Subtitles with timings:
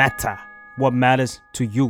[0.00, 0.36] matter
[0.80, 1.86] what matters to you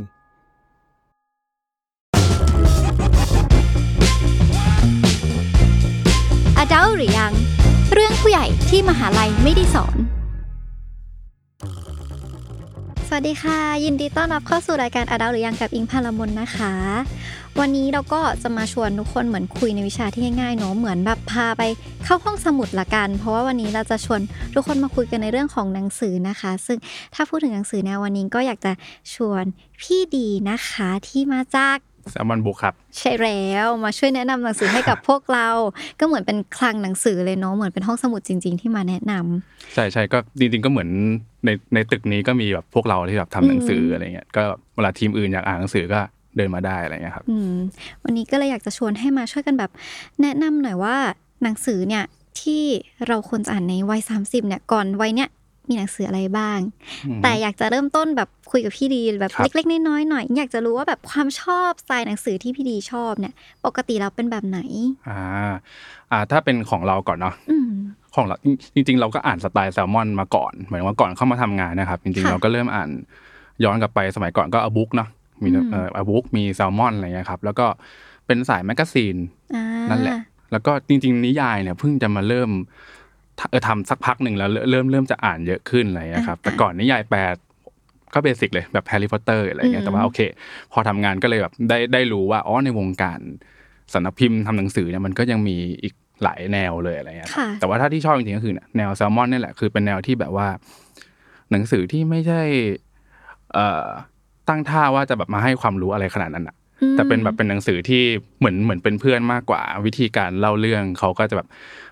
[6.57, 7.33] อาดัลหรือยัง
[7.93, 9.95] เรื่องผู้ใหญ่ที่มหาลัยไม่ได้สอน
[13.09, 16.73] สวัสดีค่ะ ยินดีต้อนรับเข้าสู่รายการอาดัลหรือยังกับอิงพาลมนนะคะ
[17.59, 21.63] วันนี้เราก็จะมาชวนทุกคนเหมือนคุยในวิชาที่ง่ายๆเนาะเหมือนแบบพาไป
[22.05, 24.21] เข้าห้องสมุดละกัน เพราะว่าวันนี้เราจะชวน
[24.53, 26.77] ทุกคนมาคุยกันในเรื่องของหนังสือนะคะ ซึ่ง
[27.15, 28.71] ถ้าพูดถึงหนังสือแนววันนี้ก็อยากจะ
[29.15, 29.43] ชวน
[29.81, 31.77] พี่ดีนะคะที่มาจาก
[32.11, 35.47] แซลมอนบุ๊กครับ ใช่แล้วมาช่วยแนะนำหนังสือให้กับพวกเรา
[35.99, 40.89] ก็เหมือนเป็นคลังหนังสือเลยเนาะเหมือนเป็นห้องสมุดจริง ๆ ที่มาแนะนำใช่ใช่ก็จริงๆก็เหมือน
[41.45, 44.41] ในในตึกนี้ก็มีแบบพวกเราที่แบบทำหนังสือมอะไรเงี้ยก็
[44.75, 45.99] เวลาทีมอื่นอยากอ่านหนังสือก็
[46.37, 47.55] เดินมาได้อะไรเงี้ยครับอืม
[48.03, 49.71] วันนี้ก็เลยอยากจะชวนให้มาช่วยกันแบบ
[50.21, 50.95] แนะนำหน่อยว่า
[51.43, 52.03] หนังสือเนี่ย
[52.41, 52.63] ที่
[53.07, 55.29] เราควรจะอ่านในวัย 30เนี่ยก่อนวัยเนี้ย
[55.69, 56.59] มีหนังสืออะไรบ้าง
[57.23, 63.33] แต่อยากจะเริ่มต้นแบบคุยกับพี่ดีแบบครับเล็ก ๆ น้อยๆหน่อยอยากจะรู้ว่าแบบความชอบสไตล์หนังสือที่พี่ดีชอบเนี่ย
[63.65, 64.59] ปกติเราเป็นแบบไหน
[65.09, 65.19] อ่า
[66.11, 67.71] อ่า ถ้าเป็นของเราก่อนเนาะอืม
[68.15, 68.35] ของเรา
[68.75, 72.89] จริง ๆ เราก็อ่านสไตล์แซลมอนมาก่อนเหมือนว่าก่อนเข้ามาทำงานนะครับ จริงๆค่ะเราก็เริ่มอ่าน
[73.63, 75.09] ย้อนกลับไปสมัยก่อนก็อาบุ๊กเนาะ
[75.43, 77.65] มีอืมเอ่อ a book มีแซลมอนอะไรเงี้ยครับ แล้วก็
[78.27, 79.15] เป็นสาย magazine
[79.55, 80.17] อ่านั่นแหละ
[80.51, 82.96] แล้วก็จริง ๆ นิยายเนี่ยเพิ่งจะมาเริ่มท
[83.49, 87.19] เออทำสักพักหนึ่งแล้วเริ่มเริ่มเริ่มจะอ่านเยอะขึ้นอะไรเงี้ยครับแต่ก่อนนิยายแปล
[88.13, 90.19] ก็ basic เลยแบบแฮร์รี่พอตเตอร์อะไรเงี้ยแต่ว่าโอเค
[90.71, 93.19] พอทำงานก็เลยแบบได้ได้รู้ว่าอ๋อในวงการ
[93.93, 100.47] สำนักพิมพ์ทำหนังสือเนี่ยมันก็ยังมีอีกหลายแนวเลยอะไรเงี้ยครับค่ะแต่ว่าถ้าที่ชอบจริงๆก็คือแนวแซลมอนนี่แหละคือเป็นแนวที่แบบว่า
[101.51, 102.41] หนังสือที่ไม่ใช่
[103.53, 103.87] เอ่อ
[104.49, 106.56] ตั้งท่าว่าจะแบบมาให้ความรู้อะไรขนาดนั้นอะอืม
[106.95, 108.01] แต่เป็นแบบเป็นหนังสือที่
[108.39, 111.47] เหมือนเหมือนเป็นเพื่อนมากกว่า วิธีการเล่าเรื่องเขาก็จะแบบ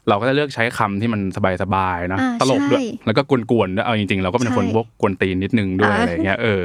[0.09, 1.21] เราก็จะเลือกใช้คำที่มัน
[1.63, 6.63] สบายๆเนอะอ่าตลกด้วยใช่แล้วก็กวนๆด้วยเอาจริงๆ เราก็เป็นคนใช่พวกกวนตีนนิดนึงด้วยอ่าอะไรเงี้ยเออ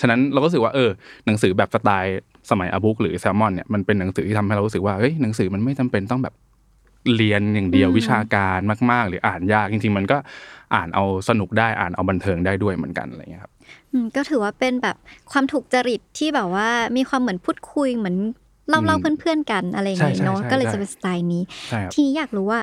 [0.00, 0.90] ฉะนั้นเราก็รู้สึกว่าเออ
[1.26, 2.18] หนังสือแบบสไตล์
[2.50, 6.34] สมัยอาบุ๊กหรือแซลมอนเนี่ยมันเป็นหนังสือที่ทำให้เรารู้สึกว่าเฮ้ยหนังสือมันไม่จำเป็นต้องแบบ
[7.16, 8.58] เรียนอย่างเดียววิชาการ
[8.90, 10.16] มาก ๆ หรืออ่านยากจริง ๆ มันก็
[10.74, 13.59] อ่านเอาสนุกได้อ่านเอาบันเทิงได้ด้วยเหมือนกันอะไรเงี้ยครับอืม
[14.16, 14.96] ก็ถือว่าเป็นแบบ
[15.32, 18.16] ความถูกจริตที่แบบว่ามีความเหมือนพูดคุยเหมือน
[18.68, 22.60] เล่าอืมเล่าเพื่อนๆกันอะไรอย่างใช่เงี้ยใช่เนาะใช่ก็เลยใช่จะเป็นสไตล์นี้ใช่ครับทีนี้อยากรู้ว่า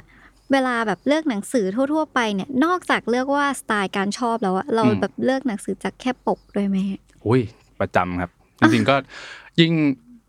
[0.52, 6.78] เวลาแบบเลือกหนังสือทั่ว ๆ ไปเนี่ยนอกจากเลือกว่าสไตล์การชอบแล้วอะเราแบบเลือกหนังสือจากแค่ปกด้วยไหม
[7.28, 7.42] อุ้ย
[7.80, 8.96] ประจำครับ จริงๆก็
[9.60, 9.72] ยิ่ง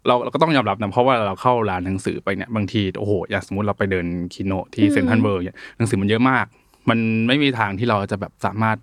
[0.06, 6.46] เราเราก็ต้องยอมรับนะเพราะว่าเราเข้าร้านหนังสือไปเนี่ยบางทีโอ้โหอย่างสมมติเราไปเดินคิโนที่อืมเซ็นทรัลเวิลด์เนี่ยหนังสือมันเยอะมาก
[6.90, 6.98] มัน
[7.28, 8.76] ไม่มีทางที่เราจะแบบสามารถ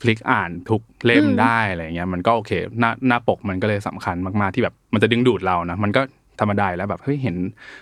[0.00, 6.02] พลิกอ่านทุกเล่มได้อะไรเงี้ยมันก็โอเคหน้าหน้าปกมันก็เลยสำคัญมากๆที่แบบมันจะดึงดูดเรานะมันก็
[6.40, 7.36] ธรรมดาอยู่แล้วแบบเฮ้ยเห็น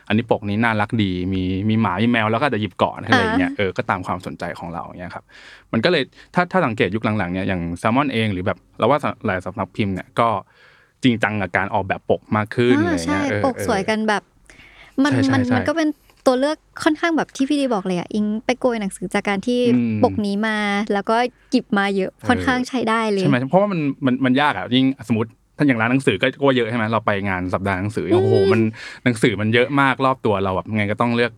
[0.08, 5.24] อันนี้ปกนี้น่ารักดี มีมีหมามีแมวแล้วก็อาจจะหยิบก่อนอะไรเงี้ยเออก็ตามความสนใจของเราอย่างเงี้ยครับ
[5.72, 6.02] มันก็เลย
[6.34, 10.28] ถ้าถ้าสังเกตยุคหลังๆเนี่ยอย่างแซลมอนเองหรือแบบเราว่าหลายสำนักพิมพ์เนี่ยก็
[11.02, 14.22] จริงจังกับการออกแบบปกมากขึ้นอะไรอ่าใช่เงี้ยเออปกสวยกันแบบ
[15.04, 15.88] มันใช่ใช่มันใช่มันก็เป็น
[16.26, 20.56] ตัวเลือกค่อนข้างแบบที่พี่ดีบอกเลยอะอิงไปโกยหนังสือจากการที่อืมปกนี้มา
[20.92, 21.16] แล้วก็
[21.50, 28.60] หยิบมาเยอะค่อนข้างใช้ได้เลยใช่ไหมเพราะว่ามันมันมันยากอะยิ่งสมมติถ้าอย่างร้านหนังสือก็ก็เยอะใช่ไหมเราไปงานสัปดาห์หนังสือโอ้โหมัน
[29.04, 31.32] หนังสือมันเยอะมากรอบตัวเราแบบไงก็ต้องเลือก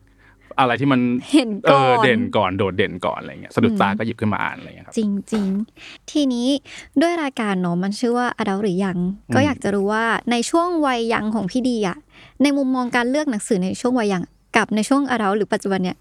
[0.59, 1.01] อะไรที่มัน
[1.33, 6.49] เห็นเอก่ออนเด่นก่อนโดดเด่นก่อนอะไรเงี้ยสะดุดตาก็หยิบขึ้นมาอ่านอะไรเงี้ยครับจริงจริงๆทีนี้
[7.01, 11.97] ด้วยรายการเนาะมันชื่อว่าอดัลหรือยังอืมก็อยากจะรู้ว่าในช่วงวัยยังของพี่ดีอะ
[12.43, 14.23] ในมุมมองการเลือกหนังสือในช่วงวัยยัง
[14.59, 15.97] กับในช่วงอดัลหรือปัจจุบันเนี่ย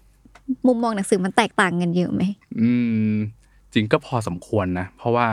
[0.66, 2.22] มุมมองหนังสือมันแตกต่างกันเยอะไหม
[2.60, 2.70] อื
[3.12, 3.16] ม
[3.74, 5.26] จริงก็พอสมควรนะ เพราะว่า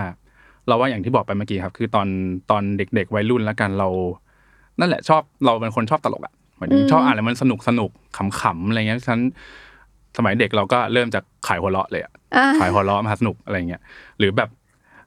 [0.67, 2.07] เราว่าอย่างที่บอกไปเมื่อกี้ครับ คือตอน
[2.51, 3.87] ตอนเด็ก ๆ วัยรุ่นแล้วกันเรา
[4.79, 9.21] นั่นแหละชอบเราเป็นคนชอบตลกอะเหมือนอืมชอบอ่านแล้วมันสนุกสนุกขำๆอะไรเงี้ยฉะนัน
[10.17, 13.81] สมัยเด็กเราก็เริ่มจากขายหัวเราะเลยอะอ่าขายหัวเราะมหาสนุกอะไรเงี้ย
[14.19, 14.49] หรือแบบ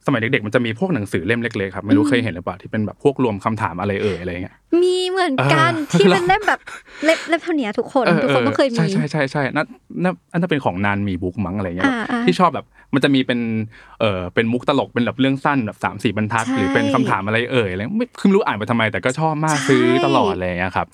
[0.06, 6.60] สมัยเด็กๆมันจะมีพวกหนังสือเล่มเล็กๆครับไม่รู้อืมเคยเห็นหรือเปล่าที่เป็นแบบพวกรวมคำถามอะไรเอ่ยอะไรเงี้ยมีเหมือนกันเออที่เป็นเล่มแบบ
[7.04, 9.66] เล่มเล่มเท่านี้ทุกคนเออทุกคนต้องเคยมีใช่ใช่ใช่ใช่นั่น
[10.02, 13.40] นั่นอันนั้นเป็นของนานมีบุ๊กมั้งอะไรเงี้ยอ่าอ่าที่ชอบแบบมันจะมีเป็น
[14.00, 20.86] เออเป็นมุกตลกเป็นแบบเรื่องสั้นแบบสามสี่บรรทัดใช่หรือเป็นคำถามอะไรเอ่ยอะไรไม่คือไม่รู้อ่านไปทำไมแต่ก็ชอบมากใช่ซื้อตลอดอะไรเลยครับ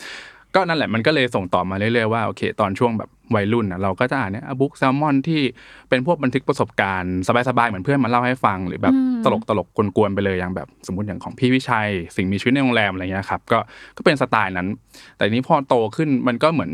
[0.54, 5.40] ก็นั่นแหละมันก็เลยส่งต่อมาเรื่อยๆว่าโอเค ตอนช่วงแบบวัยรุ่นนะเราก็จะอ่านเนี่ยบุ๊กแซลมอนที่
[5.88, 7.14] เป็นพวกบันทึกประสบการณ์
[7.48, 13.58] สบายๆเหมือนเพื่อนมาเล่าให้ฟัง หรือแบบอืมตลกตลกๆกวนๆไปเลยอย่างแบบสมมติอย่างของพี่วิชัย สิ่งมีชีวิตในโรงแรมอะไรเงี้ยครับก็
[13.96, 14.68] ก็เป็นสไตล์นั้น
[15.16, 16.72] แต่ทีนี้พอโตขึ้นมันก็เหมือน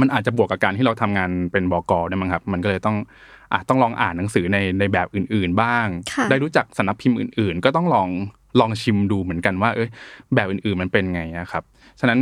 [0.00, 2.96] มันอาจจะบวกกับการที่เราทำงานเป็นบกด้วยมั้งครับ มันก็เลยต้อง
[3.52, 8.08] อะต้องลองอ่านหนังสือในในแบบอื่น ๆ บ้างค่ะได้รู้จักสำนักพิมพ์อื่น ๆ ก็ต้องลอง
[8.60, 9.88] ลองชิมดูเหมือนกันว่า เอ้ย
[10.34, 11.62] แบบอื่นๆมันเป็นไงอะครับ
[12.00, 12.18] ฉะนั้น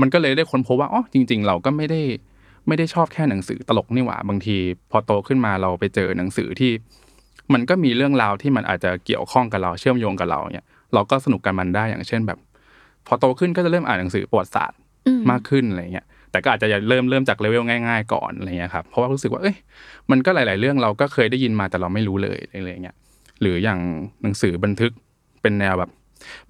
[0.00, 2.00] มันก็เลยได้ค้นพบว่าอ๋อจริง ๆ เราก็ไม่ได้
[2.68, 4.56] ไม่ได้ชอบแค่หนังสือตลกนี่หว่าบางที
[4.90, 6.72] พอโตขึ้นมาเราไปเจอหนังสือที่
[7.52, 10.64] มันก็มีเรื่องราวที่มันอาจจะเกี่ยวข้องกับเราเชื่อมโยงกับเราเนี่ย
[10.94, 12.38] เราก็สนุกกับมันได้อย่างเช่นแบบ
[13.06, 19.56] พอโตขึ้นก็จะเริ่มอ่านหนังสือประวัติศาสตร์อืมมากขึ้นอะไรเงี้ยแต่ก็อาจจะเริ่มเริ่มจากเลเวลง่าย ๆ ก่อนอะไรเงี้ยครับเพราะว่ารู้สึกว่าเอ้ย
[20.10, 22.96] มันก็หลาย ๆ เรื่องเราก็เคยได้ยินมาแต่เราไม่รู้เลยอะไรเงี้ย
[23.40, 23.80] หรืออย่าง
[24.22, 24.92] หนังสือบันทึก
[25.42, 25.90] เป็นแนวแบบ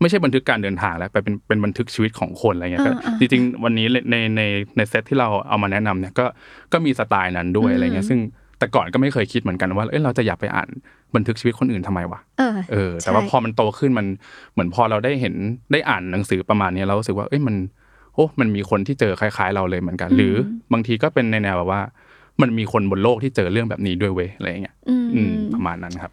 [0.00, 4.42] ไม่ใช่บันทึกการเดินทางแล้วไปเป็นเป็นบันทึกชีวิตของคนอะไรเงี้ยก็อ่าอ่าจริงๆวันนี้ในใน
[4.76, 6.26] ในเซตที่เราเอามาแนะนำเนี่ยก็
[6.72, 8.20] ก็มีสไตล์นั้นด้วยอะไรเงี้ยซึ่ง
[8.58, 10.68] แต่ก่อนก็ไม่เคยคิดเหมือนกันว่า เอ้ยเราจะอยากไปอ่าน
[11.14, 14.06] บันทึกชีวิตคนอื่นทำไมวะเออเออ แต่ว่าใช่พอมันโตขึ้นมัน
[14.52, 15.34] เหมือนพอเราได้เห็น
[15.72, 17.56] ได้อ่านหนังสือประมาณนี้เรารู้สึกว่า เอ้ยมัน
[18.14, 20.34] โอ้ มันมีคนที่เจอคล้ายๆ เราเลยเหมือนกัน หรือ
[20.72, 21.80] บางทีก็เป็นในแนวแบบว่า
[22.42, 26.12] มันมีคนบนโลกที่เจอเรื่องแบบนี้ด้วยเว้ยอะไรอย่างเงี้ยอืมอืมประมาณนั้นครับ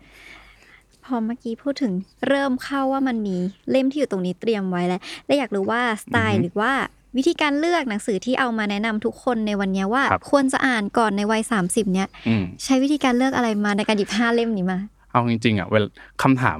[1.05, 1.93] พอเมื่อกี้พูดถึง
[2.27, 3.37] เริ่มเข้าว่ามันมี
[3.71, 6.71] เล่มที่อยู่ตรงนี้เตรียมไว้แล้วและอยากรู้ว่าสไตอือล์ฮึหรือว่า
[7.17, 14.79] วิธีการเลือกหนังสือที่เอามาแนะนำทุกคนในวันเนี้ยว่าครับควรจะอ่านก่อนในวัย 30 เนี่ยอืมใช้วิธีการเลือกอะไรมาในการหยิบห้าเล่มนี้มา
[15.11, 15.87] เอาจริงๆอะเวลา
[16.23, 16.59] คำถาม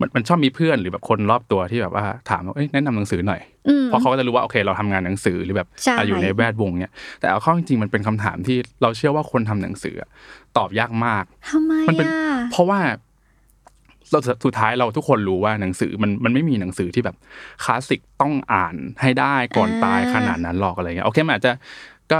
[0.00, 10.08] มันมันชอบมีเพื่อนหรือแบบคนรอบตัวที่แบบว่าถามว่าเอ้ยแนะนำหนังสือหน่อยอืมเพราะเขาก็จะรู้ว่าโอเคเราทำงานหนังสือหรือแบบใช่อะอยู่ในแวดวงเนี่ยแต่เอาเข้าจริงๆมันเป็นคำถามที่เราเชื่อว่าคนทำหนังสืออะ
[10.56, 12.78] ตอบยากมากทำไมมันเป็นอะเพราะว่า
[14.12, 17.16] เราสุดท้ายเราทุกคนรู้ว่าหนังสือมันมันไม่มีหนังสือที่แบบ
[17.64, 21.52] คลาสสิกต้องอ่านให้ได้ก่อนตายขนาดนั้นหรอกอะไรเงี้ยโอเคมันอาจจะ
[22.12, 22.18] ก็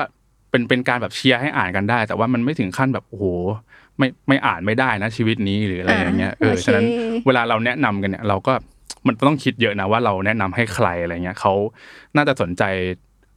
[0.50, 3.24] เป็นเป็นการแบบเชียร์ให้อ่านกันได้ แต่ว่ามันไม่ถึงขั้นแบบโอ้โห
[3.98, 6.86] ไม่ไม่อ่านไม่ได้นะชีวิตนี้หรืออะไรอย่างเงี้ยเออโอเคฉะนั้น
[7.26, 8.52] เวลาเราแนะนำกันเนี่ยเราก็
[9.06, 11.52] มันต้องคิดเยอะนะว่าเราแนะนำให้ใครอะไรเงี้ยเขา
[12.16, 12.62] น่าจะสนใจ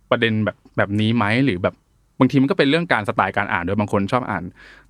[0.10, 4.44] ประเด็นแบบแบบนี้ไหมหรือแบบบางทีมันก็เป็นเรื่องการสไตล์การอ่านด้วยบางคนชอบอ่าน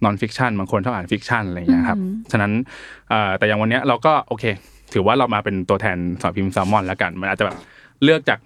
[0.03, 2.51] non-fiction บางคนชอบอ่าน fiction อะไรเงี้ยครับอืมฉะนั้น
[3.09, 4.45] เอ่อแต่อย่างวันเนี้ยเราก็โอเค
[4.93, 7.57] ถือว่าเรามาเป็นตัวแทนสำนักพิมพ์แซลมอนแล้วกัน มันอาจจะแบบ
[8.03, 8.39] เลือกจาก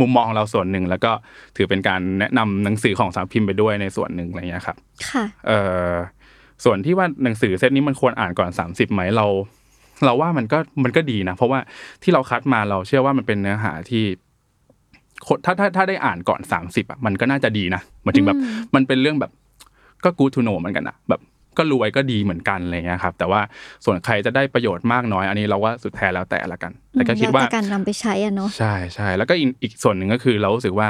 [0.00, 1.12] มุมมองของเราส่วนหนึ่ง แล้วก็
[1.56, 4.76] ถือเป็นการแนะนำหนังสือของสำนักพิมพ์ไปด้วยในส่วนหนึ่งอะไรเงี้ยครับ
[5.10, 5.58] ค่ะเอ่
[5.90, 5.92] อ
[6.64, 9.26] ส่วนที่ว่าหนังสือเซตนี้มันควรอ่านก่อน 30ไหมเรา
[10.04, 11.60] เราว่ามันก็มันก็ดีนะ เพราะว่า
[12.02, 14.21] ที่เราคัดมาเราเชื่อว่ามันเป็นเนื้อหาที่คน
[15.44, 19.30] ถ้าถ้าถ้าได้อ่านก่อน30อะมันก็น่าจะดีนะหมายถึงแบบอืมมันเป็นเรื่องแบบ
[20.04, 21.20] ก็ good to know เหมือนกันนะแบบ
[21.58, 23.40] ก็รวยก็ดีเหมือนกันอะไรเงี้ยครับแต่ว่า
[23.84, 30.88] ส่วนใครจะได้ประโยชน์มากน้อย อันนี้เราว่าสุดแท้แล้วแต่ละกันแต่ก็คิดว่าแล้วแต่การนำไปใช้อะเนาะใช่ใช่แล้วก็อีกอีกส่วนหนึ่งก็คือเรารู้สึกว่า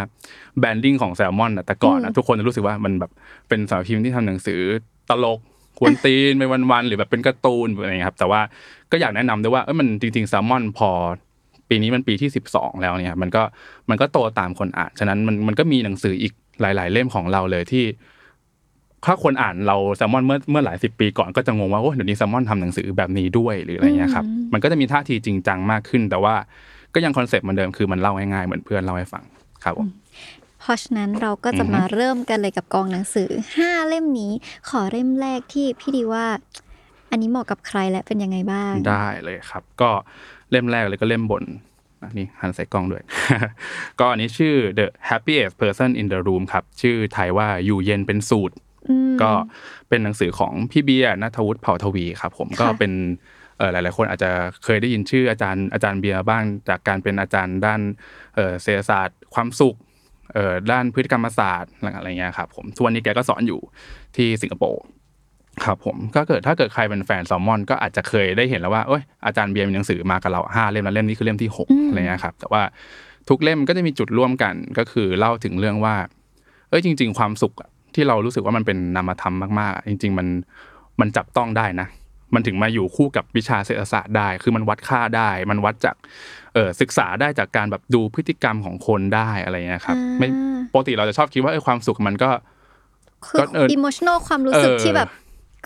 [0.59, 3.11] แบรนดิ้งของแซลมอนอะแต่ก่อนอือะมทุกคนจะรู้สึกว่ามันแบบ
[3.49, 4.61] เป็นสำนักพิมพ์ที่ทำหนังสือ
[5.11, 5.39] ตลก
[5.79, 8.41] กวนตีนไปวันๆหรือแบบเป็นการ์ตูนอะไรเงี้ยครับแต่ว่า
[8.93, 10.91] ก็อยากแนะนำด้วยว่าเอ้ยมันจริงๆแซลมอนพอ
[11.73, 13.43] ปีนี้มันปีที่ 12 แล้วเนี่ยมันก็
[13.91, 17.85] มันก็โตตามคนอ่าน ฉะนั้นมันมันก็มีหนังสืออีกหลาย ๆ เล่มของเราเลยที่
[19.05, 26.35] ถ้าคนอ่านเราแซลมอนเมื่อเมื่อหลายสิบปีก่อนก็จะงงว่าโอ้เดี๋ยวนี้แซลมอนทำหนังสือแบบนี้ด้วยหรืออะไรเงี้ยครับอืมมันก็จะมีท่าทีจริงจังมากขึ้น แต่ว่า
[26.95, 29.25] ก็ยังคอนเซปต์เหมือนเดิมคือมันเล่าง่ายๆเหมือนเพื่อนเล่าให้ฟัง
[29.65, 29.89] ครับผม
[30.61, 34.33] เพราะฉะนั้นเราก็จะอือฮึมาเริ่มกันเลยกับกองหนังสือห้าเล่มนี้
[34.69, 36.27] ขอเล่มแรกที่พี่ดีว่า
[37.11, 39.91] อันนี้เหมาะกับใครและเป็นยังไงบ้าง ได้เลยครับ ก็
[40.53, 41.45] เล่มแรกเลยก็เล่มบน
[42.05, 43.03] อันนี้หันใส่กล้องด้วย
[44.01, 48.55] ก็อันนี้ชื่อ The Happiest Person in the Room ครับ ชื่อไทยว่าอยู่เย็นเป็นสูตร
[48.89, 49.31] อืมก็
[49.89, 52.93] เป็นหนังสือของพี่เบียร์นัทวุฒิเผ่าทวีครับผมก็ค่ะเป็น
[53.59, 54.31] เออหลาย ๆ คนอาจจะ
[54.65, 57.81] เคยได้ยินชื่ออาจารย์อาจารย์เบียร์บ้างจากการเป็นอาจารย์ด้าน
[58.35, 59.77] เออเศรษฐศาสตร์ ความสุข
[60.35, 63.61] เออด้านพฤติกรรมศาสตร์อะไรเงี้ยครับผมส่วนนี้แกก็สอนอยู่
[64.17, 64.83] ที่สิงคโปร์
[65.65, 72.63] ครับผมก็เกิดถ้าเกิดใครเป็นแฟนแซลมอน ก็อาจจะเคยได้เห็นแล้วว่าเอ้ยอาจารย์เบียร์มีหนังสือมากับเราห้าเล่มแล้วเล่มนี้คือเล่มที่หกอืมอะไรเงี้ยครับแต่ว่า
[73.29, 75.95] ทุกเล่มก็จะมีจุดร่วมกันก็คือเล่าถึงเรื่องว่า
[76.69, 80.27] เอ้ยจริง ๆ ความสุขอะที่เรารู้สึกว่ามันเป็นนามธรรมมากๆอะจริง ๆ มัน
[81.01, 81.89] มันจับต้องได้นะ
[82.35, 85.97] มันถึงมาอยู่คู่กับวิชาเศรษฐศาสตร์ได้ คือมันวัดค่าได้ มันวัดจาก
[86.55, 90.29] เออศึกษาได้จากการแบบดูพฤติกรรมของคนได้อะไรเงี้ยครับอ่าไม่
[90.73, 92.31] ปกติเราจะชอบคิดว่าเออความสุขมันก็
[93.27, 95.09] คือก็เออ emotional ความรู้สึกเออที่แบบ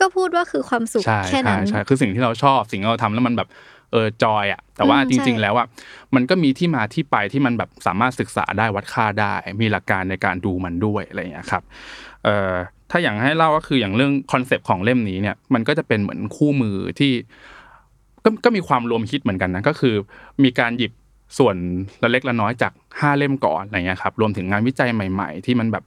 [0.00, 3.48] ก็พูดว่าคือความสุขใช่แค่ใช่นั้นใช่คือสิ่งที่เราชอบสิ่งที่เราทำแล้วมันแบบ
[3.92, 5.66] enjoy อะแต่ว่าอืมจริงใช่ๆแล้วอะ
[6.14, 11.62] มันก็มีที่มาที่ไปที่มันแบบสามารถศึกษาได้วัดค่าได้ มีหลักการในการดูมันด้วยอะไรอย่างเงี้ยครับ
[12.24, 12.52] เอ่อ
[12.90, 17.12] ถ้าอย่างให้เล่าก็คืออย่างเรื่อง concept ของเล่มนี้เนี่ยมันก็จะเป็นเหมือนคู่มือที่
[18.24, 19.94] ก็ก็มีความรวมคิดเหมือนกันนะก็คือ
[20.44, 20.92] มีการหยิบ
[21.38, 21.56] ส่วน
[22.02, 25.84] ละเล็กละน้อยจากห้าเล่มก่อนอะไรเงี้ยครับรวมถึงงานวิจัยใหม่ ๆ ที่มันแบบ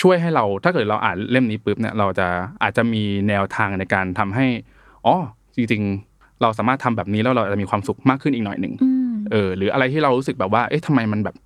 [0.00, 2.28] ช่วยให้เราถ้าเกิดเราอ่านเล่มนี้ปุ๊บเนี่ยเราจะ
[2.62, 4.46] อาจจะมีแนวทางในการทำให้
[5.06, 5.16] อ๋อ
[5.56, 11.36] จริงๆ เราสามารถทำแบบนี้แล้วเราจะมีความสุขมากขึ้นอีกหน่อยหนึ่งอืมเออหรืออะไรที่เรารู้สึกแบบว่า เอ๊ะทำไมมันแบบ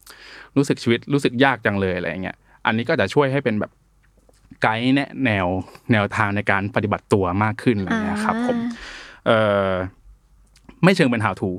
[0.56, 2.36] รู้สึกชีวิตรู้สึกยากจังเลยอะไรเงี้ย
[2.66, 3.70] อันนี้ก็จะช่วยให้เป็นแบบ
[4.62, 5.46] ไกด์แนะแนว
[5.92, 8.58] แนวทางในการปฏิบัติตัวมากขึ้นอะไรเงี้ยครับผม
[9.26, 9.30] เอ
[9.68, 9.70] อ
[10.84, 11.50] ไม่เชิงเป็น how to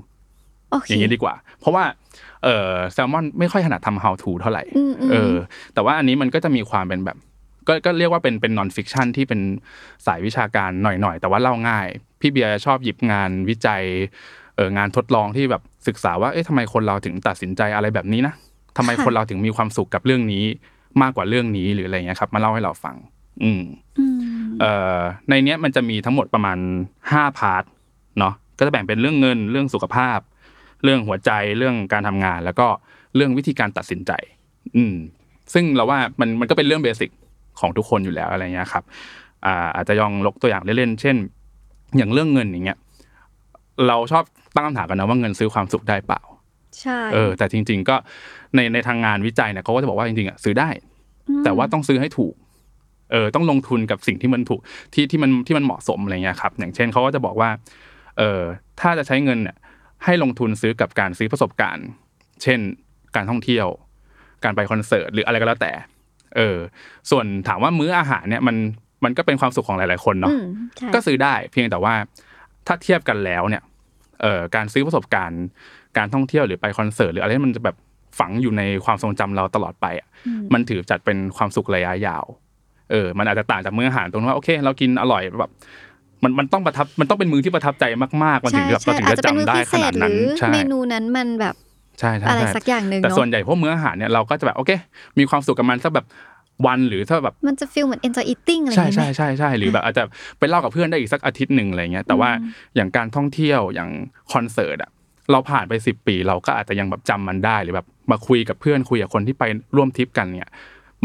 [0.71, 1.83] โอเคอย่างนี้ดีกว่า เพราะว่า
[2.43, 5.33] เออแซลมอนไม่ค่อยถนัดทำ how to เท่าไหร่อืมอืมเออ
[5.73, 7.17] แต่ว่าอันนี้มันก็จะมีความเป็นแบบ
[7.67, 9.39] ก็ก็เรียกว่าเป็นเป็น non fiction ที่เป็น
[10.05, 11.87] สายวิชาการหน่อยๆ แต่ว่าเล่าง่าย
[12.21, 13.83] พี่เบียร์ชอบหยิบงานวิจัย
[14.55, 18.33] เอองานทดลองที่แบบศึกษาว่าเอ๊ะทำไมคนเราถึงตัดสินใจอะไรแบบนี้นะ
[18.77, 20.43] ทำไมค่ะคนเราถึงมีความสุขกับเรื่องนี้
[21.01, 22.95] มากกว่าเรื่องนี้หรืออะไรเงี้ยครับ มาเล่าให้เราฟัง
[23.43, 23.63] อืม
[23.99, 24.19] อืม
[24.59, 24.97] เอ่อ
[25.29, 26.57] ในเนี้ยมันจะมีทั้งหมดประมาณ
[27.11, 27.63] ห้าพาร์ท
[28.19, 30.19] เนาะก็จะแบ่งเป็นเรื่องเงินเรื่องสุขภาพ
[30.83, 32.67] เรื่องหัวใจเรื่องการทำงาน แล้วก็
[33.15, 34.11] เรื่องวิธีการตัดสินใจ
[34.77, 34.95] อืม
[35.53, 37.09] ซึ่งเราว่ามันมันก็เป็นเรื่องเบสิก
[37.59, 38.83] ของทุกคนอยู่แล้วอะไรเงี้ยครับ
[39.45, 41.15] อ่าอาจจะยองลกตัวอย่างเล่นๆเช่น
[41.97, 42.77] อย่างเรื่องเงินอย่างเงี้ย
[43.87, 44.23] เราชอบ
[44.55, 46.21] ตั้งคำถามกันนะว่าเงินซื้อความสุขได้เปล่า
[46.81, 47.95] ใช่เออแต่จริง ๆ ก็
[48.55, 50.69] ในในทางงานวิจัยเนี่ยเขาก็จะบอกว่าจริงๆอะซื้อได้
[51.39, 52.33] มแต่ว่าต้องซื้อให้ถูก
[53.11, 54.59] เออต้องลงทุนกับสิ่งที่มันถูก
[54.93, 57.49] ที่ที่มันที่มันเหมาะสมอะไรเงี้ยครับ อย่างเช่นเขาก็จะบอกว่า
[58.17, 58.41] เออ
[58.79, 59.57] ถ้าจะใช้เงินเนี่ย
[60.05, 61.87] ให้ลงทุนซื้อกับการซื้อประสบการณ์
[62.43, 62.59] เช่น
[63.15, 63.67] การท่องเที่ยว
[64.43, 65.71] การไปคอนเสิร์ตหรืออะไรก็แล้วแต่
[66.37, 66.57] เออ
[67.11, 68.55] ส่วนถามว่ามื้ออาหารเนี่ยมัน
[69.03, 70.45] มันก็เป็นความสุขของหลาย ๆ คนเนาะอืม
[70.77, 71.93] ใช่ก็ซื้อได้เพียงแต่ว่า
[72.67, 73.63] ถ้าเทียบกันแล้วเนี่ย
[74.21, 75.43] เอ่อการซื้อประสบการณ์
[75.97, 77.75] การท่องเที่ยวหรือไปคอนเสิร์ตหรืออะไรที่มันจะแบบ
[78.19, 82.25] ฝังอยู่ในความทรงจำเราตลอดไปอะอืมมันถือจัดเป็นความสุขระยะยาว
[82.91, 85.51] เออ มันอาจจะต่างจากมื้ออาหารตรงที่ว่าโอเค เรากินอร่อยแบบ
[86.23, 87.83] มันมันต้องประทับมันต้องเป็นมื้อที่ประทับใจ
[88.23, 91.55] มากๆมันถึงแบบเราถึงอาจจะจะเป็นมื้อจำได้พิขเศนาษดหนั้นรือใช่เมนูนั้นมันแบบ
[91.99, 94.71] ใช่ใช่อะไรใช่สักอย่างหนึ่งแต่เนาะส่วนใหญ่พวกมื้ออาหารเนี่ยเราก็จะแบบโอเค
[95.19, 96.05] มีความสุขกับมันสักแบบ
[96.65, 100.03] วันหรือถ้าแบบมันจะฟีลเหมือน enjoy eating อะไรอใช่ย่างเงี้ยใช่ไหมใช่ใช่หรือแบบอาจจะ
[100.39, 102.29] ไปเล่ากับเพื่อนได้อีกสักอาทิตย์หนึ่งอะไรเงี้ยแต่ว่า
[102.75, 103.89] อย่างการท่องเที่ยวอย่าง
[104.33, 104.91] คอนเสิร์ตอะ
[105.31, 109.43] เราผ่านไปสิบปี เราก็อาจจะยังแบบจำมันได้หรือแบบมาคุยกับเพื่อนคุยกับคนที่ไป
[109.75, 110.51] ร่วมทริปกันเนี่ย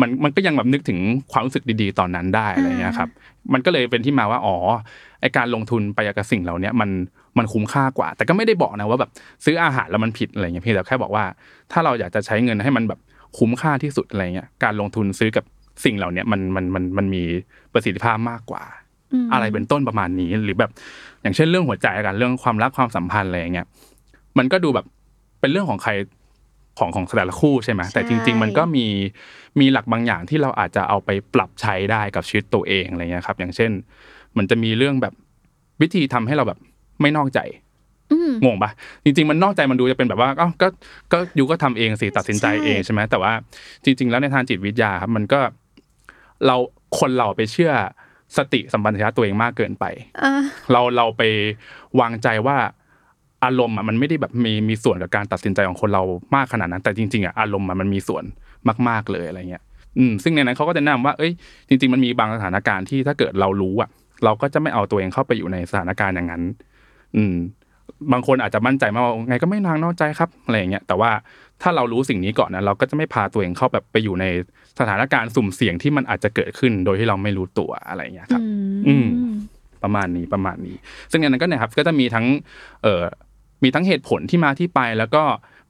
[0.00, 0.98] มันมันก็ยังแบบนึกถึง
[1.32, 3.08] ความรู้สึกดีๆตอนนั้นได้อะไรเงี้ยครับ
[3.52, 4.56] มันก็เลยเป็นที่มาว่าอ๋อ
[5.20, 6.90] ไอการลงทุนไปกับสิ่งเหล่าเนี้ยมัน
[7.38, 9.10] มันคุ้มค่ากว่า แต่ก็ไม่ได้บอกนะว่าแบบ
[9.44, 11.24] ซื้ออาหารแล้วมันผิดอะไรเงี้ยเพียงแต่แค่บอกว่า
[11.72, 13.00] ถ้าเราอยากจะใช้เงินให้มันแบบ
[13.38, 15.44] คุ้มค่าที่สุดอะไรเงี้ยการลงทุนซื้อกับ
[15.84, 17.22] สิ่งเหล่าเนี้ยมันมันมันมันมี
[17.72, 18.62] ประสิทธิภาพมากกว่า
[19.24, 20.70] มอะไรเป็นต้นประมาณนี้หรือแบบ
[21.22, 23.66] อย่างเช่นเรื่องหัวใจกันเรื่องความรักความสัมพันธ์อะไรอย่างเงี้ย
[24.38, 24.86] มันก็ดูแบบ
[25.40, 25.92] เป็นเรื่องของใคร
[26.78, 28.86] ของของแต่ละคู่ใช่ไหมแต่จริง ๆ มันก็มี
[29.60, 33.70] มีหลักบางอย่างที่เราอาจจะเอาไปปรับใช้ได้กับชีวิตตัวเองอะไรเงี้ยครับ อย่างเช่น
[34.36, 35.14] มันจะมีเรื่องแบบ
[35.82, 36.58] วิธีทำให้เราแบบ
[37.00, 37.40] ไม่นอกใจ
[38.12, 38.70] อืมงงปะ
[39.04, 40.68] จริง ๆ มันนอกใจมันดูจะเป็นแบบว่าเอ้าก็
[41.12, 43.32] ก็ยูก็ทำเองสิตัดสินใจใช่เองใช่ไหมแต่ว่า
[43.84, 45.40] จริง ๆ แล้วในทางจิตวิทยาครับ มันก็
[46.46, 46.56] เรา
[46.98, 47.72] คนเราไปเชื่อ
[48.36, 49.84] สติสัมปชัญญะตัวเองมากเกินไป
[50.22, 50.32] อ่า
[50.72, 51.22] เราเราไป
[52.00, 52.56] วางใจว่า
[53.44, 56.02] อารมณ์อะมันไม่ได้แบบมีมีส่วนกับการตัดสินใจของคนเรา
[56.34, 58.24] มากขนาดนั้น แต่จริงๆอะอารมณ์อะมันมีส่วน
[58.88, 59.62] มาก ๆเลยอะไรเงี้ย
[59.98, 61.32] อืมซึ่งในนั้นเขาก็จะแนะนำว่าเอ้ย
[61.68, 63.88] จริง ๆมันมีบางสถานการณ์ที่ถ้าเกิดเรารู้อะ
[64.24, 66.42] เราก็จะไม่เอาตัวเองเข้าไปอยู่ในสถานการณ์อย่างนั้น
[67.16, 67.34] อืม
[68.12, 71.10] บางคนอาจจะมั่นใจมากว่าไงก็ไม่น่านอกใจครับอะไรอย่างเงี้ยแต่ว่า
[71.62, 74.24] ถ้าเรารู้สิ่งนี้ก่อนนะเราก็จะไม่พาตัวเองเข้าแบบไปอยู่ใน
[74.78, 78.54] สถานการณ์สุ่มเสี่ยงที่มันอาจจะเกิดขึ้นโดยที่เราไม่รู้ตัวอะไรอย่างเงี้ยครับ อื
[78.88, 79.06] อืมม
[79.82, 80.76] ประมาณนี้ประมาณนี้
[81.10, 82.26] ซึ่งในนั้นก็เนี่ยครับ ก็จะมีทั้ง
[82.82, 83.02] เอ่อ
[83.62, 85.22] มีทั้งเหตุผลที่มาที่ไป แล้วก็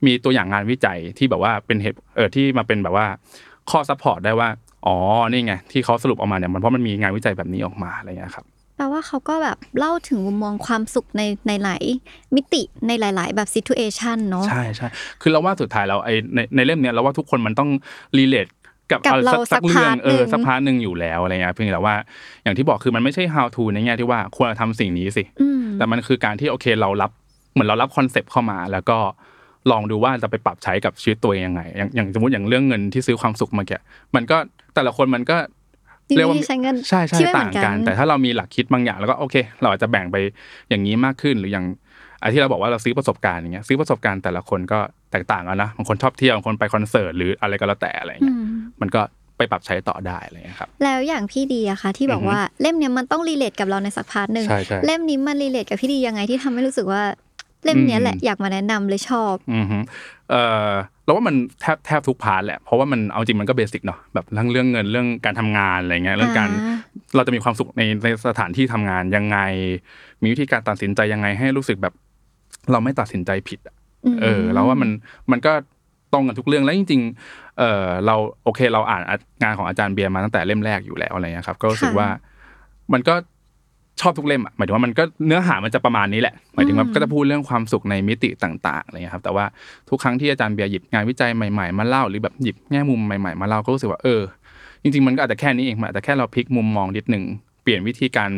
[0.07, 3.07] มีตัวอย่างงานวิจัยที่แบบว่าเป็นเหตุเอ่อที่มาเป็นแบบว่า
[3.71, 4.49] ข้อ support ได้ว่า
[4.87, 4.97] อ๋อ
[5.31, 8.47] นี่ไงที่เขาสรุปออกมาเนี่ยมันเพราะมันมีงานวิจัยแบบนี้ออกมาอะไรเงี้ยครับ
[8.77, 11.83] แปลว่าเขาก็แบบเล่าถึงมุมมองความสุขในในหลาย
[12.35, 14.89] มิติในหลาย ๆ แบบ situation เนาะใช่ใช่
[15.21, 17.71] คือเราว่าสุดท้ายเราไอในในเล่มเนี้ยเราว่าทุกคนมันต้อง
[18.19, 18.47] relate
[18.91, 21.95] กับกับอะไรเราสักสักเรื่องสักพาร์ทเออหนึ่งสัก part หนึ่งอยู่แล้วอะไรเงี้ยเพียงแต่ว่า
[22.43, 27.11] อย่างที่บอกคือมันไม่ใช่ how to ในแง่ที่ว่าควรจะทำสิ่งนี้สิอืมแต่มันคือการที่โอเคเรารับ
[27.53, 28.99] เหมือนเรารับ concept เข้ามา แล้วก็
[29.71, 33.73] ลองดูว่าจะไปปรับใช้กับชีวิตตัวเองยังไง อย่างอย่างสมมติอย่างเรื่องเงินที่ซื้อความสุขเมื่อกี้
[34.15, 34.37] มันก็
[34.75, 35.37] แต่ละคนมันก็
[36.09, 40.17] มีเรียกวิว่าธีใช้เงินใช่ใช่ที่ไม่เหมืต่าองนกันกัน แต่ถ้าเรามีหลักคิดบางอย่างแล้วก็โอเค เราอาจจะแบ่งไป
[40.69, 41.67] อย่างนี้มากขึ้นหรืออย่าง
[42.21, 44.81] ไอ้ที่เราบอกว่าเราซื้อประสบการณ์อย่างเงี้ยซื้อประสบการณ์แต่ละคนก็
[45.13, 48.47] แตกต่างกันนะบางคนชอบเที่ยวบางคนไปคอนเสิร์ตหรืออะไรก็แล้วแต่อะไรอืเงี้ยม
[48.81, 49.01] มันก็
[49.37, 57.03] ไปปรับใช้ต่อได้อะไรเงี้ยครับแล้วอย่างพี่ดีอะคะที่บอกอือฮึว่าเล่มเนี้ยมันต้อง relate กับเราในสัก part หนึ่งใช่ใช่เล่มนี้มัน relate กับพี่ดียังไงที่ทำให้รู้สึกว่า
[57.65, 59.79] เล่มเนี้ยแหละอืมอยากมาแนะนำเลยชอบอือฮึ
[60.31, 60.71] เอ่อ
[61.05, 66.77] เราว่ามันแทบแทบทุก part แหละเพราะว่ามันเอาจริงมันก็ basic เนาะแบบทั้งเรื่องเงินเรื่องการทำงานอะไรเงี้ยเรื่องการอ่า
[67.17, 69.39] เราจะมีความสุขในในสถานที่ทำงานยังไง
[70.23, 71.95] มีวิธีการตัดสินใจยังไงให้รู้สึกแบบ
[72.73, 73.75] เราไม่ตัดสินใจผิดอะ
[74.15, 74.91] มเออเราว่ามัน
[75.33, 75.53] มันก็
[76.13, 79.03] ตรงกันทุกเรื่องแล้วจริง ๆ เออเราโอเคเราอ่าน
[79.43, 82.09] งานของอาจารย์เบียร์มาตั้งแต่เล่มแรกอยู่แล้วอะไรเงี้ยครับ ก็รู้สึกว่า
[82.93, 83.15] มันก็
[84.01, 89.45] ชอบทุกเล่มอะหมายถึงว่ามันก็เนื้อหามันจะประมาณนี้แหละหมายถึงว่าก็จะพูดเรื่องความสุขในมิติต่างๆอะไรเงี้ยครับแต่ว่า
[89.89, 94.21] ทุกครั้งที่อาจารย์เบียร์หยิบงานวิจัยใหม่ๆมาเล่าหรือแบบหยิบแง่มุมใหม่ๆมาเล่าก็รู้สึกว่าเออ
[94.83, 97.25] จริงๆมันก็อาจจะแค่นี้เองมันอาจจะแค่เราพลิกมุมมองนิดหนึ่ง
[97.63, 98.31] เปลี่ยนวิธีการ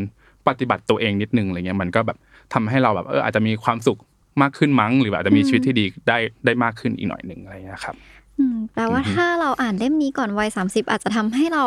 [0.48, 2.18] ปฏิบัติตัวเองนิดหนึ่งอะไรเงี้ยมันก็แบบ
[2.54, 3.98] ทำให้เราแบบเอออาจจะมีความสุข
[4.42, 7.94] มากขึ้นมั้ง หรือแบบอาจจะมีชีวิตที่ดีได้ได้มากขึ้นอีกหน่อยหนึ่งอะไรเงี้ยครับ
[8.38, 11.64] อืมแปลว่าอือฮึถ้าเราอ่านเล่มนี้ก่อนวัย30อาจจะทำให้เรา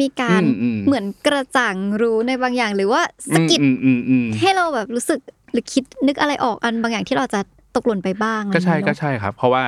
[0.00, 3.02] มีการอืมอืมเหมือนกระจ่างรู้ในบางอย่าง หรือว่า
[3.34, 5.18] สะกิดอืมอืมอืมให้เราแบบรู้สึก
[5.52, 7.40] หรือคิดนึกอะไรออกอันบางอย่างที่เราจะ
[7.76, 9.62] ตกหล่นไปบ้าง ก็ใช่อะไรอย่างก็เงี้ยเนอะใช่ครับ เพราะว่า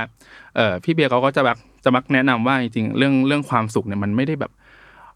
[0.57, 4.53] เออพี่เบียร์เขาก็จะแบบจะมักแนะนำว่าจริงๆเรื่องเรื่องความสุขเนี่ยมันไม่ได้แบบ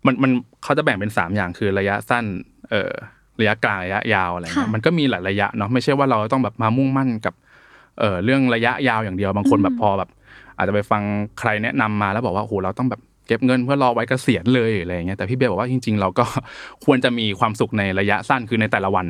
[0.07, 0.31] มันมัน
[0.63, 2.25] เขาจะแบ่งเป็นสามอย่างคือระยะสั้น
[2.71, 2.93] เออ
[3.41, 7.35] ระยะกลางระยะยาวอะไรเงี้ยค่ะมันก็มีหลายระยะเนาะไม่ใช่ว่าเราต้องแบบมามุ่งมั่นกับ
[7.99, 10.11] เออเรื่องระยะยาวอย่างเดียวบางคนอืมแบบพอแบบ
[10.61, 11.03] อาจจะไปฟัง
[11.41, 16.25] ใครแนะนำมาแล้วบอกว่าโอ้โหเราต้องแบบเก็บเงินเพื่อรอไว้เกษียณเลยอะไรอย่างเงี้ยแต่พี่เบียร์บอกว่าจริง ๆ เราก็
[16.85, 19.07] ควรจะมีความสุขในระยะสั้นคือในแต่ละวัน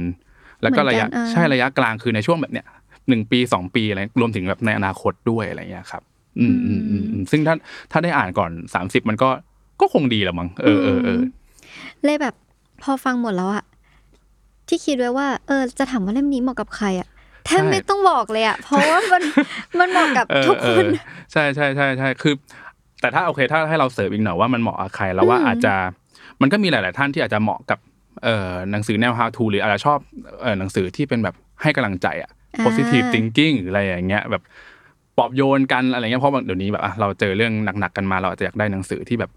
[0.63, 2.67] แล้วก็ระยะเหมือนกันอ่าใช่ระยะกลางคือในช่วงแบบเนี้ย
[3.09, 6.03] หนึ่งปีสองปีอะไรรวมถึงแบบในอนาคตด้วยอะไรอย่างเงี้ยครับ
[6.41, 7.55] อืมอืมอืมอืมซึ่งถ้า
[7.93, 9.29] ถ้าได้อ่านก่อนสามสิบมันก็
[9.81, 11.21] ก็คงดีแหละมั้งเออเออเออ
[12.05, 12.35] เลยแบบ
[12.83, 13.65] พอฟังหมดแล้วอะ
[14.69, 19.23] ที่คิดไว้ว่า เออ จะถามว่าเล่มนี้เหมาะกับใครอะแทบใช่ไม่ต้องบอกเลยอะเพราะว่ามัน
[19.79, 20.87] มันเหมาะกับเออทุกเอคอน
[21.33, 22.35] ใช่ใช่ใช่ใช่คือ
[23.01, 25.75] แต่ถ้าโอเคถ้าให้เราเสริมอีกหน่อยว่ามันเหมาะกับใครแล้วว่าอืมอาจจะ
[26.41, 27.79] มันก็มีหลาย ๆ ท่านที่อาจจะเหมาะกับ
[28.25, 29.99] เอ่อหนังสือแนว how to หรืออาจจะชอบ
[30.43, 34.43] เอ่อหนังสือที่เป็นแบบให้กำลังใจอะอ่า positive thinking หรืออะไรอย่างเงี้ยแบบ
[35.17, 39.31] ปลอบโยนกันอะไรเงี้ยเพราะว่าเดี๋ยวนี้แบบอะเราเจอเรื่องหนัก ๆ กันมาเราอาจจะอยากได้หนังสือที่แบบ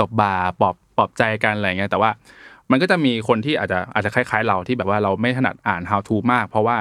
[0.00, 2.10] ตบบ่าปลอบปลอบใจกันอะไรเงี้ยแต่ว่า
[2.70, 6.76] มันก็จะมีคนที่อาจจะอาจจะคล้าย ๆ เราที่แบบว่าเราไม่ถนัดอ่าน how to มาก เพราะว่า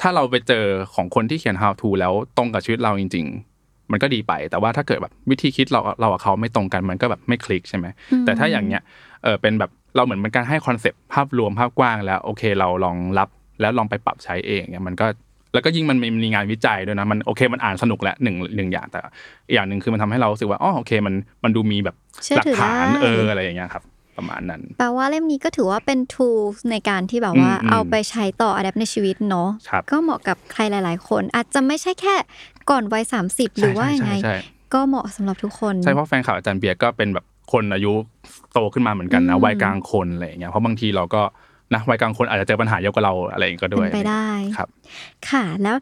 [0.00, 0.64] ถ้าเราไปเจอ
[0.94, 3.26] ของคนที่เขียน how to แล้วตรงกับชีวิตเราจริง
[3.58, 7.86] ๆ มันก็ดีไป แต่ว่าถ้าเกิดแบบวิธีคิดเราเรากับเขาไม่ตรงกันมันก็แบบไม่คลิกใช่ไหม
[8.24, 8.82] แต่ถ้าอย่างเนี้ย
[9.22, 13.28] เออเป็นแบบเราเหมือนเป็นการให้คอนเซปต์ภาพรวมภาพกว้างแล้วโอเคเราลองรับ
[13.60, 15.06] แล้วลองไปปรับใช้เองเนี่ยมันก็
[15.54, 18.98] แล้วก็ยิ่งมันมีมีงานวิจัยด้วยนะมันโอเคมันอ่านสนุกแหละหนึ่งหนึ่งอย่างแต่
[19.46, 21.14] อีกอย่างหนึ่งคือมันทำให้เรารู้สึกว่าอ๋อโอเคมัน
[21.44, 23.82] มันดูมีแบบเชื่อหลัถือฐานได้เอออะไรอย่างเงี้ยครับ
[24.18, 32.14] ประมาณนั้น แปลว่าเล่มนี้ก็ถือว่าเป็น tools ในการที่แบบว่าอืมอืมเอาไปใช้ต่อ adapt ในชีวิตเนาะครับก็เหมาะกับใครหลาย ๆ คน อาจจะไม่ใช่แค่
[32.70, 34.36] ก่อนวัย30หรือว่ายังไงใช่ใช่
[34.74, 37.92] ก็เหมาะสำหรับทุกคน ใช่เพราะแฟนข่าวอาจารย์เบียร์ก็เป็นแบบคนอายุ
[38.52, 41.22] โตขึ้นมาเหมือนกันนะอืมวัยกลางคนอะไรอย่างเงี้ยเพราะบางทีเราก็
[41.74, 44.68] นะวัยกลางคนอาจจะเจอปัญหาเยอะกว่าเราอะไรอย่างเงี้ยก็ด้วยเป็นไปได้ครับ
[45.30, 45.76] ค่ะแล้ว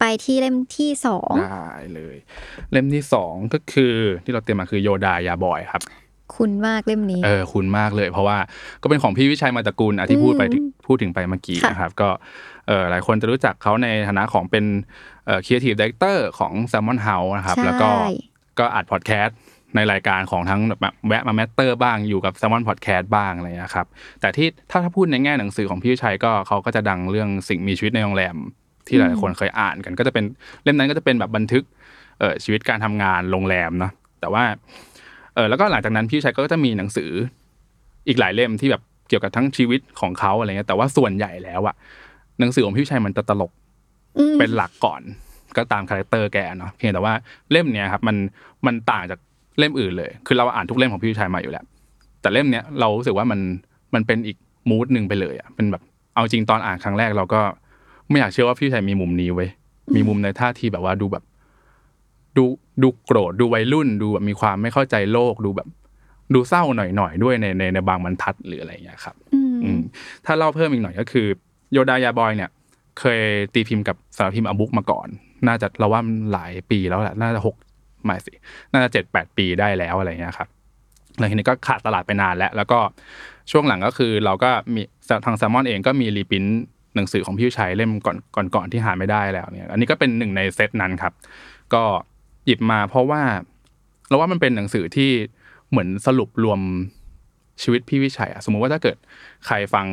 [0.00, 2.16] ไปที่เล่มที่สองได้เลย
[2.72, 5.82] เล่มที่สองก็คือที่เราเตรียมมาคือโยดายาบอยครับ
[6.36, 8.38] คุณมากเล่มนี้ เออคุณมากเลย เพราะว่า
[8.82, 12.08] ก็เป็นของพี่วิชัยมาตระกูลอะที่พูดไปอืมพูดถึงไปเมื่อกี้ค่ะนะครับ ก็
[12.68, 14.64] เออหลายคนจะรู้จักเขาในฐานะของเป็น
[15.26, 17.90] เอ่อ creative director ของ Salmon House นะครับใช่แล้วก็
[18.58, 19.38] ก็อัดพอดแคสต์
[19.76, 23.86] ในรายการของทั้งแบบแวะมาแมตเตอร์บ้างอยู่กับ Salmon Podcast บ้างอะไรนะครับ
[24.20, 28.36] แต่ที่ถ้าถ้าพูดในแง่หนังสือของพี่วิชัยก็เขาก็จะดังเรื่องสิ่งมีชีวิตในโรงแรม
[28.86, 30.24] ที่หลายๆคนเคยอ่านกัน ก็จะเป็น
[30.62, 31.64] เล่มนั้นก็จะเป็นแบบบันทึก
[32.20, 34.44] เอ่อชีวิตการทำงานโรงแรมเนาะแต่ว่า
[34.87, 37.10] เออแล้วก็หลังจากนั้นพี่ชัยก็จะมีหนังสือ
[38.08, 41.74] อีกหลายเล่มที่แบบเกี่ยวกับทั้งชีวิตของเขาอะไรเงี้ยแต่ว่าส่วนใหญ่แล้วอะ
[42.40, 43.52] หนังสือของพี่ชัยมันจะตลก
[44.18, 45.02] อืมเป็นหลักก่อน
[45.56, 47.14] ก็ตาม character แกเนาะเพียงแต่ว่า
[47.50, 48.16] เล่มเนี้ยครับมัน
[48.66, 49.18] มันต่างจาก
[49.58, 51.64] เล่มอื่นเลย คือเราอ่านทุกเล่มของพี่ชัยมาอยู่แล้ว
[52.20, 53.40] แต่เล่มเนี้ยเรารู้สึกว่ามัน
[53.94, 54.36] มันเป็นอีก
[54.70, 55.82] mood หนึ่งไปเลยอะเป็นแบบ
[56.14, 57.40] เอาจริงตอนอ่านครั้งแรกเราก็
[58.10, 59.48] ไม่อยากเชื่อว่าพี่ชัยมีมุมนี้เว้ย
[59.94, 61.24] มีมุมในท่าทีแบบว่าดูแบบ
[62.38, 62.44] ดู
[62.82, 65.68] ดูโกรธดูวัยรุ่นดูแบบมีความไม่เข้าใจโลกดูแบบ
[66.34, 69.80] ดูเศร้าหน่อยๆด้วยในในในบางบรรทัดหรืออะไรอย่างเงี้ยครับอืมอืม
[70.24, 71.26] ถ้าเล่าเพิ่มอีกหน่อยก็คือ
[71.72, 72.50] โยดายาบอยเนี่ย
[73.00, 73.20] เคย
[73.54, 75.08] ตีพิมพ์กับสำนักพิมพ์ a book มาก่อน
[75.46, 77.56] น่าจะเราว่าหลายปีแล้วแหละน่าจะหก
[78.04, 78.32] ไม่สิ
[78.72, 80.48] น่าจะเจ็ดแปดปีได้แล้วอะไรเงี้ยครับ
[81.18, 82.78] แล้วทีนี้ก็ขาดตลาดไปนานแล้ว แล้วก็
[83.50, 84.82] ช่วงหลังก็คือเราก็มี
[85.24, 86.58] ทางแซลมอนเองก็มี reprint
[86.94, 91.12] หนังสือของพี่ชัยเล่มก่อนก่อนก่อนที่หาไม่ได้แล้วเนี่ย อันนี้ก็เป็นหนึ่งในเซตนั้นครับ
[91.74, 91.82] ก็
[92.48, 93.22] หยิบมาเพราะว่า
[94.08, 95.10] เราว่ามันเป็นหนังสือที่
[95.70, 96.60] เหมือนสรุปรวม
[97.62, 98.96] ชีวิตพี่วิชัยอะสมมุติว่าถ้าเกิด
[99.46, 99.86] ใครฟัง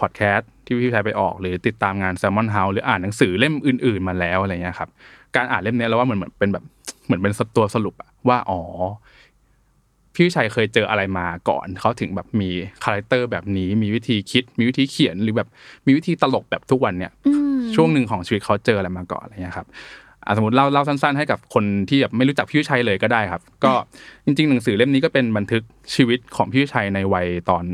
[0.00, 4.90] พอดแคสต์ที่พี่วิชัยไปออก หรือติดตามงาน Salmon House หรืออ่านหนังสือเล่มอื่น ๆ มาแล้วอะไรเงี้ยครับ
[5.36, 6.64] การอ่านเล่มเนี้ยเราว่ามันเหมือนเป็นแบบ
[7.04, 8.60] เหมือนเป็นตัวสรุปอะว่าอ๋อ
[10.14, 12.50] พี่วิชัยเคยเจออะไรมาก่อนเขาถึงแบบมี
[12.84, 15.48] character แบบนี้ มีวิธีคิด มีวิธีเขียนหรือแบบ
[15.86, 20.03] มีวิธีตลกแบบทุกวันเนี่ยอืมช่วงหนึ่งของชีวิตเขาเจออะไรมาก่อนอะไรเงี้ยครับอะ
[20.36, 23.72] สมมติเล่าเล่าสั้นๆ ให้กับคนที่แบบไม่รู้จักพี่วิชัยเลยก็ได้ครับ ก็
[24.24, 25.62] จริง ๆ หนังสือเล่มนี้ก็เป็นบันทึก
[25.94, 27.64] ชีวิตของพี่วิชัยในวัยตอน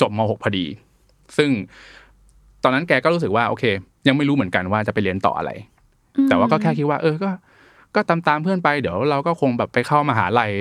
[0.00, 0.64] จบม .6 พอดี
[1.36, 1.50] ซึ่ง
[2.62, 3.64] ตอนนั้นแกก็รู้สึกว่าโอเค
[4.06, 5.50] ยังไม่รู้เหมือนกันว่าจะไปเรียนต่ออะไร
[6.28, 7.30] แต่ว่าก็แค่คิดว่า เออก็
[7.94, 10.52] ก็ตามตามๆเพื่อนไป เดี๋ยวเราก็คงแบบไปเข้ามหาลัย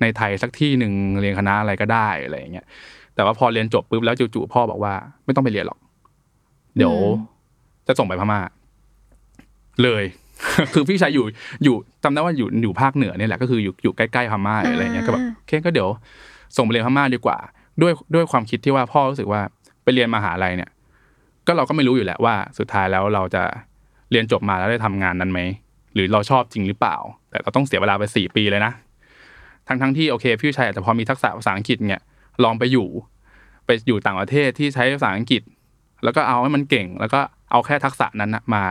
[0.00, 2.66] ในไทยสักที่หนึ่งเรียนคณะอะไรก็ได้อะไรอย่างเงี้ย
[3.14, 4.92] แต่ว่าพอเรียนจบปุ๊บแล้วจู่ๆพ่อบอกว่า
[5.24, 5.78] ไม่ต้องไปเรียนหรอก
[6.76, 8.40] เดี๋ยวอืมจะส่งไปพม่า
[9.82, 10.04] เลย
[10.72, 11.24] คือพี่ชายอยู่
[11.64, 15.88] อยู่จำได้ว่าอยู่อยู่ภาคเหนือเนี่ยแหละก็คืออยู่อยู่ใกล้ๆพม่าอะไรอย่างเงี้ยก็แบบโอเคก็เดี๋ยว
[16.56, 17.38] ส่งไปเรียนพม่าดีกว่า
[17.82, 19.40] ด้วยด้วยความคิดที่ว่าพ่อรู้สึกว่า
[19.82, 20.70] ไปเรียนมหาลัยเนี่ย
[21.46, 23.42] ก็เราก็ไม่รู้อยู่แล้วว่า สุดท้ายแล้วเราจะ
[24.10, 25.40] เรียนจบมาแล้วได้ทำงานนั้นไหม
[25.98, 26.96] รือเราชอบจริงหรือเปล่า
[27.30, 28.72] แต่เราต้องเสียเวลาไปสี่ปีเลยนะ
[29.68, 32.00] ทั้งทั้งที่โอเคพี่ชัยอาจจะพอมีทักษะภาษาอังกฤษเนี่ย
[32.44, 32.88] ลองไปอยู่
[33.66, 35.42] ไปอยู่ต่างประเทศที่ใช้ภาษาอังกฤษ
[36.04, 37.20] แล้วก็เอาให้มันเก่ง แล้วก็
[37.50, 38.64] เอาแค่ทักษะนั้นนะมา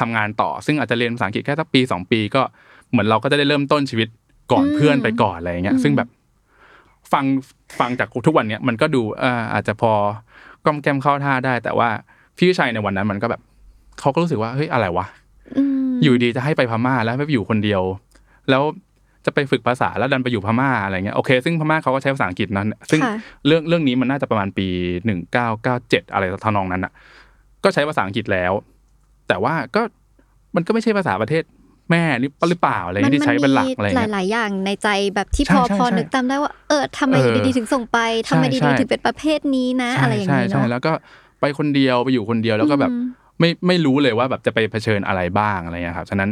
[0.00, 2.42] ทำงานต่อ ซึ่งอาจจะเรียนภาษาอังกฤษแค่สักปีสองปีก็
[2.90, 4.08] เหมือนเราก็จะได้เริ่มต้นชีวิต
[4.52, 6.08] ก่อนเพื่อนไปก่อนอะไรอย่างเงี้ยซึ่งแบบ
[7.12, 7.24] ฟัง
[7.78, 9.92] ฟังจากทุกวันเนี้ยมันก็ดูเอ่ออาจจะพอ
[10.64, 11.88] ก้อมแก้มเข้าท่าได้ แต่ว่า
[12.38, 13.40] พี่ชัยในวันนั้นมันก็แบบ
[14.00, 15.06] เขาก็รู้สึกว่าเฮ้ยอะไรวะ
[15.56, 17.82] อืมอยู่ดีจะให้ไปพม่าแล้วให้ไปอยู่คนเดียว
[18.50, 18.62] แล้ว
[19.26, 23.14] จะไปฝึกภาษาแล้วดันไปอยู่พม่าอะไรเงี้ยโอเค ซึ่งพม่าเขาก็ใช้ภาษาอังกฤษนั้น ซึ่งค่ะ
[23.46, 24.66] เรื่องเรื่องนี้มันน่าจะประมาณปี
[25.06, 26.92] หนึ่งเก้าเก้าเจ็ดอะไรทำนองนั้นอะ
[27.64, 28.52] ก็ใช้ภาษาอังกฤษแล้ว
[29.28, 29.82] แต่ว่าก็
[30.54, 31.42] มันก็ไม่ใช่ภาษาประเทศ
[31.90, 40.92] แม่นี่หรือเปล่าอะไรเงี้ยที่ใช้เป็นหลักอะไรหเงี้ยลาย ๆ อย่างในใจแบบที่ใช่พอใช่พอใช่นึกตามได้ว่าเออทำไมเอออยู่ดีๆถึงส่งไปทำไมใช่ดีใช่ๆถึงเป็นประเภทนี้นะ อะไรอย่างใช่นี้ใช่เนาะแล้วก็
[41.40, 43.04] ไปคนเดียวไปอยู่คนเดียวแล้วก็แบบอืม
[43.40, 46.30] ไม่ไม่รู้เลยว่าแบบจะไปเผชิญอะไรบ้างอะไรเงี้ยครับฉะนั้น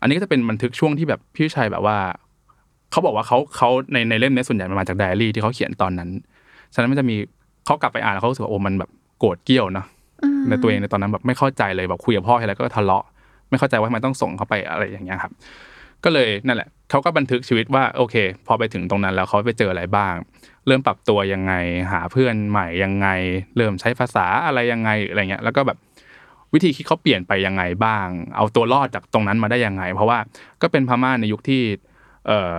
[0.00, 1.96] อันนี้ก็จะเป็นบันทึกช่วงที่แบบพี่ชัยแบบว่า
[2.90, 6.10] เขาบอกว่าเขาเขาในในเล่มนี้ส่วนใหญ่มันมาจากไดอารี่ที่เขาเขียนตอนนั้น
[6.74, 7.16] ฉะนั้นมันจะมี
[7.66, 9.97] เขากลับไปอ่านแล้วเขารู้สึกว่าโอ้มันแบบโกรธเกรี้ยวเนาะอืม
[10.48, 13.04] ในตัวเองในตอนนั้นแบบไม่เข้าใจเลยแบบคุยกับพ่อทีไรก็ทะเลาะ
[13.50, 15.32] ไม่เข้าใจว่าทำไมต้องส่งเขาไปอะไรอย่างเงี้ยครับ
[16.04, 20.14] ก็เลยนั่นแหละเขาก็บันทึกชีวิตว่าโอเค พอไปถึงตรงนั้นแล้วเขาไปเจออะไรบ้าง
[20.66, 21.54] เริ่มปรับตัวยังไง
[21.92, 23.08] หาเพื่อนใหม่ยังไง
[23.56, 25.78] เริ่มใช้ภาษาอะไรยังไงอะไรเงี้ย แล้วก็แบบ
[26.54, 30.18] วิธีคิดเขาเปลี่ยนไปยังไงบ้าง เอาตัวรอดจากตรงนั้นมาได้ยังไง เพราะว่า
[30.62, 31.62] ก็เป็นพม่าในยุคที่
[32.26, 32.58] เอ่อ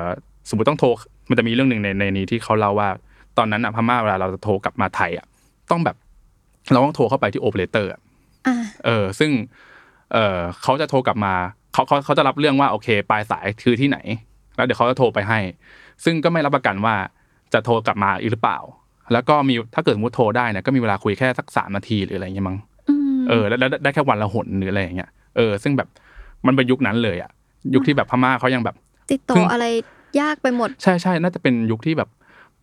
[0.50, 0.88] สมมติต้องโทร
[1.30, 2.90] มันจะมีเรื่องหนึ่งในในนี้ที่เขาเล่าว่า
[3.38, 5.26] ตอนนั้นอะพม่าเวลาเราจะโทรกลับมาไทยอะ
[5.72, 5.96] ต้องแบบ
[6.72, 9.32] เราต้องโทรเข้าไปที่โอเปอเรเตอร์อ่าเออ ซึ่ง
[10.14, 11.34] เออเขาจะโทรกลับมา
[11.74, 13.98] เขาเขาเขาจะรับเรื่องว่าโอเค ปลายสายคือที่ไหน
[14.56, 15.40] แล้วเดี๋ยวเขาจะโทรไปให้
[16.04, 16.96] ซึ่งก็ไม่รับประกันว่า
[17.54, 18.60] จะโทรกลับมาอีกหรือเปล่า
[19.14, 22.58] แล้วก็มีถ้าเกิดสมมติโทรได้เนี่ยก็มีเวลาคุยแค่สักสามนาทีหรืออะไรเงี้ยมั้ง
[22.90, 25.88] อืมเออแล้วแล้วได้แค่วันละหนหรืออะไรอย่างเงี้ยเออซึ่งแบบ
[26.48, 27.32] มันเป็นยุคนั้นเลยอะ
[27.74, 28.76] ยุคที่แบบพม่าเขายังแบบ
[29.12, 29.66] ติดต่เพิ่องอะไร
[30.22, 32.10] ยากไปหมด ใช่ใช่น่าจะเป็นยุคที่แบบ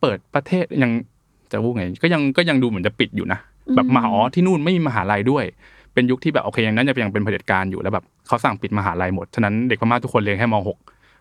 [0.00, 0.90] เปิดประเทศยัง
[1.52, 3.38] จะพูดไง ก็ยังก็ยังดูเหมือนจะปิดอยู่นะ
[3.74, 5.44] แบบอืมมหาอ๋อที่นู่นไม่มีมหาลัยด้วย
[5.94, 10.79] เป็นยุคที่แบบโอเคยังนั้นยังเป็นเผด็จการอยู่แล้วแบบเขาสั่งปิดมหาลัยหมดฉะนั้นเด็กพม่าทุกคนเรียนแค่มหก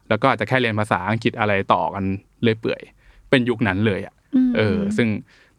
[0.09, 2.03] แล้วก็อาจจะแค่เรียนภาษาอังกฤษอะไรต่อกัน
[2.43, 2.81] เรื่อยเปื่อย
[3.29, 4.13] เป็นยุคนั้นเลยอะ
[4.49, 5.07] มเออ ซึ่ง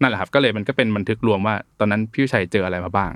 [0.01, 3.13] นั่นแหละครับก็เลยมันก็เป็นบันทึกรวมว่า ตอนนั้นพี่ชัยเจออะไรมาบ้าง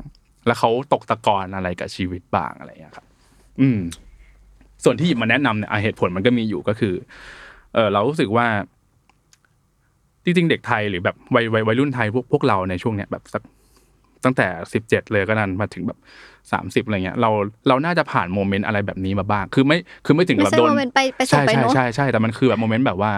[0.46, 3.06] แล้วเขาตกตะกอนอะไรกับชีวิตบ้างอะไรอย่างเงี้ยครับ
[3.60, 3.78] อืม
[4.84, 6.94] ส่วนที่หยิบมาแนะนำเนี่ยอะเหตุผลมันก็มีอยู่ก็คือ
[7.74, 8.46] เออเรารู้สึกว่า
[10.24, 13.42] จริงๆเด็กไทยหรือแบบวัยวัยวัยรุ่นไทยพวกพวกเราในช่วงเนี้ยแบบสัก
[14.24, 15.98] ตั้งแต่สิบเจ็ดเลยก็นั้นมาถึงแบบ
[16.52, 17.30] สามสิบอะไรเงี้ยเรา
[17.68, 23.12] เราน่าจะผ่านโมเมนต์อะไรแบบนี้มาบ้าง คือไม่คือไม่ถึงไม่แบบใช่โดน moment ไปไปส่งใช่ไปใช่เนาะใช่ใช่แต่มันคือแบบ moment แบบว่า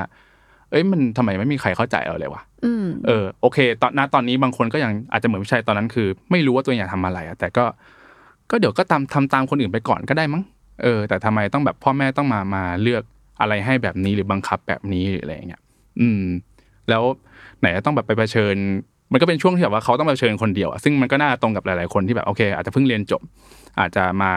[0.71, 7.65] เอ้ยมันทำไมไม่มีใครเข้าใจเราเลยวะอืมเออโอเค ตอนณตอนนี้บางคนก็ยังอาจจะเหมือนพี่ชัยตอนนั้นคือ ไม่รู้ว่าตัวเองอยากทำอะไรอะแต่ก็
[8.51, 10.43] ก็เดี๋ยวก็ตามทำตามคนอื่นไปก่อนก็ได้มั้ง
[10.83, 13.03] เออ แต่ทำไมต้องแบบพ่อแม่ต้องมามาเลือก
[13.41, 15.62] อะไรให้แบบนี้หรือบังคับแบบนี้หรืออะไรอย่างเงี้ย
[16.01, 16.23] อืม
[16.88, 17.03] แล้ว
[17.61, 18.57] ไหนจะต้องแบบไปเผชิญ
[19.12, 23.22] มันก็เป็นช่วงที่แบบว่าเขาต้องไปเผชิญคนเดียวอะซึ่งมันก็น่าตรงกับหลาย ๆคนที่แบบโอเค อาจจะเพิ่งเรียนจบ
[23.81, 24.33] อาจจะมา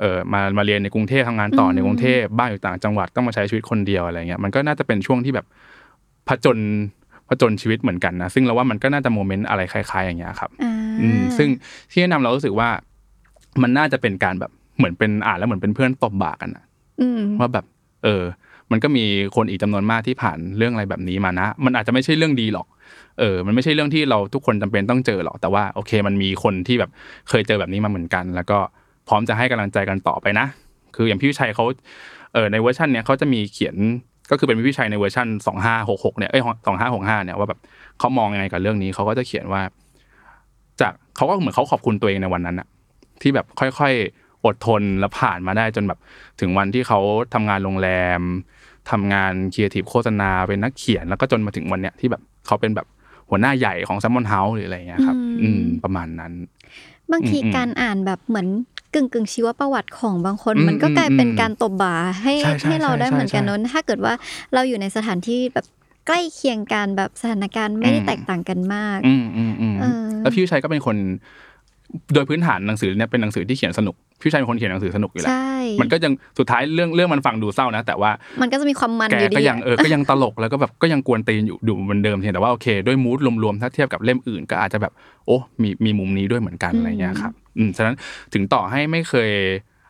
[0.00, 5.46] เออมามาเรียนในกรุงเทพทำงานต่ออืมในกรุงเทพบ้านอยู่ต่างจังหวัดต้องมาใช้ชีวิตคนเดียวอะไรเงี้ยมันก็น่าจะเป็นช่วงที่แบบ
[6.28, 6.58] ผจญ
[7.28, 11.48] ผจญชีวิตเหมือนกันนะซึ่งเราว่ามันก็น่าจะโมเมนต์อะไรคล้าย ๆ อย่างเงี้ยครับอ่าอืมซึ่ง
[11.90, 12.68] ที่แนะนำเรารู้สึกว่า
[13.62, 16.64] มันน่าจะเป็นการแบบเหมือนเป็นอ่านแล้วเหมือนเป็นเพื่อนตบบ่ากันนะ
[17.00, 17.64] อืมว่าแบบ
[18.04, 18.22] เออ
[18.70, 19.04] มันก็มี
[19.36, 22.66] คนอีกจำนวนมากที่ผ่านเรื่องอะไรแบบนี้มานะ มันอาจจะไม่ใช่เรื่องดีหรอก
[23.22, 26.90] เออมันไม่ใช่เรื่องที่เราทุกคนจำเป็นต้องเจอหรอกแต่ว่าโอเค มันมีคนที่แบบ
[27.28, 28.58] เคยเจอแบบนี้มาเหมือนกัน แล้วก็
[29.08, 30.46] พร้อมจะให้กำลังใจกันต่อไปนะ
[30.96, 31.64] คืออย่างพี่วิชัยเขา
[32.34, 33.76] เออในเวอร์ชันเนี้ยเขาจะมีเขียน
[34.30, 37.60] ก็คือเป็นพี่วิชัยในเวอร์ชันสองห้าหกหกเนี่ยเอ้ยสองห้าหกห้าเนี่ยว่าแบบ
[37.98, 39.62] เขามองยังไงกับเรื่องนี้เขาก็จะเขียนว่า
[40.80, 42.68] จากเขาก็เหมือนเขาขอบคุณตัวเองในวันนั้นอะ
[43.22, 45.98] ที่แบบค่อยๆอดทนและผ่านมาได้จนแบบ
[46.40, 46.98] ถึงวันที่เขา
[47.34, 48.20] ทำงานโรงแรม
[48.90, 52.86] ทำงานครีเอทีฟโฆษณาเป็นนักเขียนแล้วก็จนมาถึงวันเนี้ยที่แบบเขาเป็นแบบ
[53.32, 56.32] หัวหน้าใหญ่ของ Salmon House หรืออะไรเงี้ยครับ อืมประมาณนั้น
[57.12, 58.48] บางทีอืมการอ่านแบบเหมือน
[58.94, 64.14] กึ่งกึ่งๆชีวประวัติของบางคนอืมมันก็กลายเป็นอืมการตบบ่าให้ใช่ใช่ให้เราได้ใช่เหมือนกันใช่เนอะถ้าเกิดว่า
[64.54, 65.66] เราอยู่ในสถานที่แบบ
[66.06, 70.96] ใกล้เคียงกันแบบสถานการณ์ไม่ได้อืมแตกต่างกันมากอืมอืมอืมเออแล้วพี่วิชัยก็เป็นคน
[72.14, 78.10] โดยพื้นฐานหนังสือเนี่ยเป็นหนังสือที่เขียนสนุกพี่วิชัยเป็นคนเขียนหนังสือสนุกอยู่แล้วใช่มันก็ยังสุดท้ายเรื่องเรื่องมันฟังดูเศร้านะ แต่ว่า
[78.42, 84.92] มันก็จะมีความมันแกอยู่ดีก็ยังอะเออก็ยังตลกแล้วก็แบบก็ยังกวนตีนอยู่ดูเหมือนเดิมเพียงแต่ว่าโอเคด้วยมูดรวมๆถ้าเทียบกับเล่มอื่น ก็อาจจะแบบ
[85.26, 87.94] โอ้มีมีมุมนี้ด้วยเหมือนกันอะไรเงี้ยครับอืมฉะนั้น
[88.34, 89.30] ถึงต่อให้ไม่เคย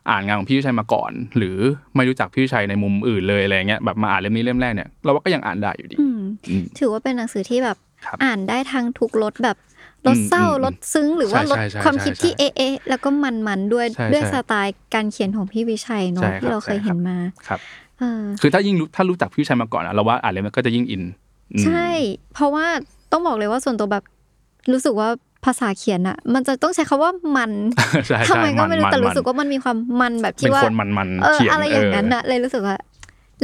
[0.09, 1.57] อ่านงานของพี่วิชัยมาก่อน หรือ
[1.95, 9.57] ไม่รู้จักพี่วิชัยในมุมอื่นเลยอะไรเงี้ยแบบมาอ่านเล่มนี้เล่มแรกเนี่ยเราว่าก็ยังอ่านได้อยู่ดีอืมอืมถือว่าเป็นหนังสือที่แบบครับอ่านได้ทั้งทุกรสแบบ
[10.07, 17.59] รสเศร้าอืมอืมรสซึ้งหรือว่าใช่รสใช่ใช่ความคิดที่ใช่เอ๊ะเอ๊ะแล้วก็มันมันๆด้วยใช่ด้วยใช่สไตล์การเขียนของพี่วิชัยเนาะใช่ครับที่เราเคยใช่ครับเห็นมาครับ
[17.99, 21.03] เออคือถ้ายิ่งรู้ถ้ารู้จักพี่ชัยมาก่อนอะเราว่าอ่านเล่มนั้นก็จะยิ่งอิน
[21.53, 21.87] อืมใช่
[22.33, 22.65] เพราะว่า
[23.11, 24.03] ต้องบอกเลยว่าส่วนตัวแบบ
[24.71, 25.09] รู้สึกว่า
[25.45, 27.51] ภาษาเขียนอะมันจะต้องใช้คาว่ามัน
[28.07, 32.75] ใช่ทำไมก็ใช่ไม่รู้นแต่นรู้สึกว่ามันมีความมันแบบเป็ที่นว่าคนมันมันเออเขียนอะไรอย่างนั้นอะเลยรู้สึกว่า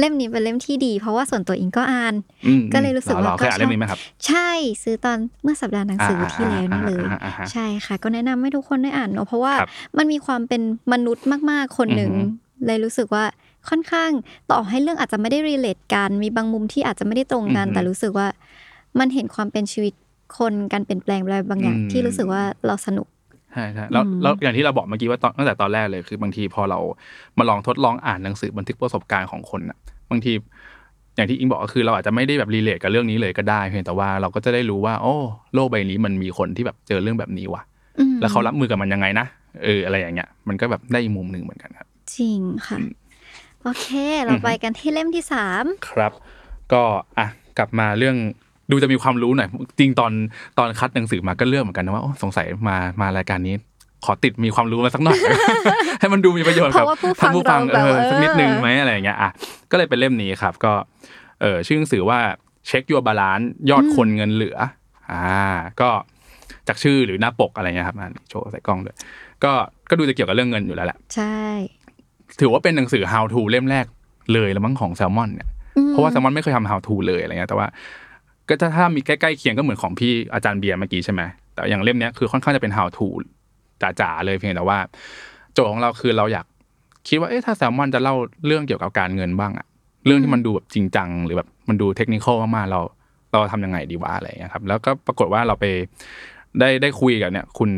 [0.00, 2.14] เล่มนี้เป็นเล่มที่ดี เพราะว่าส่วนตัวอิงก็อ่าน
[2.46, 4.50] อืมก็เลยรู้สึกว่าเเคยอ่านเล่มนี้ไหมครับใช่
[4.82, 13.24] ซื้อตอนเมื่อสัปดาห์หนังสือที่แล้วนี่เลยอ่าอ่าอ่าอ่าใช่ค่ะ ก็แนะนำให้ทุกคนได้อ่านเนาะเพราะว่าครับมันมีความเป็นมนุษย์มาก ๆ คนหนึ่งอือหือเลยรู้สึกว่า
[13.68, 14.10] ค่อนข้าง
[14.50, 18.28] ต่อให้เรื่องอาจจะไม่ได้ relate กันมีบางมุมที่อาจจะไม่ได้ตรงกันอือหือแต่รู้สึกว่า
[18.98, 19.94] มันเห็นความเป็นชีวิต
[20.38, 23.06] คนการเปลี่ยนแปลงอะไรบางอย่างอืมที่รู้สึกว่าเราสนุก
[23.52, 26.78] ใช่ใช่แล้วอืมแล้วอย่างที่เราบอกเมื่อกี้ว่าตอนตั้งแต่ตอนแรกเลยคือบางทีพอเรา
[27.38, 29.78] มาลองทดลองอ่านหนังสือบันทึกประสบการณ์ของคนอะ
[30.10, 30.32] บางที
[31.16, 35.14] อย่างที่อิงบอกก็คือเราอาจจะไม่ได้แบบ relate กับเรื่องนี้เลยก็ได้เพียงแต่ว่าเราก็จะได้รู้ว่า โอ้
[35.54, 37.62] โลกใบนี้มันมีคนที่แบบเจอเรื่องแบบนี้ว่ะ
[37.98, 39.26] อืมแล้วเขารับมือกับมันยังไงนะ
[39.64, 42.78] เอออะไรอย่างเงี้ย มันก็แบบได้อีกมุมหนึ่งเหมือนกันครับ จริงค่ะ
[43.62, 43.86] โอเค
[44.24, 46.12] เราไปกันที่เล่มที่สามครับ
[46.72, 46.82] ก็
[47.18, 47.26] อะ
[47.58, 48.16] กลับมาเรื่อง
[48.70, 50.12] ดูจะมีความรู้หน่อยจริงตอน
[50.58, 53.54] ตอนคัดหนังสือมาก็เลือกเหมือนกันนะว่าโอ้สงสัยมามารายการนี้
[54.04, 55.18] ขอติดมีความรู้มาสักหน่อย
[56.00, 59.30] ให้มันดูมีประโยชน์เพกับราะว่าผู้ฟัท่านงผู้ฟังเราเอแบบอสักนิดนึงเออไหมอะไรอย่างเงี้ยอะ
[59.70, 60.72] ก็เลยเป็นเล่มนี้ครับ ก็
[61.40, 62.18] เออชื่อหนังสือว่า
[62.66, 64.56] เช็คยัวบาลานยอดคนเงินเหลือ
[65.10, 65.24] อ่า
[65.80, 65.88] ก็
[66.68, 68.96] จากชื่อหรือหน้าปกอะไรเงี้ยครับอะโชว์ใส่กล้องด้วย
[69.44, 69.52] ก็
[69.90, 71.40] ก็ดูจะเกี่ยวกับเรื่องเงินอยู่แล้วแหละใช่
[72.40, 73.86] ถือว่าเป็นหนังสือ how to เล่มแรก
[74.34, 77.66] เลยแล้วมั้งของแซลมอนเนี่ยอืมเพราะว่าแซลมอนไม่เคยทำ how to เลยอะไรเงี้ยแต่ว่า
[78.50, 81.22] ก็ถ้าถ้ามีใกล้ๆเคียงก็เหมือนของพี่อาจารย์เบียร์เมื่อกี้ใช่ไหม
[81.54, 83.06] แต่อย่างเล่มเนี้ยคือค่อนข้างจะเป็น how to
[84.00, 84.78] จ๋าๆเลยเพียงแต่ว่า
[85.52, 86.46] โจทย์ของเราคือเราอยาก
[87.08, 88.14] คิดว่าเอ๊ะถ้าแซลมอนจะเล่า
[88.46, 89.66] เรื่องเกี่ยวกับการเงินบ้างอะ
[90.06, 92.80] เรื่องที่มันดูแบบจริงจังหรือแบบมันดูเทคนิคมากๆเรา
[93.32, 95.64] เราทำยังไงดีวะอะไรเงี้ยครับ แล้วก็ปรากฏว่าเราไป
[96.58, 97.70] ได้ได้คุยกับเนี่ยคุณ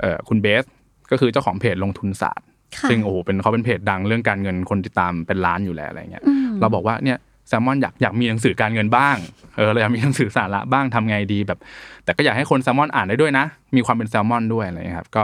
[0.00, 0.64] เอ่อคุณเบส
[1.10, 9.16] ก็คือเจ้าของเพจลงทุนศาสตร์ค่ะซึ่งโอ้โหเป็นเขาเป็นเพจดังเรื่องการเงินคนติดตามเป็นล้านอยู่แล้วอะไรเงี้ยอืมเราบอกว่าเนี่ย แซลมอนอยากอยากมีหนังสือการเงินบ้าง
[9.56, 11.58] เออเราอยากมีหนังสือสาระบ้างทำไงดีแบบ
[12.04, 13.44] แต่ก็อยากให้คนแซลมอนอ่านได้ด้วยนะ
[13.76, 15.22] มีความเป็นแซลมอนด้วยอะไรเงี้ยครับ ก็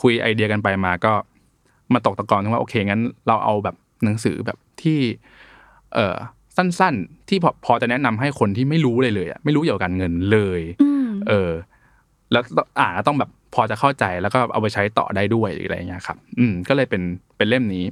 [0.00, 1.12] คุยไอเดียกันไปมาก็
[1.92, 4.98] มาตกตะกอนที่ว่าโอเคงั้นเราเอาแบบหนังสือแบบที่
[5.94, 6.16] เออ
[6.56, 11.50] สั้นๆ ที่พอพอจะแนะนำให้คนที่ไม่รู้เลยเลยอะไม่รู้เกี่ยวกับการเงินเลยอืมเออ
[12.32, 12.42] แล้ว
[12.80, 17.02] อ่านแล้วต้องแบบพอจะเข้าใจแล้วก็เอาไปใช้ต่อได้ด้วยหรืออะไรเงี้ยครับ อืม ก็เลยเป็น
[17.36, 17.84] เป็นเล่มนี้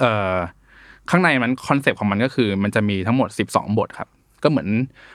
[0.00, 0.36] เอ่อ
[1.10, 4.08] ข้างในมัน concept ของมันก็คือ มันจะมีทั้งหมด 12 บทครับ
[4.42, 4.68] ก็เหมือน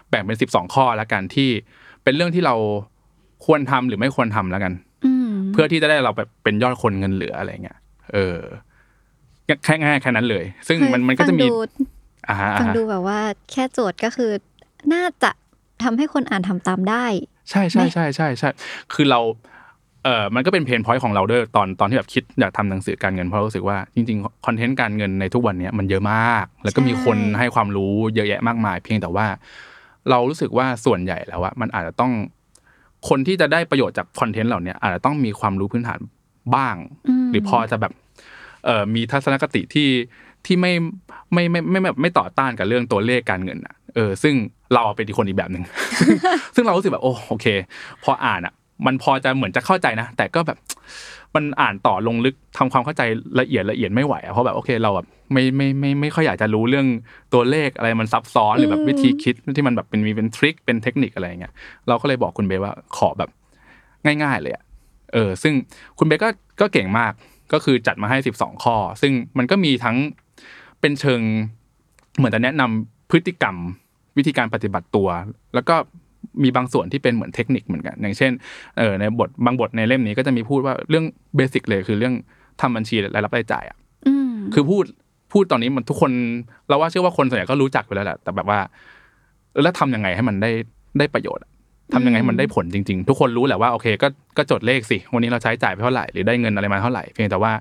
[0.10, 1.50] แบ่งเป็น 12 ข้อแล้วกันที่
[2.04, 2.56] เป็นเรื่องที่เรา
[3.46, 4.74] ควรทำหรือไม่ควรทำแล้วกัน
[5.06, 7.80] อืมเพื่อที่จะได้เราแบบเป็นยอดคนเงินเหลืออะไรเงี้ย
[8.14, 8.40] เออ
[9.64, 11.58] แค่ง่ายๆแค่นั้นเลย ซึ่งมันมันก็จะมีฟังดู
[12.28, 13.20] อ่าฮะอ่าฟังฮะดูแบบว่า
[13.52, 14.32] แค่โจทย์ก็คือ
[14.94, 15.32] น่าจะ
[15.84, 17.06] ทำให้คนอ่านทำตามได้
[17.50, 18.50] ใช่ใช่ใช่ใช่ใช่
[18.94, 19.20] คือเรา
[20.06, 29.28] เออมันก็เป็นเพนพอยต์ของเราด้วยตอนตอนที่แบบคิดอยากทำหนังสือการเงินเพราะรู้สึกว่าจริงๆคอนเทนต์การเงินในทุกวันเนี้ยมันเยอะมาก แล้วก็มีคนใช่ให้ความรู้เยอะแยะมากมาย เพียงแต่ว่า
[30.10, 32.12] เรารู้สึกว่าส่วนใหญ่แล้วว่ามันอาจจะต้อง
[33.10, 36.00] คนที่จะได้ประโยชน์จากคอนเทนต์เหล่าเนี้ยอาจจะต้องมีความรู้พื้นฐาน
[36.56, 36.76] บ้าง
[37.26, 37.94] มหรือพอจะแบบ
[38.66, 39.90] เอ่อมีทัศนคติที่
[40.46, 40.74] ที่ไม่
[41.34, 44.36] ไม่ไม่ไม่ไม่แบบไม่ต่อต้านกับเรื่องตัวเลขการเงินอะเออ ซึ่ง
[44.74, 45.64] เราเป็นอีกคนอีกแบบหนึ่ง
[46.56, 47.46] ซึ่งเรารู้สึกแบบโอ้โอเค
[48.04, 48.54] พออ่านอะ
[48.86, 50.58] มันพอจะเหมือนจะเข้าใจนะ แต่ก็แบบ
[51.36, 53.02] มันอ่านต่อลงลึกทำความเข้าใจ
[53.40, 56.88] ละเอียดละเอียดไม่ไหวอะเพราะแบบโอเคเราแบบไม่ไม่ไม่ไม่ค่อยอยากจะรู้เรื่อง
[57.34, 61.54] ตัวเลขอะไรมันซับซ้อนหรือแบบวิธีคิดที่มันแบบเป็นมีเป็นทริคเป็นเทคนิคอะไรอย่างเงี้ย
[61.88, 63.30] เราก็เลยบอกคุณเบสว่าขอแบบ
[64.06, 64.64] ง่ายๆเลยอะ
[65.14, 65.54] เออ ซึ่ง
[65.98, 66.30] คุณเบสก็
[66.62, 67.12] ก็เก่งมาก
[67.54, 69.98] ก็คือจัดมาให้12ข้อ ซึ่งมันก็มีทั้ง
[70.82, 71.22] เป็นเชิง
[72.18, 73.56] เหมือนจะแนะนำพฤติกรรม
[74.18, 75.08] วิธีการปฏิบัติตัว
[75.54, 75.76] แล้วก็
[76.44, 78.32] มีบางส่วนที่เป็นเหมือนเทคนิคเหมือนกัน อย่างเช่น
[78.78, 82.14] เออในบทบางบทในเล่มนี้ก็จะมีพูดว่าเรื่องเบสิกเลยคือเรื่อง
[82.62, 84.86] ทำบัญชีรายรับรายจ่ายอะอืมคือพูด
[85.34, 86.12] พูดตอนนี้มันทุกคน
[86.70, 88.60] เราว่าเชื่อว่าคนส่วนใหญ่ก็รู้จักไปแล้วแหละแต่แบบว่า
[89.52, 90.52] เออแล้วทำยังไงให้มันได้
[91.00, 91.52] ได้ประโยชน์อะ
[91.94, 94.08] ทำยังไงให้มันได้ผลจริงๆ ทุกคนรู้แหละว่าโอเคก็
[94.38, 97.52] ก็จดเลขสิวันนี้เราใช้จ่ายไปเท่าไหร่หรือได้เงินอะไรมาเท่าไหร่เพียงแต่ว่า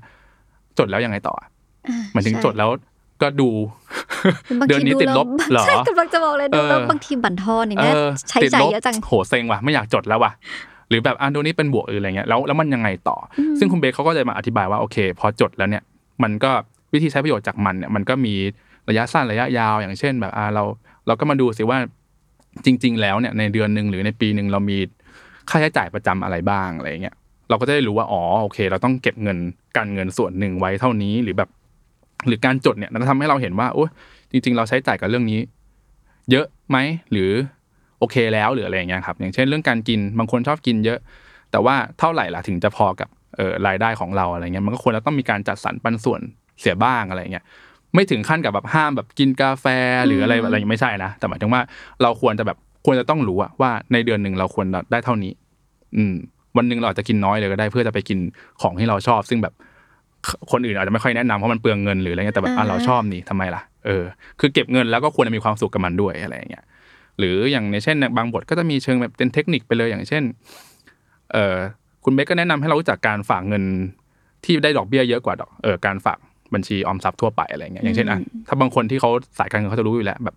[0.79, 1.49] จดแล้วยังไงต่ออะ
[1.89, 2.71] อ่าหมายถึงใช่จดแล้ว
[3.23, 3.49] ก็ดู
[4.61, 10.33] บางเดือนนี้ติดลบเหรอใช่กำลังจะบอกเลยดูแล้วเออบางทีบั่นทอนอย่างเงี้ยเออใช้ติดจ่ายลบเยอะจังโหเซ็งว่ะไม่อยากจดแล้วว่ะ
[10.89, 15.83] หรือแบบอะดูนี้เป็นบวกหรืออะไรเงี้ยแล้วแล้วมันยังไงต่ออมซึ่งคุณเบสเขาก็จะมาอธิบายว่าโอเค พอจดแล้วเนี่ย
[16.23, 16.51] มันก็
[16.93, 18.35] วิธีใช้ประโยชน์จากมันเนี่ยมันก็มี
[18.89, 20.65] ระยะสั้นระยะยาว อย่างเช่น แบบอ่าเรา
[21.07, 21.79] เราก็มาดูสิว่า
[22.65, 24.79] จริง ๆ แล้วเนี่ยในเดือนหนึ่งหรือในปีหนึ่งเรามี
[25.51, 27.15] ค่าใช้จ่ายประจำอะไรบ้างอะไรเงี้ย
[27.49, 29.39] เราก็จะได้รู้ว่าอ๋อโอเค เราต้องเก็บเงิน
[29.77, 31.51] การเงินส่วนหนึ่งไว้เท่านี้ หรือแบบ
[32.29, 33.85] หรือการจดเนี่ยมันจะทำให้เราเห็นว่าโอ้
[34.31, 35.41] จริง ๆ เราใช้จ่ายกับเรื่องนี้
[36.31, 36.77] เยอะไหม
[37.13, 37.31] หรือ
[37.99, 40.99] โอเคแล้วหรืออะไรอย่างเงี้ยครับอย่างเช่นเรื่องการกินบางคนชอบกินเยอะ
[41.51, 46.21] แต่ว่าเท่าไหร่ล่ะถึงจะพอกับเออรายได้ของเราอะไรเงี้ยมันก็ควรจะต้องมีการจัดสรรปันส่วน
[46.61, 47.45] เสียบ้างอะไรเงี้ย
[47.95, 49.67] ไม่ถึงขั้นกับแบบห้ามแบบกินกาแฟ
[50.07, 51.63] หรืออะไรอะไรย่างไม่ใช่นะแต่หมายถึงว่า
[52.03, 55.33] เราควรจะแบบควรจะต้องรู้อะว่าในเดือนหนึ่งเราควรได้เท่านี้
[55.97, 56.15] อืม
[56.57, 58.19] วันหนึ่งเราอาจจะกินน้อยเลยก็ได้เพื่อจะไปกิน
[58.63, 59.55] ของที่เราชอบ ซึ่งแบบ
[60.53, 64.05] คนอื่นอาจจะไม่ค่อยแนะนำเพราะมันเปลืองเงินหรืออะไรเงี้ยแต่แบบอะเราชอบนี่ทำไมล่ะเออ
[64.41, 66.65] คือเก็บเงินแล้วก็ควรจะมีความสุขกับมันด้วยอะไรอย่างเงี้ย
[67.19, 70.23] หรืออย่างในเช่น บางบทก็จะมีเชิงแบบเป็นเทคนิคไปเลยอย่างเช่น
[71.33, 71.57] เออ
[72.05, 73.65] คุณเบคก็แนะนำให้เรารู้จักการฝากเงิน
[74.45, 76.19] ที่ได้ดอกเบี้ยเยอะกว่าดอกเออการฝาก
[76.55, 80.37] บัญชีออมทรัพย์ทั่วไปอะไรเงี้ยอย่างเช่นอะถ้าบางคนที่เขาสายการเงินเขาจะรู้อยู่แล้วแบบ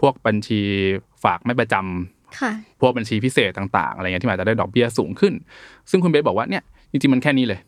[0.00, 0.60] พวกบัญชี
[1.24, 5.34] ฝากไม่ประจำ ค่ะ พวกบัญชีพิเศษต่างๆ อะไรเงี้ยที่อาจจะได้ดอกเบี้ยสูงขึ้น
[5.90, 7.60] ซึ่งคุณเบสบอกว่าเนี่ยจริงๆมันแค่นี้เลย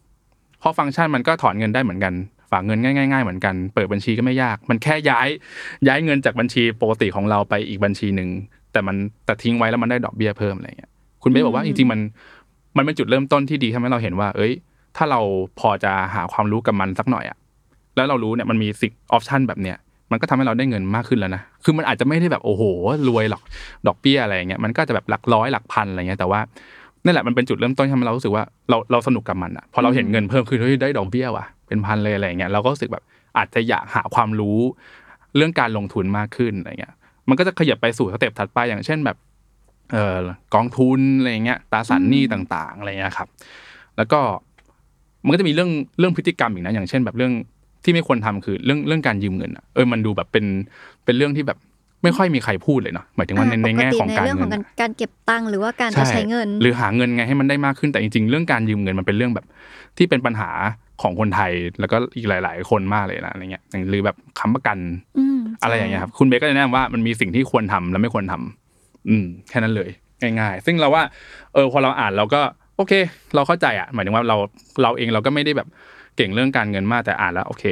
[0.58, 2.14] เพราะฟังก์ชันมันก็ถอนเงินได้เหมือนกัน
[2.50, 5.28] ฝากเงินง่ายๆเหมือนกัน เปิดบัญชีก็ไม่ยาก มันแค่ย้าย
[5.88, 8.28] ย้ายเงินจากบัญชีปกติของเราไปอีกบัญชีหนึ่ง
[8.72, 10.90] แต่มันแต่ทิ้งไว้แล้วมันได้ดอกเบี้ยเพิ่มอะไรเงี้ย
[11.22, 12.00] คุณเบสบอกว่าจริงๆมัน
[12.76, 14.52] มันเป็นจุดเริ่มต้นที่ดีทำให้เราเห็นว่า เอ้ย
[14.96, 15.20] ถ้าเรา
[15.60, 17.36] พอจะหาความรู้กับมันสักหน่อยอะ
[17.96, 19.76] แล้วเรารู้เนี่ยมันมีสิ่งออปชันแบบเนี้ย
[20.10, 22.62] มันก็ทำให้เราได้เงินมากขึ้นแล้วนะ คือมันอาจจะไม่ได้แบบโอ้โห
[23.08, 23.42] รวยหรอก
[23.86, 26.40] ดอกเบี้ยอะไรอย่างเงี้ย มันก็จะแบบหลักร้อยหลักพันอะไรเงี้ย แต่ว่า
[27.04, 33.04] นั่นแหละมันเป็นจุดเริ่มต้นที่ทำให้เรารู้สึกว่าเราเราสนุกกับมันอะพอเราเห็นเงินเพิ่มขึ้นเฮ้ยได้ดอกเบี้ยว่ะเป็นพันเลยอะไรเงี้ยเราก็รู้สึกแบบ
[33.38, 34.58] อาจจะอยากหาความรู้
[35.36, 36.94] เรื่องการลงทุนมากขึ้นอะไรเงี้ย
[37.28, 39.16] มันก็จะขยับไปสู่สเต็ปถัดไปอย่างเช่นแบบ
[39.92, 40.18] เอ่อ
[40.54, 43.28] กองทุนอะไรเงี้ยตราสารหนี้ต่างๆอะไรเงี้ยครับ
[43.96, 44.20] แล้วก็
[45.24, 47.32] มันก็จะมีเรื่องเรื่องพฤติกรรมอีกนะอย่างเช่น แบบเรื่อง
[47.84, 50.44] ที่ไม่ควรทำคือเรื่องเรื่องการยืมเงินอะเออมันดูแบบเป็น
[51.04, 51.58] เป็นเรื่องที่แบบ
[52.02, 59.46] ไม่ค่อยมีใครพูดเลยเนาะหมายถึงว่าในในแง่ของการปติในเรื่องเงิของนการอะการเก็บตังค์หรือว่าการจะใช้เงิน หรือหาเงินไงให้มันได้มากขึ้นแต่จริงๆ เรื่องการยืมเงินมันเป็นเรื่องแบบ
[59.98, 60.50] ที่เป็นปัญหา
[61.02, 64.78] ของคนไทยแล้วก็อีกหลาย ๆ คนมากเลยนะอะไรเงี้ยอย่างหรือแบบค้ำประกัน
[65.18, 69.90] อืมอะไรอย่างเงี้ยครับคุณเบคก็จะแนะนำว่ามันมีสิ่งที่ควรทำและไม่ควรทำอืมแค่นั้นเลย
[70.40, 71.02] ง่ายๆ ซึ่งเราว่า
[71.54, 72.40] เออพอเราอ่านเราก็
[72.76, 72.92] โอเค
[73.34, 74.36] เราเข้าใจอะหมายถึงว่าเรา
[74.82, 75.68] เราเองเราก็ไม่ได้แบบ
[76.16, 77.64] เก่งเรื่องการเงินมากแต่อ่านแล้วโอเค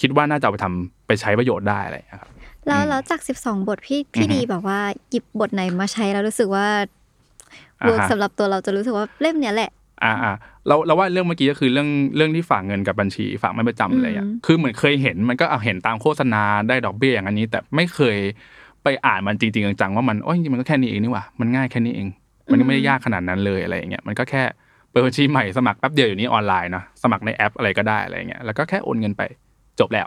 [0.00, 2.30] คิดว่าน่าจะเอาไปทำไปใช้ประโยชน์ได้อะไรอย่างเงี้ยครับ
[2.66, 4.78] แล้วอืมแล้วจาก 12 บทพี่พี่อือฮึดีแบบว่า
[5.10, 6.66] หยิบบทไหนมาใช้แล้วรู้สึกว่า
[7.82, 9.70] อ่าเวิร์กฮะสำหรับตัวเราจะรู้สึกว่าเล่มเนี้ยแหละ
[10.04, 10.32] อ่าอ่า
[10.66, 18.16] เราเราว่าเรื่องเมื่อกี้ก็คือเรื่องเรื่องที่ฝากเงินกับบัญชีฝากไม่ประจำอะไรอะอืมคือเหมือนเคยเห็นมันก็เอาเห็นตามโฆษณาได้ดอกเบี้ยอย่างอันนี้ แต่ไม่เคย
[18.82, 22.08] ไปอ่านมันจริงๆจังๆว่ามันโอ้ยจริงๆมันก็แค่นี้เองนี่หว่ามันง่ายแค่นี้เอง
[22.50, 24.42] มันก็ไม่ได้ยากขนาดนั้นเลยอะไรอย่างเงี้ยมันก็แค่
[24.90, 29.22] เปิดบัญชีใหม่สมัครแป๊บเดียวอยู่นี้ออนไลน์เนาะสมัครในแอปอะไรก็ได้อะไรอย่างเงี้ยแล้วก็แค่โอนเงินไป
[29.80, 30.06] จบแล้ว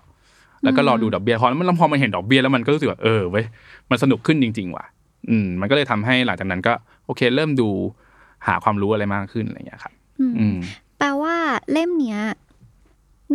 [0.64, 3.46] แล้วก็รอดูดอกเบี้ยพอแล้วมันพอมันเห็นดอกเบี้ยแล้วมันก็รู้สึกว่าเออเว้ย
[3.90, 4.86] มันสนุกขึ้นจริง ๆ ว่ะ
[5.30, 6.74] อืม มันก็เลยทำให้หลังจากนั้นก็
[7.06, 7.70] โอเค เริ่มดู
[8.48, 10.58] หาความรู้อะไรมากขึ้นอะไรอย่างเงี้ยครับอืมอืม
[10.98, 11.36] แปลว่า
[11.72, 12.20] เล่มเนี้ย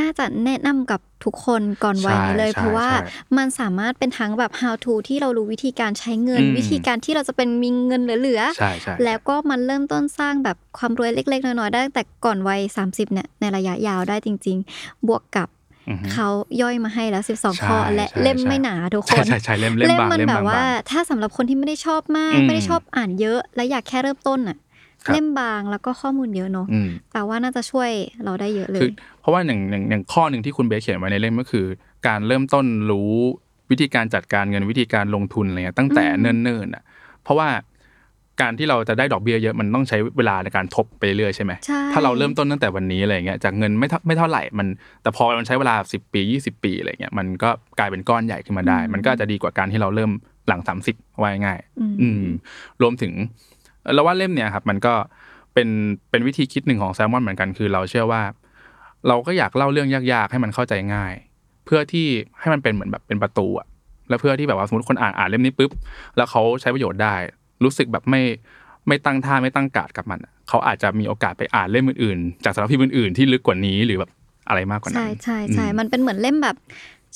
[0.01, 3.07] น่าจะแนะนำกับทุกคนก่อนวัยนี้เลยใช่เพราะว่าใช่
[3.37, 15.62] มันสามารถเป็นทั้งแบบ how to ที่เรารู้วิธีการใช้เงินอืมวิธีการที่เราจะเป็นมีเงินเหลือใช่ใช่ๆแล้วก็มันเริ่มต้นสร้างแบบความรวยเล็ก ๆ น้อยๆได้ตั้งแต่ก่อนวัย 30เนี่ยในระยะยาวได้จริง ๆ บวกกับอือฮึ
[16.13, 16.29] เขา
[16.63, 24.57] ย่อยมาให้แล้ว 12ใช่ข้อและใช่เล่มใช่ไม่หนาทุกคใช่นใช่ใช่เล่มเล่มเล่มบางมันเล่มแบบบางว่าบางถ้าสำหรับคนที่ไม่ได้ชอบมากอืมไม่ได้ชอบอ่านเยอะ และอยากแค่เริ่มต้นอะ
[25.05, 27.91] ครับเล่มบางแล้วก็ข้อมูลเยอะเนาะอืมแปลว่าน่าจะช่วย
[28.25, 31.67] เราได้เยอะเลคือยเพราะว่าหนึ่งหนึ่งหนึ่งข้อหนึ่งที่คุณเบสเขียนไว้ในเล่มก็คือ
[32.07, 33.13] การเริ่มต้นรู้
[33.71, 36.83] วิธีการจัดการเงินวิธีการลงทุนอะไรเงี้ยตั้งแต่อืมเนิ่นๆอะ
[37.23, 37.49] เพราะว่า
[38.41, 44.67] การที่เราจะได้ดอกเบี้ยเยอะมันต้องใช้เวลาในการทบไปเรื่อยใช่ไหมใช่ถ้าเราเริ่มต้นตั้งแต่วันนี้อะไรเงี้ยจากเงินไม่เท่าไม่เท่าไหร่มัน
[45.03, 50.11] แต่พอมันใช้เวลา 10 ปี 20 ปีอะไรเงี้ยมันก็กลายเป็นก้อนใหญ่ขึ้นมาได้ มันก็อาจจะดีกว่าการที่เราเริ่ม
[50.49, 52.25] หลัง 30ว่าง่ายๆอืมอืม
[52.83, 53.13] รวมถึง
[53.95, 54.95] เราว่าเล่มเนี่ยครับ มันก็
[55.55, 55.69] เป็น
[56.11, 58.23] เป็นวิธีคิดหนึ่งของแซลมอนเหมือนกันคือ เราเชื่อว่า
[59.09, 61.15] เราก็อยากเล่าเรื่องยากๆ ให้มันเข้าใจง่าย
[61.67, 62.07] เพื่อที่
[62.41, 63.67] ให้มันเป็นเหมือนแบบเป็นประตูอะ
[64.09, 65.71] แล้วเพื่อที่แบบว่าสมมติคนอ่านอ่านเล่มนี้ปุ๊บ
[66.17, 67.15] แล้วเขาใช้ประโยชน์ได้
[67.65, 68.23] รู้สึกแบบไม่
[68.89, 74.11] ไม่ตั้งท่าไม่ตั้งการดกับมันอะเขาอาจจะมีโอกาสไปอ่านเล่มอื่นๆ จากสำนักพิมพ์อื่นๆที่ลึกกว่านี้หรือแบบ
[74.49, 76.57] อะไรมากกว่านั้ใช่นใช่ใช่อืมมันเป็นเหมือนเล่มแบบ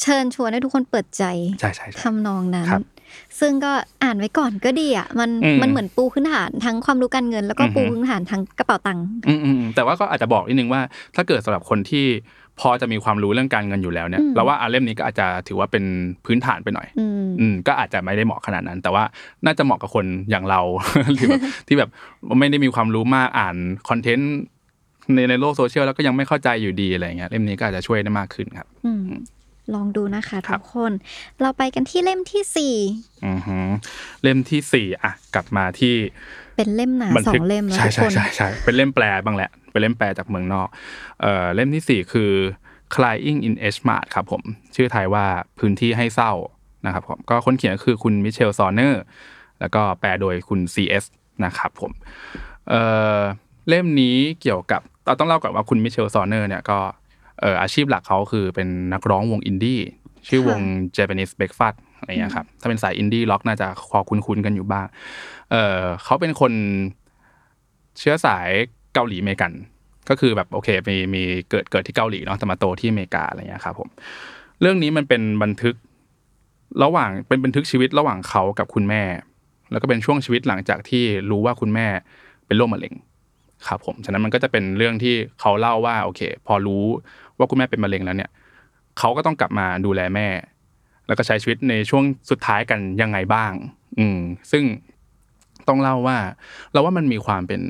[0.03, 1.25] เชิญชวนให้ทุกคนเปิดใจ
[1.61, 2.83] ใช่ใช่ใช่ทำนองนั้นครับ
[3.41, 3.73] ซึ่งก็
[4.05, 10.81] อ่านไว้ก่อนก็ดีอะมันอืมมันเหมือนปูพื้นฐานทั้งความรู้การเงิน แล้วก็อือฮึปูพื้นฐานทั้งกระเป๋าตังค์อืมอืมอืมแต่ว่าก็อาจจะบอกนิดนึงว่า
[11.17, 12.07] ถ้าเกิดสำหรับคนที่
[12.61, 15.85] พอจะมีความรู้เรื่องการเงินอยู่แล้วเนี่ยอืมเราว่าอาเล่มนี้ก็อาจจะถือว่าเป็น
[16.27, 19.05] พื้นฐานไปหน่อยอืมอืมก็อาจจะไม่ได้เหมาะขนาดนั้น แต่ว่า
[19.45, 20.61] น่าจะเหมาะกับคนอย่างเรา
[21.13, 21.91] หรือแบบที่แบบ
[22.39, 23.57] ไม่ได้มีความรู้มากอ่าน
[23.89, 24.33] คอนเทนต์
[25.15, 29.05] ในในโลกโซเชียลแล้วก็ยังไม่เข้าใจอยู่ดีอะไรเงี้ยเล่มนี้ก็อาจจะช่วยได้มากขึ้นครับอืม
[29.75, 30.93] ลองดูนะคะครัทุบกคน
[31.41, 32.75] เราไปกันที่เล่มที่สี่
[33.27, 33.59] อือฮึ
[34.23, 35.95] เล่มที่สี่อะ กลับมาที่
[36.57, 40.69] เป็นเล่มหนาบันสอทึกงเล่มแล้วใช่ทุกใช่คนใช่ใช่เป็นเล่มแปลบ้างแหละ เป็นเล่มแปลจากเมืองนอก
[41.21, 42.33] เอ่อเล่มที่สี่คือ
[42.95, 44.43] Crying in H Mart ครับผม
[44.77, 45.25] ชื่อไทยว่า
[45.59, 46.33] พื้นที่ให้เศร้า
[46.87, 49.03] นะครับผมก็คนเขียนก็คือคุณมิเชลซอนเนอร์
[49.61, 51.05] แล้วก็แปลโดยคุณ CS
[51.45, 51.91] นะครับผม
[52.69, 52.83] เอ่
[53.19, 53.21] อ
[53.69, 56.79] เล่มนี้เกี่ยวกับเราต้องเล่าก่อนว่าคุณมิเชลซอนเนอร์เนี่ยก็
[57.41, 59.81] เอ่ออาชีพหลักเขาคือเป็นนักร้องวงอินดี้
[60.29, 60.61] ชื่อวง
[60.97, 64.87] Japanese Breakfast อะไรเงี้ยครับถ้าเป็นสายอินดี้ร็อกน่าจะพอคุ้นๆกันอยู่บ้าง
[65.51, 66.53] เออเขาเป็นคน
[67.99, 68.49] เชื้อสาย
[68.97, 69.53] เกาหลีอเมริกัน
[70.09, 73.89] ก็คือแบบโอเคมีมีเกิดเกิดที่เกาหลีเนาะแต่มาโตที่อเมริกาอะไรเงี้ยครับผม
[74.61, 75.75] เรื่องนี้มันเป็นบันทึก
[76.83, 79.03] ระหว่างเป็นบันทึกชีวิตระหว่างเขากับคุณแม่
[79.71, 81.87] แล้วก็เป็นช่วงชีวิตหลังจากที่รู้ว่าคุณแม่
[82.47, 82.95] เป็นโรคมะเร็ง
[83.67, 86.85] ครับผมฉะนั้นมันก็จะเป็นเรื่องที่เขาเล่าว่าโอเค พอรู้
[87.39, 88.31] ว่าคุณแม่เป็นมะเร็งแล้วเนี่ย
[88.99, 90.29] เขาก็ต้องกลับมาดูแลแม่
[91.07, 93.53] แล้วก็ใช้ชีวิตในช่วงสุดท้ายกันยังไงบ้าง
[93.99, 94.19] อืม
[94.51, 94.65] ซึ่ง
[95.69, 96.19] ต้องเล่าว่า
[96.73, 97.63] เราว่ามันมีความเป็น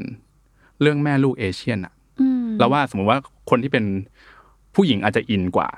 [0.81, 3.19] เรื่องแม่ลูกเอเชียนอะอืมเราว่าสมมติว่า
[3.51, 3.85] คนที่เป็น
[4.75, 5.69] ผู้หญิงอาจจะอินกว่า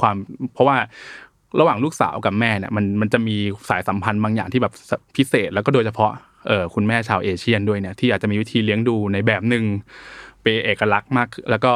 [0.00, 0.16] ความ
[0.54, 0.76] เพราะว่า
[1.60, 3.36] ระหว่างลูกสาวกับแม่เนี่ยมันมันจะมี
[3.68, 4.72] สายสัมพันธ์บางอย่างที่แบบ
[5.16, 6.12] พิเศษ แล้วก็โดยเฉพาะ
[6.48, 9.64] เออคุณแม่ชาวเอเชียนด้วยเนี่ยที่อาจจะมีวิธีเลี้ยงดูในแบบหนึ่ง
[10.42, 11.72] เป็นเอกลักษณ์มาก แล้วก็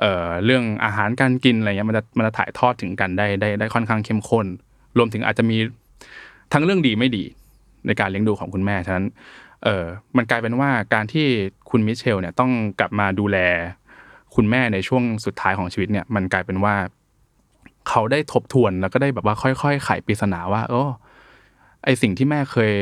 [0.00, 4.46] เอ่อเรื่องอาหารการกินอะไรเงี้ยมันจะมันจะถ่ายทอดถึงกันได้ได้ได้ค่อนข้างเข้มข้น
[4.98, 5.56] รวมถึงอาจจะมี
[6.52, 7.24] ทั้งเรื่องดีไม่ดี
[7.86, 9.06] ในการเลี้ยงดูของคุณแม่ฉะนั้น
[9.64, 9.84] เออ
[10.16, 11.26] มันกลายเป็นว่าการที่
[11.70, 12.50] คุณมิเชลเนี่ยต้อง
[12.80, 13.38] กลับมาดูแล
[14.34, 16.74] คุณแม่ในช่วงสุดท้ายของชีวิตเนี่ย มันกลายเป็นว่า
[17.88, 20.82] เขาได้ทบทวนแล้วก็ได้แบบว่าค่อยๆไขปริศนาว่า โอ้
[21.84, 22.72] ไอสิ่งที่แม่เคย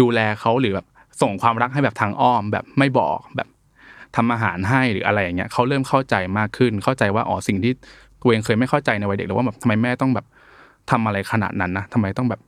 [0.00, 0.86] ดูแลเขาหรือแบบ
[1.22, 3.48] ส่งความรักให้แบบทางอ้อม แบบไม่บอกแบบ
[4.16, 7.72] ทำอาหารให้หรืออะไรอย่างเงี้ยเขาเริ่มเข้าใจมากขึ้น เข้าใจว่าอ๋อสิ่งที่
[8.22, 10.26] ตัวเองเคยไม่เข้าใจในวัยเด็กหรือว่าแบบทำไมแม่ต้องแบบ
[10.90, 12.40] ทำอะไรขนาดนั้นนะทำไมต้องแบบ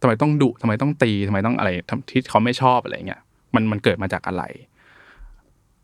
[0.00, 3.20] ทำไมต้องดุทำไมต้องตีทำไมต้องอะไรทำที่เขาไม่ชอบอะไรเงี้ย
[3.54, 4.42] มันมันเกิดมาจากอะไร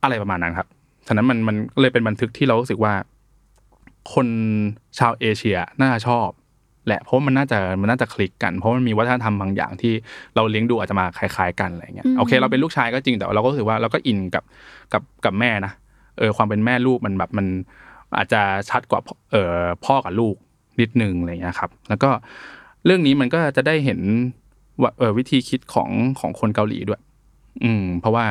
[0.02, 0.68] อะไรประมาณนั้นครับ
[1.06, 2.94] ฉะนั้นมันมันเลยเป็นบันทึกที่เรารู้สึกว่า
[4.14, 4.26] คน
[4.98, 6.28] ชาวเอเชียน่าจะชอบ
[6.86, 9.92] แหละเพราะมันน่าจะมันน่าจะคลิกกัน เพราะมันมีวัฒนธรรมบางอย่างที่
[10.34, 14.44] เราเลี้ยงดูอาจจะมาคล้าย ๆ กันอะไรเงี้ยโอเค เราเป็นลูกชายก็จริงแต่ว่าเราก็รู้สึกว่าเราก็อินกับ
[14.92, 15.72] กับกับแม่นะ
[16.18, 17.46] เออความเป็นแม่ลูกมันแบบมัน
[18.16, 20.34] อาจจะชัดกว่าพ่อเออพ่อกับลูก
[20.80, 22.10] นิดนึงอะไรเงี้ยครับ แล้วก็
[22.84, 24.00] เรื่องนี้มันก็จะได้เห็น
[24.82, 25.90] ว่าเออวิธีคิดของ
[26.20, 27.02] ของคนเกาหลีด้วย
[27.64, 28.24] อืม เพราะว่า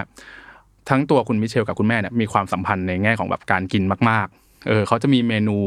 [0.89, 5.57] ทั้งตัวคุณมิเชลกับคุณแม่เนี่ยมีความสัมพันธ์ในแง่ของแบบการกินมาก ๆ เออเขาจะมีเมนู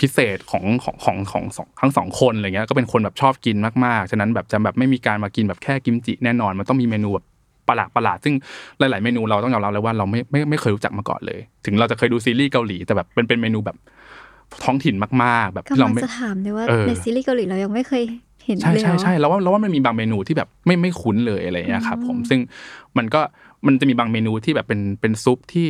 [0.00, 7.26] พิเศษของของของของสองทั้งสองคนอะไรเงี้ยก็เป็นคนแบบชอบกินมากๆ ฉะนั้นแบบจะแบบไม่มีการมากินแบบแค่กิมจิแน่นอน มันต้องมีเมนูแบบ
[7.68, 8.34] ประหลาดประหลาดๆซึ่ง
[8.78, 13.76] หลาย ๆ เมนูเราต้องยอมรับเลยว่าเราไม่ไม่ไม่เคยรู้จักมาก่อนเลย ถึงเราจะเคยดูซีรีส์เกาหลีแต่แบบเป็นเป็นเมนูแบบ
[14.64, 18.02] ท้องถิ่นมาก ๆ แบบที่กำลัเรางไม่จะถามเลยว่าเออในซีรีส์เกาหลีเรายังไม่เคย
[18.46, 22.40] เห็นใช่เลยใช่เหรอใช่แล้วว่าเราว่ามันมีบางเมนูที่แบบไม่ไม่คุ้นเลยอะไรอย่างเงี้ยครับผมซึ่ง
[22.98, 23.20] มันก็
[23.66, 25.68] มันจะมีบางเมนูที่แบบเป็นเป็นซุปที่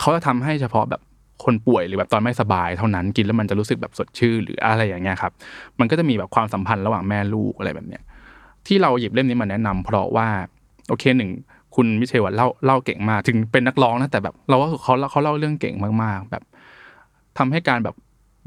[0.00, 1.00] เขาจะทำให้เฉพาะแบบ
[1.44, 5.32] คนป่วยหรือแบบตอนไม่สบายเท่านั้นกินแล้วมันจะรู้สึกแบบสดชื่นหรืออะไรอย่างเงี้ยครับ
[5.78, 8.02] มันก็จะมีแบบความสัมพันธ์ระหว่างแม่ลูกอะไรแบบเนี้ย
[8.66, 10.28] ที่เราหยิบเล่มนี้มาแนะนำเพราะว่า
[10.88, 11.30] โอเคหนึ่ง
[11.74, 16.42] คุณมิเชลเล่าเล่าเก่งมากถึงเป็นนักร้องนะแต่แบบเราว่าเขาเขาเล่าเรื่องเก่งมากๆ แบบ
[17.38, 17.96] ทำให้การแบบ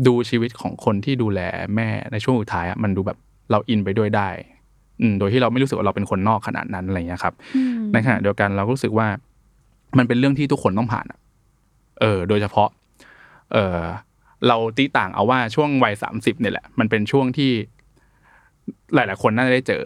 [0.07, 1.41] ดูชีวิตของคนที่ดูแล
[1.75, 3.17] แม่ในช่วงสุดท้ายอะมันดูแบบ
[3.51, 4.29] เราอินไปด้วยได้
[5.19, 9.07] โดยที่เราไม่รู้สึกว่าเราเป็นคนนอกขนาดนั้นอะไรเงี้ยครับอืมในขณะเดียวกันเราก็รู้สึกว่า
[9.97, 11.19] มันเป็นเรื่องที่ทุกคนต้องผ่านอะ
[12.01, 12.69] เออ โดยเฉพาะ
[13.53, 13.81] เออ
[14.47, 17.51] เราตีต่างเอาว่าช่วงวัยสามสิบเนี่ยแหละ มันเป็นช่วงที่
[18.93, 19.81] หลาย ๆ คนน่าจะได้เจอ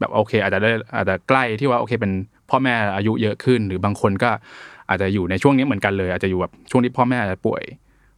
[0.00, 2.12] แบบโอเค อาจจะได้อาจจะใกล้ที่ว่าโอเค เป็น
[2.50, 4.30] พ่อแม่อายุเยอะขึ้น หรือบางคนก็
[4.88, 7.62] อาจจะอยู่ในช่วงนี้เหมือนกันเลย อาจจะอยู่แบบช่วงที่พ่อแม่อาจจะป่วย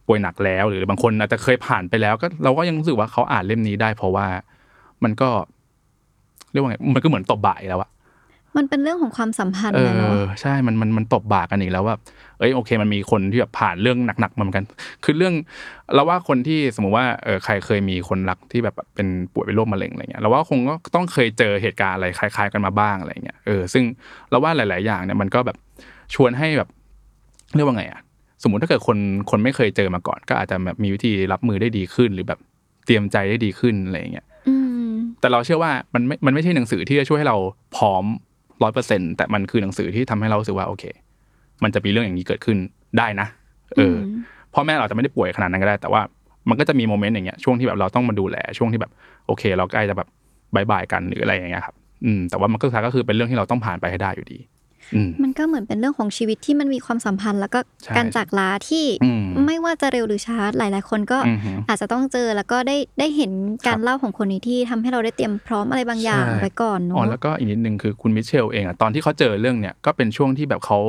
[0.07, 4.27] ป่วยหนักแล้ว หรือบางคนอาจจะเคยผ่านไปแล้ว ก็เราก็ยังรู้สึกว่าเขาอ่านเล่มนี้ได้ เพราะว่า
[5.03, 5.29] มันก็
[6.51, 7.89] เรียกว่าไงมันก็เหมือนตบบ่ายแล้วอะ
[8.57, 11.95] มันเป็นเรื่องของความสัมพันธ์เอนะเนาะอใช่ มันมันมันตบบากกันอีกแล้วว่า
[12.39, 14.65] เอ้ยโอเค มันมีคนที่แบบผ่านเรื่องหนักๆมาเหมือนกัน
[15.03, 15.33] คือเรื่อง
[15.95, 23.83] เราว่าคนที่สมมุติว่าเออใครเคยมีคนรักที่แบบเป็นป่วยเป็นโรคมะเร็งอะไรเงี้ยเราว่าคงก็ต้องเคยเจอเหตุการณ์อะไรคล้าย ๆ กันมาบ้างอะไรเงี้ยเออซึ่ง
[24.29, 25.57] เราว่าหลาย ๆ อย่างเนี่ยมันก็แบบ
[26.15, 26.69] ชวนให้แบบ
[27.55, 28.01] เรียกว่าไงอะ
[28.43, 28.97] สมมุติถ้าเกิดคน
[29.31, 32.39] คนไม่เคยเจอมาก่อน ก็อาจจะแบบมีวิธีรับมือได้ดีขึ้นหรือแบบ
[32.85, 34.30] เตรียมใจได้ดีขึ้นอะไรเงี้ยอืม
[35.21, 37.37] แต่เราเชื่อว่ามันไม่มันไม่ใช่หนังสือที่จะช่วยให้เรา
[37.75, 38.03] พร้อม
[38.63, 40.83] ร้อยเปอร์เซ็นแต่มันคือหนังสือที่ทำให้เรารู้สึกว่าโอเค
[41.63, 42.57] มันจะมีเรื่องอย่างนี้เกิดขึ้น
[42.97, 43.27] ได้นะ
[43.77, 43.97] เอออ
[44.53, 46.01] พ่อแม่เราอาจจะไม่ได้ป่วยขนาดนั้นก็ได้ แต่ว่า
[46.49, 48.91] มันก็จะมีโมเมนต์อย่างเงี้ยช่วงที่แบบเราต้องมาดูแลช่วงที่แบบ
[49.27, 50.07] โอเค เราใกล้จะแบบ
[50.55, 54.60] บายบายกันหรืออะไรอย่างเงี้ยครับ อืมแต่ว่ามันก็สุดท้ายก็คือเป็นเรื่องที่เราต้องผ่านไปให้ได้อยู่ดีอื
[55.07, 63.31] มมันก็เหมือนเป็นเรื่องของชีวิตที่มันมีความสัมพันธ์ แล้วก็ใช่การจากลาที่อืมไม่ว่าจะเร็วหรือช้าหลาย ๆ คนก็อือฮึอาจจะต้องเจอแล้วก็ได้ได้เห็น
[63.67, 70.79] การครับเล่าของคนนี้ที่ทำให้เราได้เตรียมพร้อมอะไรบางอย่างใช่ไว้ก่อนเนาะอ๋อแล้วก็อีกนิดนึงคือคุณมิเชลเองอะตอนที่เขาเจอเรื่องเนี้ยก็เป็นช่วงที่แบบเขา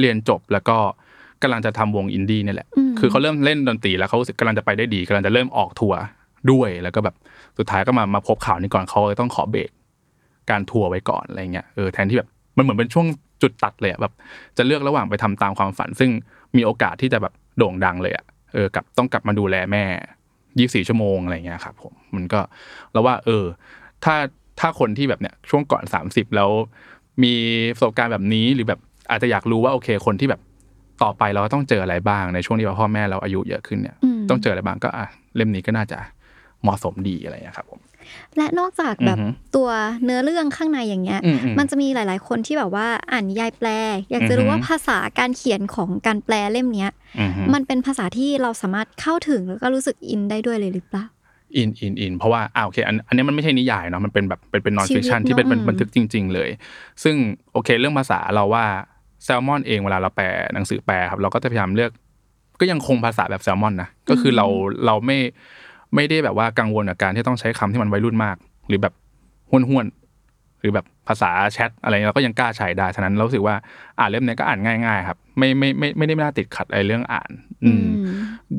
[0.00, 0.76] เรียนจบแล้วก็
[1.42, 6.00] กำลังจะทำวงอินดี้นี่แหละมคือเขาเริ่มเล่นดนตรีแล้วเขารู้สึกกำลังจะไปได้ดีกำลังจะเริ่มออกทัวร์
[6.50, 7.14] ด้วยแล้วก็แบบ
[7.58, 9.70] สุดท้ายก็มามาพบข่าวนี้ก่อนเขาเลยต้องขอเบรก
[10.50, 13.06] การทัวร์ไว้ก่อนอะไรเงี้ยเออแทนที่แบบมันเหมือนเป็นช่วง
[13.42, 14.12] จุดตัดเลยอะแบบ
[14.56, 16.10] จะเลือกระหว่างไปทำตามความฝัน ซึ่ง
[16.56, 18.24] มีโอกาสที่จะแบบโด่งดังเลยอะ
[18.54, 19.84] เออกับต้องกลับมาดูแลแม่
[20.58, 22.40] ยี่สี่ชั่วโมงอะไรเงี้ยครับผมมันก็
[22.92, 23.44] แล้วว่า เออ
[24.04, 24.14] ถ้า
[24.60, 26.50] ถ้าคนที่แบบเนี้ยช่วงก่อนสามสิบแล้ว
[27.22, 27.34] มี
[27.74, 28.80] ประสบการณ์แบบนี้หรือแบบ
[29.10, 30.40] อาจจะอยากรู้ว่าโอเคคนที่แบบ
[31.02, 35.06] ต่อไปเราต้องเจออะไรบ้างในช่วงที่ว่าพ่อแม่เราอายุเยอะขึ้นเนี่ยอืมต้องเจออะไรบ้างก็อะ
[35.36, 35.98] เล่มนี้ก็น่าจะ
[36.62, 37.80] เหมาะสมดีอะไรอย่างเงี้ยครับผม
[38.36, 39.68] และนอกจากแบบอือฮึตัว
[40.04, 43.68] เนื้อเรื่องข้างในอย่างเงี้ยอืมอืมมันจะมีหลาย ๆ คนที่แบบว่าอ่านนิยายแปล
[44.10, 51.04] อยากจะรู้อือฮึว่าภาษาการเขียนของการแปลเล่มเนี้ยอือฮึมันเป็นภาษาที่เราสามารถเข้าถึงแล้วก็รู้สึกอินได้ด้วยเลยหรือเปล่า
[51.56, 56.50] อินอินอินเพราะว่าอ่าโอเคอันอันนี้มันไม่ใช่นิยายเนาะมันเป็นแบบเป็นเป็น nonfiction เนอะที่เป็นเป็นอืมบันทึกจริง ๆ เลย
[57.02, 57.16] ซึ่ง
[57.52, 58.64] โอเค เรื่องภาษาเราว่า
[59.24, 61.90] แซลมอนเองเวลาเราแปลหนังสือแปลครับเราก็จะพยายามเลือก
[62.60, 64.46] ก็ยังคงภาษาแบบแซลมอนนะก็คือเรา
[64.86, 65.18] เราไม่
[65.94, 68.36] ไม่ได้แบบว่ากังวลกับการที่ต้องใช้คำที่มันวัยรุ่นมาก
[68.68, 68.94] หรือแบบ
[69.50, 73.54] ห้วนห้วนๆหรือแบบภาษาแชทอะไรเงี้ยเราก็ยังกล้าใช้ได้ฉะนั้นเรารู้สึกว่า
[73.98, 77.30] อ่านเล่มเนี้ยก็อ่านง่าย ๆ ครับ ไม่ไม่ไม่ไม่ได้น่าติดขัดอะไรเรื่องอ่าน
[77.64, 77.86] อืม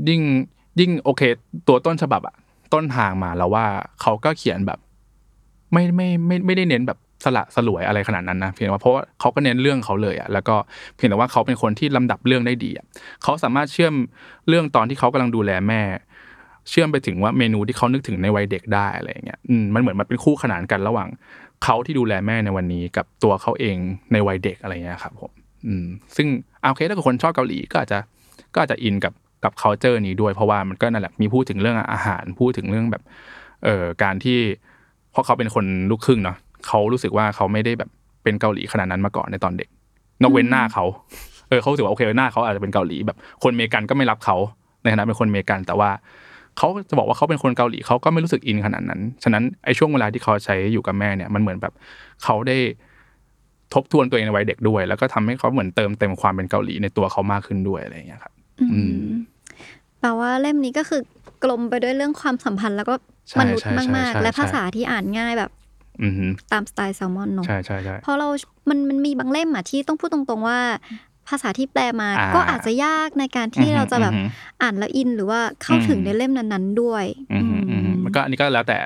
[0.09, 0.21] ยิ่ง
[0.79, 1.21] ยิ่งโอเค
[1.67, 2.35] ตัวต้นฉบับอะ
[2.73, 3.65] ต้นทางมาแล้วว่า
[4.01, 4.79] เขาก็เขียนแบบ
[5.73, 10.55] ไม่ไม่ไม่ไม่ได้เน้นแบบสละสลวยอะไรขนาดนั้นนะเพียงแต่ว่าเพราะว่าเขาก็เน้นเรื่องเขาเลยอะแล้วก็
[10.95, 12.85] เพียงแต่ว่าเขาเป็นคนที่ลำดับเรื่องได้ดีอะ
[13.23, 13.93] เขาสามารถเชื่อม
[14.47, 15.81] เรื่องตอนที่เขากำลังดูแลแม่
[16.69, 21.07] เชื่อมไปถึงว่าเมนูที่เขานึกถึงในวัยเด็กได้อะไรเงี้ยอืมมันเหมือนมันเป็นคู่ขนานกันระหว่าง
[21.63, 23.77] เขาที่ดูแลแม่ในวันนี้กับตัวเขาเอง
[24.13, 25.31] ในวัยเด็กอะไรเงี้ยครับผม
[25.67, 26.27] อืมซึ่ง
[26.61, 27.99] เอาโอเคถ้าเกิดคนชอบเกาหลีก็อาจจะ
[28.53, 29.13] ก็อาจจะอินกับ
[29.43, 33.03] กับ culture นี้ด้วย เพราะว่ามันก็นั่นแหละมีพูดถึงเรื่องอาหารพูดถึงเรื่องแบบ
[33.63, 34.39] เอ่อการที่
[35.11, 36.37] เพราะเขาเป็นคนลูกครึ่งเนาะ
[36.67, 37.89] เขารู้สึกว่าเขาไม่ได้แบบ
[38.23, 39.69] เป็นเกาหลีขนาดนั้นมาก่อนในตอนเด็ก
[40.21, 40.85] นอกเว้นหน้าเขา
[41.49, 44.35] เออเขารู้สึกว่าโอเคหน้าเขาอาจจะเป็นเกาหลีแบบคนเมกันก็ไม่รับเขา
[44.81, 45.89] ในฐานะเป็นคนเมกันแต่ว่า
[46.57, 51.73] เขาจะบอกว่าเขาเป็นคนเกาหลีเขาก็ไม่รู้สึกอินขนาดนั้น ฉะนั้นไอ้ช่วงเวลาที่เขาใช้อยู่กับแม่เนี่ยมันเหมือนแบบ
[52.23, 52.57] เขาได้
[53.73, 58.33] ทบทวนตัวเองในวัยเด็กด้วย แล้วก็ทำให้เขาเหมือนเติมเต็มความเป็นเกาหลีในตัวเขามากขึ้นด้วยอะไรอย่างเงี้ยครับ
[58.71, 59.07] อืม
[59.99, 61.01] แปลว่าเล่มนี้ก็คือ
[61.43, 62.95] กลมไปด้วยเรื่องความสัมพันธ์แล้วก็
[63.29, 65.51] ใช่มนุษย์ใช่ใช่มากใช่ๆและใช่ภาษาที่อ่านง่ายแบบ
[66.03, 68.27] อือฮึตามสไตล์แซลมอนเนาะใช่ใช่ใช่เพราะเรา
[68.69, 70.59] มันมันมีบางเล่มอะที่ต้องพูดตรงๆว่า
[71.29, 74.29] ภาษาที่แปลมาอ่าก็อาจจะยากในการที่อือฮึเราจะแบบอือฮึ
[74.61, 78.77] อ่านแล้วอินหรือว่าเข้าถึงอืมในเล่มนั้นๆด้วยอืมอืมอืมมันก็อันนี้ก็แล้วแต่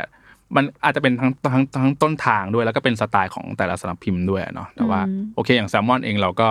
[0.56, 6.48] มันอาจจะเป็นทั้งทั้งทั้งต้นทางด้วยแล้วก็เป็นสไตล์ของแต่ละสำนักพิมพ์ด้วยเนาะแต่ว่าอืมโอเคอย่างแซลมอนเองเราก็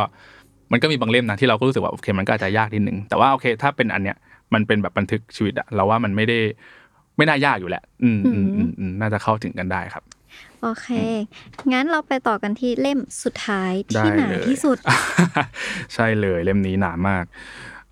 [0.73, 4.17] มันก็มีบางเล่มนะที่เราก็รู้สึกว่าโอเคมันก็อาจจะยากนิดนึงแต่ว่าโอเค ถ้าเป็นอันเนี้ย
[4.55, 6.39] มันเป็นแบบบันทึกชีวิตอะเราว่ามันไม่ได้
[7.17, 10.05] ไม่น่ายากอยู่แหละ อืมอืมอืมอืมน่าจะเข้าถึงกันได้ครับ
[10.63, 10.89] โอเค
[11.73, 14.79] งั้นเราไปต่อกันที่เล่มสุดท้ายได้ที่หนาเลยที่สุด
[15.95, 17.25] ใช่เลยเล่มนี้หนามาก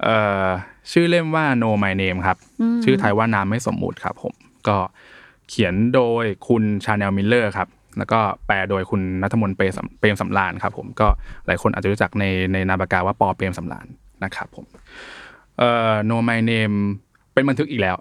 [0.02, 0.46] เอ่อ
[0.92, 4.34] ชื่อเล่มว่า Know My Name ครับอืมชื่อไทยว่านามไม่สมมุติครับผม
[4.68, 4.78] ก็
[5.48, 11.08] เขียนโดยคุณชาแนลมิลเลอร์ครับ แล้วก็แปลโดยคุณนัทมนต์เปรมสำเปรมสำราญครับผม ก็
[11.46, 13.86] หลายคนอาจจะรู้จักในในนามปากกาว่าปอเปรมสำราญ
[14.24, 14.66] นะครับผม
[15.58, 16.76] เอ่อ Know My Name
[17.32, 17.96] เป็นบันทึกอีกแล้ว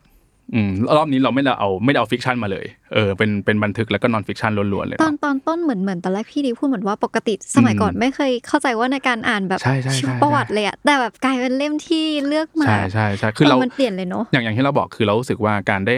[0.53, 15.95] อืมรอบนี้เราไม่ได้เอาไม่ได้เอา fiction มาเลย เออเป็นเป็นบันทึกแล้วก็ non-fiction ล้วนๆเลย ตอนเนาะตอนต้นเหมือนเหมือนตอนแรกพี่ดีพูดเหมือนว่าปกติสมัยก่อนไม่เคยเข้าใจว่าในการอ่านแบบใช่ใช่ใช่ชีวประวัติเลยอะแต่แบบกลายเป็นเล่มที่เลือกมาใช่ใช่ใช่คือเรามันเปลี่ยนเลยเนาะอย่างอย่างที่เราบอกคือเรารู้สึกว่าการได้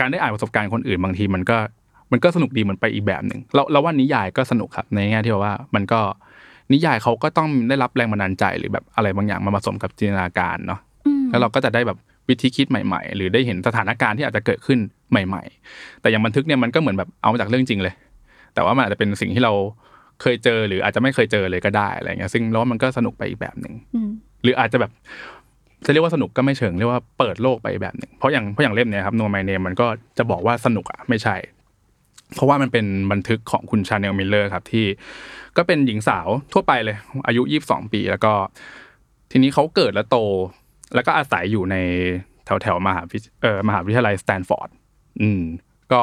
[0.00, 1.58] การได้อ่านประสบการณ์คนอื่นบางทีมันก็
[2.12, 6.00] มันก็สนุกดีเหมือนไปอีกแบบหนึ่งเราเราว่านิยายก็สนุกครับในแง่ที่ว่ามันก็
[6.72, 11.98] นิยายเขาก็ต้องได้รับแรงบันดาลใจหรือแบบอะไรบางอย่างมาผสมกับจินตนาการเนาะอืมแล้วเราก็จะได้แบบ
[12.30, 14.78] วิธีคิดใหม่ๆ หรือได้เห็นสถานการณ์ที่อาจจะเกิดขึ้น
[15.10, 17.94] ใหม่ ๆ แต่อย่างบันทึกเนี่ยมันก็เหมือนแบบเอามาจากเรื่องจริงเลย
[18.54, 19.52] แต่ว่ามันอาจจะเป็นสิ่งที่เรา
[20.22, 24.10] เคยเจอหรืออาจจะไม่เคยเจอเลยก็ได้อะไรเงี้ยซึ่งแล้วมันก็สนุกไปอีกแบบหนึ่งอืม
[24.42, 24.92] หรืออาจจะแบบ
[25.84, 29.86] จะเรียกว่าสนุกก็ไม่เชิงเรียกว่าเปิดโลกไปแบบหนึ่งเพราะอย่างเพราะอย่างเล่มเนี้ยครับ Know My Name มันก็
[30.18, 31.36] จะบอกว่าสนุกอะไม่ใช่
[32.34, 34.86] เพราะว่ามันเป็นบันทึกของคุณชาแนลมิลเลอร์ครับที่
[35.56, 38.32] ก็เป็นหญิงสาวทั่วไปเลย อายุยี่สิบสองปี แล้วก็
[39.30, 40.18] ทีนี้เขาเกิดและโต
[40.94, 41.76] แล้วก็อาศัยอยู่ใน
[42.44, 44.70] แถวแถวมหาวิทเอ่อมหาวิทยาลัยสแตนฟอร์ด
[45.22, 45.42] อืม
[45.92, 46.00] ก็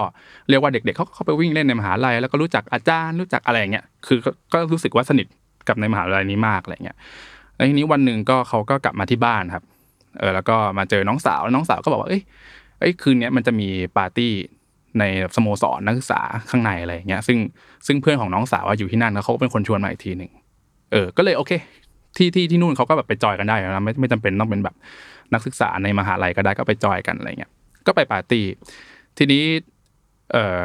[0.49, 4.19] เรียกว่าเด็กๆเขาเขาไปวิ่งเล่นในมหาลัยแล้วก็รู้จักอาจารย์รู้จักอะไรอย่างเงี้ยคือ
[4.53, 5.27] ก็รู้สึกว่าสนิท
[5.67, 6.97] กับในมหาลัยนี้มากอะไรเงี้ย
[7.55, 9.63] แล้วทีนี้วันหนึ่งก็เขาก็กลับมาที่บ้านครับ
[10.19, 12.21] เออแล้วก็มาเจอน้องสาวน้องสาวก็บอกว่าเอ้ย
[12.79, 13.67] เอ้ยคืนนี้มันจะมี
[13.97, 14.31] ปาร์ตี้
[14.99, 15.03] ใน
[15.35, 17.37] สโมสรนักศึกษาข้างในอะไรอย่างเงี้ย ซึ่ง
[17.87, 20.31] ซึ่งเพื่อนของน้องสาวอะอยู่ที่นั่นแล้วเขาก็เป็นคนชวนมาอีกทีหนึ่ง
[20.91, 21.51] เออ ก็เลยโอเค
[22.15, 24.75] ที่ที่ที่นู่นเขาก็แบบไปจอยกันได้อยู่นะไม่ไม่จำเป็นต้องเป็นแบบ
[25.33, 27.51] นักศึกษาในมหาลัยก็ได้ก็ไปจอยกันอะไรเงี้ย
[27.87, 28.45] ก็ไปปาร์ตี้
[29.17, 29.43] ทีนี้
[30.33, 30.59] เอ่อ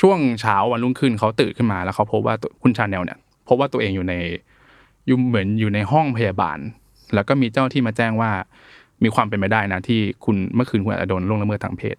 [0.00, 3.18] ช่วงเช้าวันรุ่งขึ้นเขาตื่นขึ้นมาแล้วเขาพบว่าตัวคุณชาแนลเนี่ย
[3.48, 4.14] พบว่าตัวเองอยู่ใน
[5.06, 6.58] อยู่เหมือนอยู่ในห้องพยาบาล
[7.14, 8.30] แล้วก็มีเจ้าหน้าที่มาแจ้งว่า
[9.02, 11.96] มีความเป็นไปได้นะที่คุณเมื่อคืนคุณอาจจะโดนล่วงละเมิดทางเพศ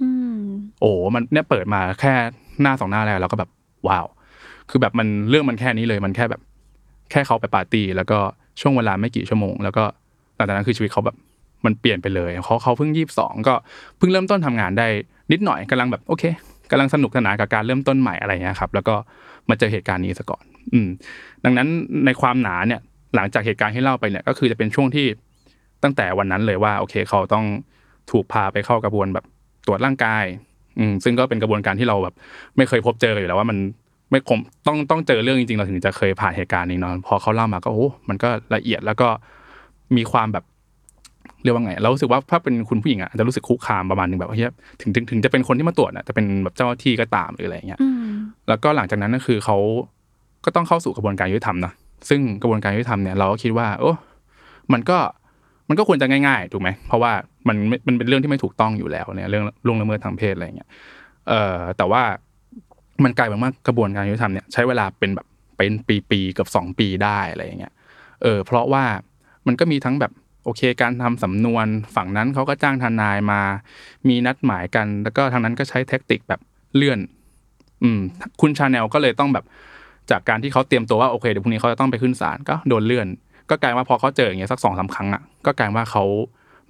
[0.00, 0.08] อื
[0.38, 0.40] ม
[0.80, 2.14] โอ้มันเนี่ยเปิดมาแค่
[2.62, 3.50] หน้าสองหน้าแรกเราก็แบบ
[3.88, 4.06] ว้าว
[4.70, 6.40] คือแบบมันเรื่องมันแค่นี้เลยมันแค่แบบ
[7.10, 8.18] แค่เขาไปปาร์ตี้แล้วก็
[8.60, 9.84] ช่วงเวลาไม่กี่ชั่วโมง แล้วก็
[10.36, 11.16] หลังจากนั้นคือชีวิตเขาแบบ
[11.64, 13.54] มันเปลี่ยนไปเลยเขาเขาเพิ่งยี่สิบสองก็
[13.98, 14.86] เพิ่งเริ่มต้นทำงานได้
[15.32, 16.24] นิดหน่อยกำลังแบบโอเค
[16.70, 18.94] กำลังสนุกสนานกับการเริ่มต้นใหม่อะไรเงี้ยครับ แล้วก็
[19.48, 20.88] มาเจอเหตุการณ์นี้ซะก่อน อืม
[21.44, 21.68] ดังนั้น
[22.06, 22.80] ในความหนาเนี่ย
[23.16, 25.06] หลังจากเหตุการณ์ที่เล่าไปเนี่ยก็คือจะเป็นช่วงที่
[25.82, 27.44] ตั้งแต่วันนั้นเลยว่า โอเคเขาต้อง
[28.10, 29.24] ถูกพาไปเข้ากระบวนแบบ
[29.66, 30.24] ตรวจร่างกาย
[30.78, 32.14] อืมซึ่งก็เป็นกระบวนการที่เราแบบ
[32.56, 33.58] ไม่เคยพบเจออยู่แล้วว่ามัน
[34.14, 39.08] ไม่คมต้องต้องเจอเรื่องจริงๆเราถึงจะเคยผ่านเหตุการณ์นี้เนาะพอเขาเล่ามาก็โอ้มันก็ละเอียดแล้วก็
[39.96, 40.44] มีความแบบ
[41.42, 48.12] เรียกว่าไงเรารู้สึกว่าถ้าเป็นคุณผู้หญิงอะอาจจะรู้สึกคุกคามประมาณนึงแบบว่าเฮ้ยถึงถึงถึงจะเป็นคนที่มาตรวจอะจะเป็นแบบเจ้าหน้าที่ก็ตามหรืออะไรเงี้ยอืม
[48.48, 49.56] แล้วก็หลังจากนั้นก็คือเขา
[50.44, 51.72] ก็ต้องเข้าสู่กระบวนการยุติธรรมนะ
[52.08, 53.92] ซึ่งกระบวนการยุติธรรมเนี่ยเราก็คิดว่า โอ้
[54.72, 54.98] มันก็
[55.68, 57.12] มันก็ควรจะง่ายๆถูกไหมเพราะว่า
[57.48, 60.68] มันไม่มันเป็นเรื่องที่ไม่ถูกต้องอยู่แล้วเนี่ยเรื่องล่วงละเมิดทางเพศอะไรเงี้ย
[61.28, 62.02] เอ่อแต่ว่า
[63.04, 65.26] มันกลายเป็นว่ากระบวนการยุติธรรมเนี่ยใช้เวลาเป็นแบบ
[65.56, 67.72] เป็นปีๆเกับสองปีได้อะไรอย่างเงี้ย
[68.22, 68.84] เออเพราะว่า
[69.46, 70.12] มันก็มีทั้งแบบ
[70.44, 71.66] โอเค การทำสำนวน
[71.96, 73.40] ฝั่งนั้นเขาก็จ้างทนายมา
[74.08, 76.40] มีนัดหมายกัน แล้วก็ทางนั้นก็ใช้เทคนิคแบบ
[76.76, 76.98] เลื่อน
[77.82, 78.00] อืม
[78.40, 79.44] คุณชาแนลก็เลยต้องแบบ
[80.10, 83.06] จากการที่เขาเตรียมตัวว่าโอเคเดี๋ยวพรุ่งนี้เขาจะต้องไปขึ้นศาลก็โดนเลื่อน
[83.50, 86.04] ก็กลายว่าพอเขาเจออย่างเงี้ยสักสองสามครั้งอะก็กลายว่าเขา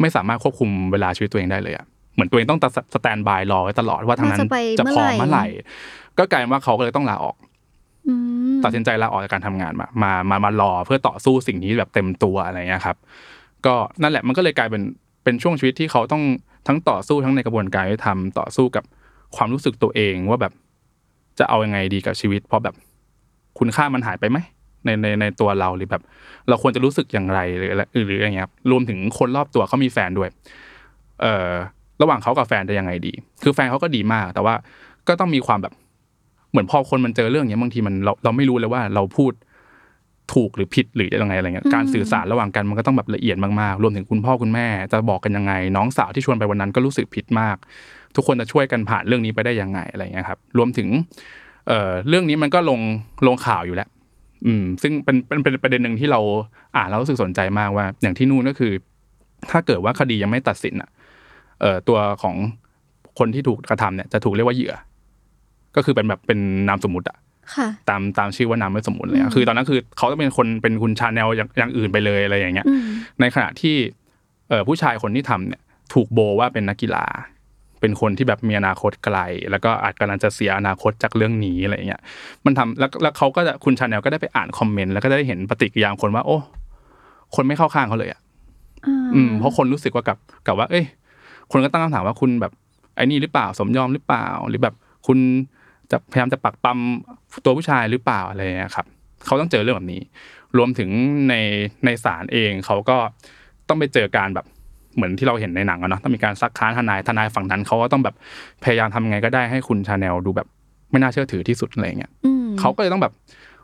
[0.01, 2.61] ไม่สามารถควบคุมเวลาชีวิตตัวเองได้เลยอะเหมือนตัวเองต้อง
[2.95, 4.41] standby รอไว้ตลอดว่าทางนั้น
[4.79, 5.47] จะพอเมื่อไหร่
[6.19, 7.37] ก็กลายว่าเขาก็เลยต้องลาออก
[8.09, 8.15] อื
[8.55, 12.97] มตัดสินใจลาออกจากการทำงานมา มามามารอเพื่อต่อสู้สิ่งนี้แบบเต็มตัวอะไรเงี้ยครับ
[13.67, 14.83] ก็นั่นแหละมันก็เลยกลายเป็น
[15.25, 16.23] เป็นช่วงชีวิตที่เขาต้อง
[16.69, 18.85] ทั้งต่อสู้ทั้งในกระบวนการยุติธรรมต่อสู้กับ
[19.37, 20.53] ความรู้สึกตัวเองว่าแบบ
[21.39, 22.75] จะเอายังไงดีกับชีวิต เพราะแบบ
[23.59, 24.39] คุณค่ามันหายไปไหม
[24.85, 26.03] ในในในตัวเราหรือแบบ
[26.49, 30.29] เราควรจะรู้สึกอย่างไรหรืออะไรหรืออะไรเงี้ยครับรวมถึงคนรอบตัวเขามีแฟนด้วย
[31.21, 31.51] เอ่อ
[32.03, 33.13] ระหว่างเขากับแฟนจะยังไงดี
[33.43, 34.55] คือแฟนเขาก็ดีมาก แต่ว่า
[35.09, 35.73] ก็ต้องมีความแบบ
[36.55, 39.33] เหมือนพอคนมันเจอเรื่องเนี้ยบางทีมันเราเราไม่รู้เลยว่าเราพูด
[40.35, 47.57] ถูกหรือผิดหรือยังไงอะไรเงี้ยอืมการสื่อสารระหว่างกันมันก็ต้องแบบละเอียดมากๆรวมถึงคุณพ่อคุณแม่ จะบอกกันยังไง น้องสาวที่ชวนไปวันนั้นก็รู้สึกผิดมาก
[48.17, 50.89] ทุกคนจะช่วยกันผ่านเรื่องนี้ไปได้ยังไงอะไรเงี้ยครับ รวมถึง
[51.69, 52.81] เอ่อเรื่องนี้มันก็ลง
[53.27, 53.89] ลงข่าวอยู่แล้ว
[54.47, 56.21] อืม ซึ่งเป็นเป็นเป็นประเด็นหนึ่งที่เรา
[56.77, 58.73] อ่านแล้วรู้สึกสนใจมากว่า อย่างที่นู่นก็คือ
[59.51, 60.91] ถ้าเกิดว่าคดียังไม่ตัดสินอะ
[61.61, 62.37] เอ่อตัวของ
[63.19, 64.75] คนที่ถูกกระทำเนี่ยจะถูกเรียกว่าเหยื่อ
[65.77, 67.17] ก็คือเป็นแบบเป็นนามสมมุติอะ
[67.55, 72.83] ค่ะตามตามชื่อว่านามไม่สมมุติเลยอะ อืมคือตอนนั้นคือเขาต้องเป็นคนเป็นคุณชาแนลอย่างอย่างอื่นไปเลยอะไรอย่างเงี้ยอืม
[73.21, 73.77] ในขณะที่
[74.49, 75.63] เอ่อผู้ชายคนที่ทำเนี่ย
[75.93, 77.07] ถูกโบว่าเป็นนักกีฬา
[77.81, 79.19] เป็นคนที่แบบมีอนาคตไกล
[79.51, 82.01] แล้วก็อาจกำลังจะเสียอนาคตจากเรื่องนี้อะไรอย่างเงี้ย
[82.45, 86.37] มันทำแล้วแล้วเขาก็จะคุณชาแนลก็ได้ไปอ่านคอมเมนต์แล้วก็ได้เห็นปฏิกิริยาของคนว่า โอ้
[87.35, 88.21] คนไม่เข้าข้างเขาเลยอะ
[89.15, 90.85] อืม เพราะคนรู้สึกว่ากับกับว่า เอ้ย
[91.53, 92.53] คนก็ตั้งคำถามว่าคุณแบบ
[92.97, 94.75] ไอ้นี่หรือเปล่าสมยอมหรือเปล่า หรือแบบ
[95.07, 95.19] คุณ
[95.91, 96.79] จะพยายามจะปักปั๊ม
[97.45, 98.87] ตัวผู้ชายหรือเปล่าอะไรเงี้ยครับ
[99.27, 100.01] เขาต้องเจอเรื่องแบบนี้
[100.59, 100.91] รวมถึง
[101.29, 101.35] ใน
[101.85, 102.97] ในศาลเองเขาก็
[103.69, 104.47] ต้องไปเจอการแบบ
[104.95, 108.15] เหมือนที่เราเห็นในหนังอะเนาะต้องมีการซักค้านทนายทนายฝั่งนั้นเขาก็ต้องแบบ
[108.65, 110.49] พยายามทำไงก็ได้ให้คุณชาแนลดูแบบ
[110.91, 113.13] ไม่น่าเชื่อถือที่สุดอะไรเงี้ยอืมเขาก็เลยต้องแบบ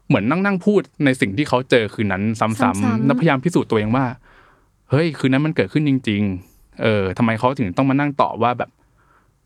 [0.09, 4.05] เหมือนนั่งนั่งพูดในสิ่งที่เขาเจอคืนนั้นซ้ซ้ำำๆๆแล้วพยายามพิสูจน์ตัวเองว่า
[4.91, 8.71] เฮ้ยคืนนั้นมันเกิดขึ้นจริง ๆ เออทำไมเขาถึงต้องมานั่งตอบว่าแบบ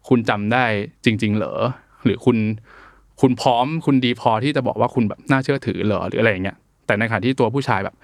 [0.08, 0.64] คุณจำได้
[1.04, 1.54] จริง ๆ เหรอ
[2.04, 2.36] หรือคุณ
[3.20, 7.94] คุณพร้อมคุณดีพอที่จะบอกว่าคุณแบบน่าเชื่อถือเหรอหรืออะไรอย่างเงี้ยแต่ในขณะที่ตัวผู้ชายแบบ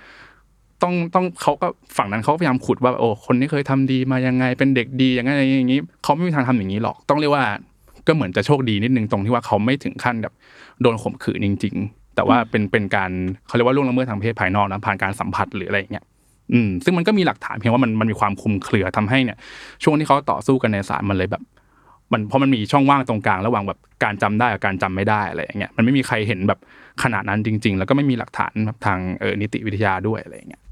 [0.82, 7.44] ต้องต้องเขาก็ฝั่งนั้นเขาก็พยายามขุดว่าโอ้คนนี้เคยทำดีมายังไงเป็นเด็กดีอย่างไงอย่างงี้เขาไม่มีทางทำอย่างนี้หรอก ต้องเรียกว่า
[8.06, 10.34] ก็เหมือนจะโชคดีนิดนึงตรงที่ว่าเขาไม่ถึงขั้นแบบ
[10.82, 13.10] โดนข่มขืนจริง ๆ แต่ว่าเป็นเป็นการ
[13.46, 16.04] เขาเรียกว่าล่วงละเมิดทางเพศภายนอกนะผ่านการสัมผัสหรืออะไรอย่างเงี้ย
[16.52, 19.38] อืมซึ่งมันก็มีหลักฐานเพียงว่ามันมันมีความคลุมเครือทำให้เนี่ย
[19.82, 21.42] ช่วงที่เขาต่อสู้กันในศาลมันเลยแบบ
[22.12, 26.58] มันเพราะมันมีช่องว่างตรงกลางระหว่างแบบการจำได้กับการจำไม่ได้อะไรอย่างเงี้ยมันไม่มีใครเห็นแบบ
[27.02, 30.62] ขนาดนั้นจริง ๆ แล้วก็ไม่มีหลักฐานแบบทางเออนิติวิทยาด้วยอะไรอย่างเงี้ย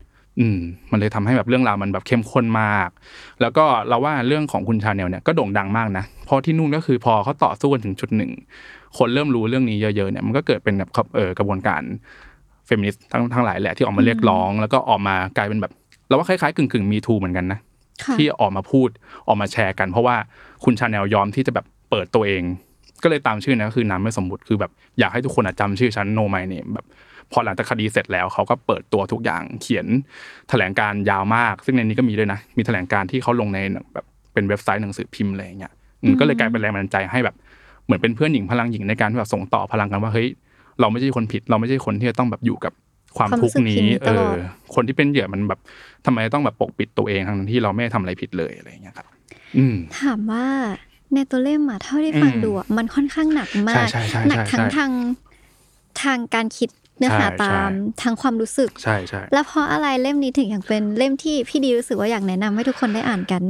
[0.40, 0.58] อืม
[0.90, 2.88] มันเลยทำให้แบบเรื่องราวมันแบบเข้มข้นมาก
[3.40, 8.30] แล้วก็เราว่าเรื่องของคุณชาแนลเนี่ยก็โด่งดังมากนะเพราะที่นู่นก็คือพอเขาต่อสู้กันถึงจุดหนึ่ง
[8.98, 11.82] คนเริ่มรู้เรื่องนี้เยอะๆเนี่ยมันก็เกิดเป็นแบบเออกระบวนการ
[12.66, 15.72] เฟมินิสต์ทั้งทั้งหลายแหละที่ออกมาเรียกร้อง แล้วก็ออกมากลายเป็นแบบ
[16.08, 17.58] เราว่าคล้ายๆกึ่งๆ Me Too เหมือนกันนะ
[18.04, 18.88] ค่ะที่ออกมาพูด
[19.28, 20.16] ออกมาแชร์กัน เพราะว่า
[20.64, 22.42] คุณชาแนลยอมที่จะแบบเปิดตัวเอง
[23.02, 26.86] ก็เลยตามชื่อนะก็คือนามไม่สมมุติคือแบบอยากให้ทุกคนอะจำชื่อฉัน Know My Name แบบ
[27.32, 29.86] พอหลังจากคดีเสร็จแล้วเขาก็เปิดตัวทุกอย่างเขียน
[30.48, 33.58] แถลงการณ์ยาวมาก ซึ่งในนี้ก็มีด้วยนะ มีแถลงการณ์ที่เขาลงใน
[33.94, 37.36] แบบเป็นเว็บไซต์หนังสือพิมพ์อะไรอย่างเงี้ยอืมก็เลยกลายเป็นแรงบันดาลใจให้แบบ
[37.84, 40.28] เหมือนเป็นเพื่อนหญิงพลังหญิงในการที่แบบส่งต่อพลังกันว่าเฮ้ย
[40.80, 42.72] เราไม่ใช่คนผิด เราไม่ใช่คนที่จะต้องแบบอยู่กับ
[43.16, 44.38] ความทุกข์นี้ความรู้สึกผิดนี้เอตลออด
[44.74, 45.60] คนที่เป็นเหยื่อมันแบบ
[46.06, 49.17] ทำไมต้องแบบปกปิดตัวเองทั้งที่เราไม่ได้ทำอะไรผิดเลยอะไรอย่างเงี้ยครับอืม
[50.00, 50.46] ถามว่า
[51.14, 54.90] ในตัวเล่มอะเท่าที่ฟังอืมดูอะมันค่อนข้างหนักมาใช่กใช่ใช่หนักใช่ทั้งใช่ทาง
[56.02, 63.42] ทางการคิดเนื้อหาใช่ตามใช่ทั้งความรู้สึก ใช่ใช่แล้วเพราะอะไรเล่มนี้ถึงอยากเป็นเล่มที่พี่ดีรู้สึกว่าอยากแนะนำให้ทุกคนได้อ่านกัน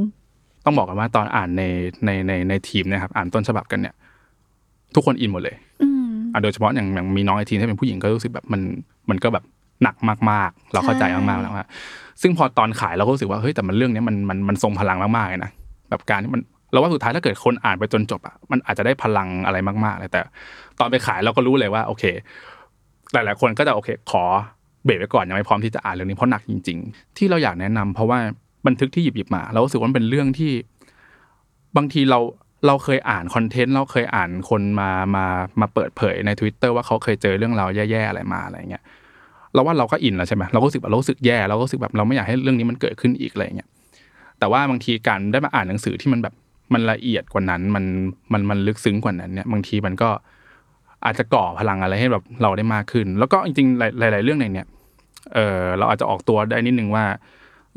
[0.65, 1.63] ต้องบอกกันว่าตอนอ่านใน
[2.05, 3.95] ในในในทีมเนะครับ อ่านต้นฉบับกันเนี่ย
[4.95, 8.61] ทุกคนอินหมดเลยอืมอะโดยเฉพาะอย่างอย่างมีน้องไอทีที่เป็นผู้หญิงก็รู้สึกแบบมัน
[9.09, 9.43] มันก็แบบ
[9.83, 9.95] หนัก
[10.31, 11.67] มากๆ เราเข้าใจใช่มากๆแล้วว่า
[12.21, 15.51] ซึ่งพอตอนขายเราก็รู้สึกว่าเฮ้ยแต่มันเรื่องเนี้ยมันมันมันทรงพลังมากๆเลยนะ
[15.89, 20.21] แบบการที่มันเราว่าสุดท้ายถ้าเกิดคนอ่านไปจนจบอะมันอาจจะได้พลังอะไรมากๆเลยแต่
[20.79, 22.03] ตอนไปขายเราก็รู้เลยว่า โอเค
[23.13, 24.23] หลายๆคนก็จะโอเค ขอ
[24.85, 28.19] เบรกไว้ก่อนยังไม่พร้อมที่จะอ่านเรื่องนี้เพราะหนักจริง ๆ ที่เราอยากแนะนำเพราะว่า
[28.67, 30.51] บันทึกที่หยิบหยิบมาเรารู้สึกว่ามันเป็นเรื่องที่
[31.77, 32.19] บางทีเรา
[32.67, 35.25] เราเคยอ่านคอนเทนต์เราเคยอ่านคนมามา
[35.61, 38.83] มาเปิดเผยใน Twitter ว่าเขาเคยเจอเรื่องราวแย่ๆอะไรมาอะไรเงี้ย
[39.53, 43.69] เราว่าเราก็อินแล้วใช่ไหมเราก็รู้สึกแบบเรารู้สึกแย่เราก็รู้สึกแบบเราไม่อยากให้เรื่องนี้มันเกิดขึ้นอีกอะไรเงี้ย
[44.39, 46.33] แต่ว่าบางทีการได้มาอ่านหนังสือที่มันแบบ
[46.73, 47.85] มันละเอียดกว่านั้นมัน
[48.33, 50.09] มันมันลึกซึ้งกว่านั้นเนี่ยบางทีมันก็
[51.05, 54.67] อาจจะก่อพลังอะไรให้แบบเราได้มากขึ้น แล้วก็จริงๆหลาย ๆ เรื่องในเนี้ย
[55.33, 57.05] เออเราอาจจะออกตัวได้นิดนึงว่า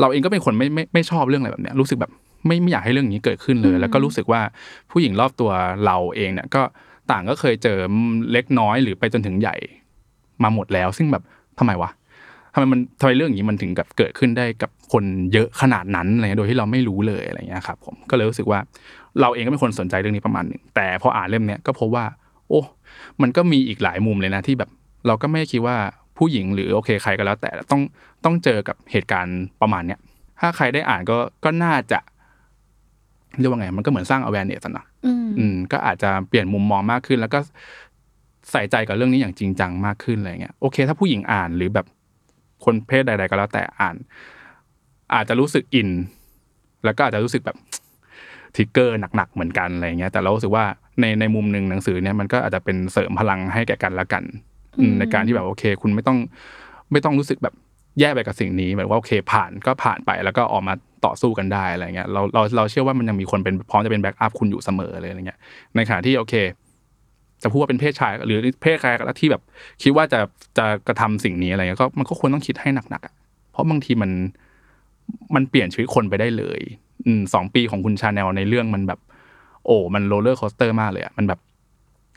[0.00, 2.10] เราเองก็เป็นคนไม่ไม่ไม่ชอบเรื่องอะไรแบบเนี้ยรู้สึกแบบ
[2.46, 4.40] ไม่ไม่อยากให้เรื่องนี้เกิดขึ้นเลย แล้วก็รู้สึกว่า
[4.90, 5.50] ผู้หญิงรอบตัว
[5.86, 6.62] เราเองเนี่ยก็
[7.10, 7.78] ต่างก็เคยเจอ
[8.32, 9.56] เล็กน้อยหรือไปจนถึงใหญ่
[10.42, 11.22] มาหมดแล้ว ซึ่งแบบ
[11.58, 11.90] ทำไมวะ
[12.52, 18.58] ทำไมมันทำไมเรื่องอย่างนี้มันถึงกับเกิดขึ้นได้กับคนเยอะขนาดนั้นอะไรเงี้ยโดยที่เราไม่รู้เลยอะไรเงี้ยครับผมก็เลยรู้สึกว่า
[19.20, 22.04] เราเองก็เป็นคนสนใจเรื่องนี้ประมาณหนึ่งแต่พออ่านเล่มเนี้ยก็พบว่า
[22.48, 22.60] โอ้
[23.22, 24.70] มันก็มีอีกหลายมุมเลยนะที่แบบ
[25.06, 25.76] เราก็ไม่คิดว่า
[26.18, 27.82] ผู้หญิงหรือโอเคใครก็แล้ว แต่ต้อง
[28.24, 30.00] ต้องเจอกับเหตุการณ์ประมาณเนี้ย
[30.40, 32.00] ถ้าใครได้อ่านก็ก็น่าจะ
[33.38, 37.38] เรียกว่าไง มันก็เหมือนสร้าง awareness อะเนอะอืมอืมก็อาจจะเปลี่ยนมุมมองมากขึ้น แล้วก็
[38.50, 41.86] ใส่ใจกับเรื่องนี้อย่างจริงจังมากขึ้นอะไรเงี้ยโอเค ถ้าผู้หญิงอ่านหรือแบบ
[42.64, 43.96] คนเพศใด ๆ ก็แล้วแต่อ่าน
[45.14, 45.88] อาจจะรู้สึกอิน
[46.84, 47.56] แล้วก็อาจจะรู้สึกแบบ
[48.54, 50.64] ทริกเกอร์หนักๆเหมือนกันอะไรเงี้ย แต่เรารู้สึกว่า
[51.00, 54.24] ในในมุมหนึ่งหนังสือเนี่ยมันก็อาจจะเป็นเสริมพลังให้แก่กันและกัน
[54.80, 56.18] อืมในการที่แบบโอเค คุณไม่ต้อง
[56.92, 57.54] ไม่ต้องรู้สึกแบบ
[58.00, 65.38] แย่ไปกับสิ่งนี้แบบว่าโอเคผ่านก็ผ่านไปแล้วก็ออกมาต่อสู้กันได้อะไรเงี้ยเราเราเราเชื่อว่ามันยังมีคนเป็นพร้อมจะเป็นแบ็กอัพคุณอยู่เสมอเลยอะไรเงี้ย
[65.76, 66.34] ในขณะที่โอเค
[67.42, 69.42] จะพูดว่าเป็นเพศชาย หรือเพศใครก็แล้วที่แบบ
[69.82, 70.20] คิดว่าจะ
[70.58, 73.14] จะกระทำสิ่งนี้อะไรเงี้ยก็มันก็ควรต้องคิดให้หนักๆอะ
[73.52, 74.10] เพราะบางทีมัน
[75.34, 76.60] มันเปลี่ยนชีวิตคนไปได้เลย
[77.06, 79.00] อืมสองปีของคุณชาแนลในเรื่องมันแบบ
[79.66, 81.40] โอ้มัน roller coaster มากเลยอะมันแบบ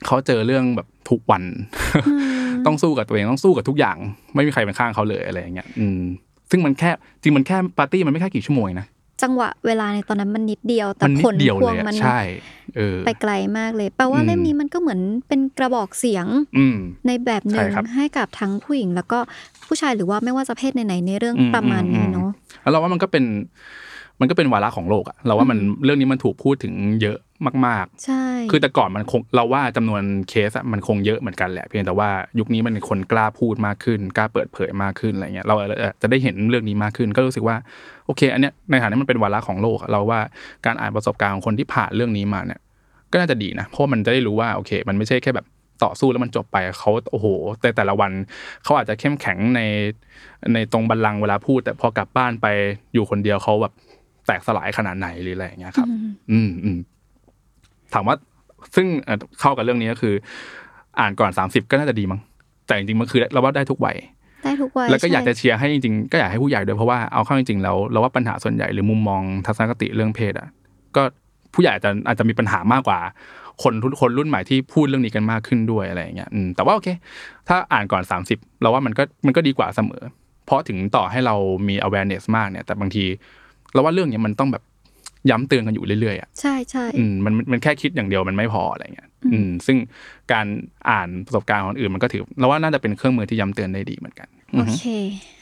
[0.05, 1.43] เขาเจอเรื่องแบบทุกวัน
[2.65, 3.97] ต้องสู้กับตัวเองต้องสู้กับทุกอย่าง
[4.35, 5.99] ไม่มีใครเป็นข้างเขาเลยอะไรอย่างเงี้ย อืม
[6.49, 6.89] ซึ่งมันแค่
[7.21, 8.87] จริงมันแค่ปาร์ตี้มันไม่แค่กี่ชั่วโมงเองนะ
[9.23, 12.19] จังหวะเวลาในตอนนั้นมันนิดเดียว แต่มันนิดเดียวเลยอะ ผลพวงมันใช่
[12.75, 16.25] เออไปไกลมากเลยแปลว่าอืมเล่มนี้มันก็เหมือนเป็นกระบอกเสียง
[16.57, 19.19] อืมในแบบหนึ่งใช่ครับให้กับทั้งผู้หญิง แล้วก็
[19.67, 22.29] ผู้ชายหรือว่าไม่ว่าจะเพศไหนๆในเรื่องอืมประมาณนี้อืมเนาะ
[22.61, 23.23] แล้วเราว่ามันก็เป็น
[24.19, 27.17] มันก็เป็นวาระของโลกอะเราว่ามันเรื่องนี้มันถูกพูดถึงเยอะ
[27.67, 32.09] มากใช่ๆคือแต่ก่อนมันคงเราว่าจำนวนเคสอะมันคงเยอะเหมือนกันแหละ เพียงแต่ว่า
[32.39, 35.55] ยุคนี้มันคนกล้าพูดมากขึ้น กล้าเปิดเผยมากขึ้นอะไรเงี้ยเรา
[36.01, 37.55] จะได้เห็นเรื่องนี้มากขึ้น ก็รู้สึกว่า
[38.05, 40.19] โอเค อันเนี้ยในฐานะมันเป็นวาระของโลกอะเราว่า
[40.65, 42.59] การอ่านประสบการณ์ของคนที่ผ่านเรื่องนี้มาเนี่ย
[43.11, 45.45] ก็น่าจะดีนะเพราะมันจะได้รู้ว่าโอเค มันไม่ใช่แค่แบบ
[45.83, 47.27] ต่อสู้แล้วมันจบไปเขาโอ้โห
[47.61, 48.11] แต่แต่ละวัน
[48.63, 49.61] เขาอาจจะเข้มแข็งใน
[50.53, 52.47] ในตรงบัลลังก์เวลาพูด แต่พอกลับบ้านไป
[52.93, 53.73] อยู่คนเดียวเขาแบบ
[54.27, 55.87] แตกสลายขนาดไหนหรืออะไรอย่างเงี้ยครับ
[56.31, 56.77] อืมอืม
[57.93, 58.15] ถามว่า
[58.75, 60.15] ซึ่งเอ่อเข้ากับเรื่องนี้ก็คือ
[60.99, 62.19] อ่านก่อนสามสิบก็น่าจะดีมั้ง
[62.67, 63.97] แต่จริงๆมันคือเราว่าได้ทุกวัย
[64.45, 70.47] ได้ทุกวัยแล้วก็อยากจะใช่เชียร์ให้จริงๆก็อยากให้ผู้ใหญ่ด้วยเพราะว่าเอาเข้าจริงๆแล้วเราว่าปัญหาส่วนใหญ่หรือมุมมองทัศนคติเรื่องเพศอะ
[70.95, 71.03] ก็
[71.53, 72.99] ผู้ใหญ่อาจจะอาจจะมีปัญหามากกว่า
[73.63, 76.87] คนทุกคนรุ่นใหม่ที่พูดเรื่องนี้กันมากขึ้นด้วยอะไรอย่างเงี้ยอืมแต่ว่าโอเค
[77.47, 80.03] ถ้าอ่านก่อน 30 เราว่ามันก็มันก็ดีกว่าเสมอ
[80.45, 81.35] เพราะถึงต่อให้เรา
[81.67, 83.05] มี awareness มากเนี่ย แต่บางที
[83.75, 84.63] เราว่าเรื่องเนี้ยมันต้องแบบ
[85.29, 89.77] ย้ำเตือนกันอยู่เรื่อยๆอะใช่ใช่อืมมันมันมันแค่คิดอย่างเดียวมันไม่พออะไรเงี้ยอืมซึ่ง
[90.31, 90.45] การ
[90.89, 94.85] อ่านประสบการณ์ของคนอื่นมันก็ถือเราว่าน่าจะเป็นเครื่องมือที่ย้ำเตือนได้ดีเหมือนกันอืโออฮึเค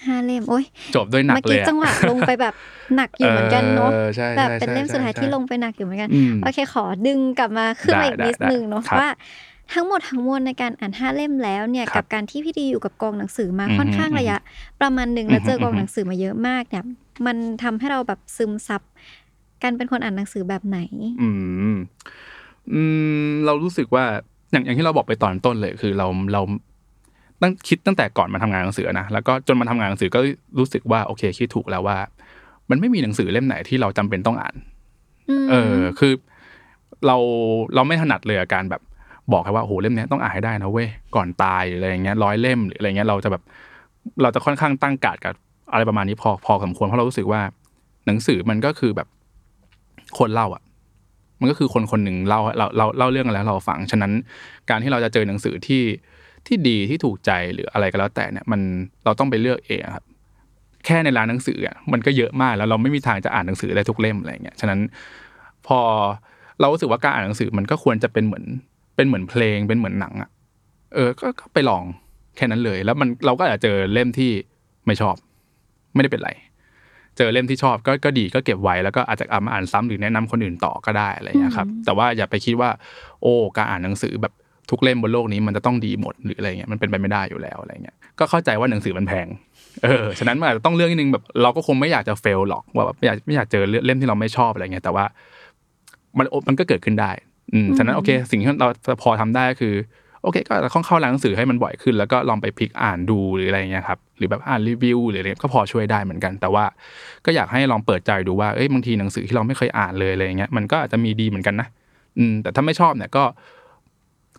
[0.05, 0.65] ห้าเล่มโอ้ย
[0.95, 2.53] จบด้วยหนักเมื่อเลกี้ยอะจังหวะลงไปแบบ
[2.95, 9.09] หนักอยู่เหมือนกันเนาะออใช่แบบใช่เป็นเล่มใช่สุดท้ายใช่ที่ลงไปหนักอยู่เหมือนกันอืมโอเคขอดึงกลับมาขึ้นมาอีกได้นิดได้นึงเนาะครับว่า
[9.71, 14.37] ทั้งหมดทั้งมวลในการอ่านห้าเล่มแล้วเนี่ยครับกับการที่พี่ดีอยู่กับกองหนังสือมาอือฮึค่อนข้างระยะ
[14.81, 16.85] ประมาณหนึ่งแล้วเจออือฮึกองหนังสือมาเยอะมากเนี่ย
[17.25, 18.81] มันทำให้เราแบบซึมซับ
[19.63, 20.79] การเป็นคนอ่านหนังสือแบบไหน
[21.21, 21.29] อื
[21.73, 21.75] ม
[22.73, 22.81] อื
[23.25, 24.03] มเรารู้สึกว่า
[24.51, 26.41] อย่างอย่างที่เราบอกไปตอนต้นเลย คือเราเรา
[27.41, 30.19] ตั้งคิดตั้งแต่ก่อนมาทำงานหนังสือนะแล้วก็จนมาทำงานหนังสือก็
[30.59, 31.97] รู้สึกว่าโอเคคิดถูกแล้วว่า
[32.69, 34.55] มันไม่มีหนังสือเล่มไหนที่เราจำเป็นต้องอ่าน
[35.43, 36.13] มเออ คือ
[37.07, 37.17] เรา
[37.75, 38.81] เราไม่ถนัดเลยกับการแบบ
[39.31, 43.43] บอกแค่ว่าโอ้โหเล่มนี้ต้องอ่านให้ได้นะเว้ยก่อนตายอะไรอย่างเงี้ยร้อยเล่มหรืออะไรเงี้ยเราจะแบบ
[44.21, 45.33] เราจะค่อนข้างตั้งการ์ดกับ
[45.71, 47.41] อะไรประมาณนี้พอพอสมควรเพราะเรารู้สึกว่า
[48.05, 49.07] หนังสือมันก็คือแบบ
[50.19, 50.63] คนเล่าอะ
[51.39, 54.11] มันก็คือคนคนหนึ่งเล่าเราเราเล่าเรื่องกันแล้วเราฟังฉะนั้น
[54.69, 55.83] การที่เราจะเจอหนังสือที่
[56.47, 58.61] ที่ดีที่ถูกใจหรืออะไรก็แล้วแต่เนี่ยมัน
[59.05, 60.03] เราต้องไปเลือกเองครับ
[60.85, 64.79] แค่ในร้านหนังสืออะมันก็เยอะมากแล้วเราไม่มีทางจะอ่านหนังสือได้ทุกเล่มอะไรเงี้ยฉะนั้น
[65.67, 65.79] พอ
[66.59, 68.45] เรารู้สึกว่าการอ่านหนังสือมันก็ควรจะเป็นเหมือน
[68.95, 70.29] เป็นเหมือนเพลงเป็นเหมือนหนังอะ
[70.93, 71.83] เออก็ก็ไปลอง
[72.35, 74.31] แค่นั้นเลย แล้วมันเราก็อาจจะเจอเล่มที่
[74.85, 75.15] ไม่ชอบ
[75.93, 76.31] ไม่ได้เป็นไร
[77.17, 82.69] เจอเล่มที่ชอบก็ก็ดีก็เก็บไว้แล้วก็อาจจะเอามาอ่านซ้ำหรือแนะนำคนอื่นต่อก็ได้อะไรอย่างเงี้ยครับ แต่ว่าอย่าไปคิดว่า
[83.21, 84.33] โอ้การอ่านหนังสือแบบ
[84.69, 89.27] ทุกเล่มบนโลกนี้มันจะต้องดีหมดหรืออะไรเงี้ยมันเป็นไปไม่ได้อยู่แล้วอะไรเงี้ยก็เข้าใจว่าหนังสือมันแพง
[89.83, 95.05] เออฉะนั้นมันอาจจะต้องเลือกนิดนึงแบบเราก็คงไม่อยากจะเฟลหรอกว่าแบบไม่อยากไม่อยากเจอเล่มที่เราไม่ชอบอะไรเงี้ยแต่ว่า
[96.17, 97.11] มันมันก็เกิดขึ้นได้
[97.53, 98.67] อืมฉะนั้นโอเค สิ่งที่เรา
[99.03, 99.75] พอทำได้ก็คือ
[100.23, 106.65] โอเค ก็ต้องเข้าร้านหนังสือให้มันบ่อยขึ้น แล้วก็ลองไปพลิกอ่านดูหรืออะไรเงี้ยครับหรือแบบอ่านรีวิวหรืออะไรก็พอช่วยได้เหมือนกัน แต่ว่า
[107.25, 111.67] ก็อยากให้ลองเปิดใจดูว่าเอ้ยบางทีหนังสือที่เราไม่เคยอ่านเลยอะไรเงี้ยมันก็อาจจะมีดีเหมือนกันนะ
[112.17, 113.23] อืมแต่ถ้าไม่ชอบเนี่ยก็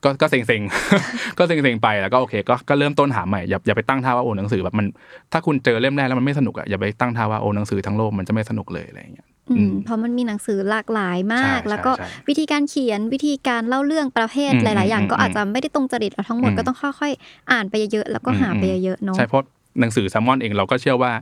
[0.04, 4.86] ก็ก็เซ็งเซ็งๆก็เซ็งเซ็งๆไปแล้วก็โอเค ก็ก็เริ่มต้นหาใหม่อย่าอย่าไปตั้งท่าว่าโอ้หนังสือแบบมัน
[5.32, 19.42] ถ้าคุณเจอเล่มแรกแล้วมันไม่สนุกอะอย่าไปตั้งท่าว่าโอ้หนังสือทั้งโลกมันจะไม่สนุกเลยอะไรเงี้ย อือืมมเพราะมันมีหนังสือหลากหลายมากใช่แล้วก็ใช่ใช่วิธีการเขียนวิธีการเล่าเรื่องประเภทอืมหลาย ๆ อย่างอืมก็อาจจะไม่ได้ตรงจริตเราทั้งหมดอืมก็ต้องค่อย ๆ อ่านไปเยอะๆแล้วก็หาไปเยอะๆเนาะใช่เพราะ
[19.80, 21.12] หนังสือแซมมอนเองเราก็เชื่อว่า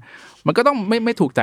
[0.46, 1.40] มันก็ต้องไม่ไม่ถูกใจ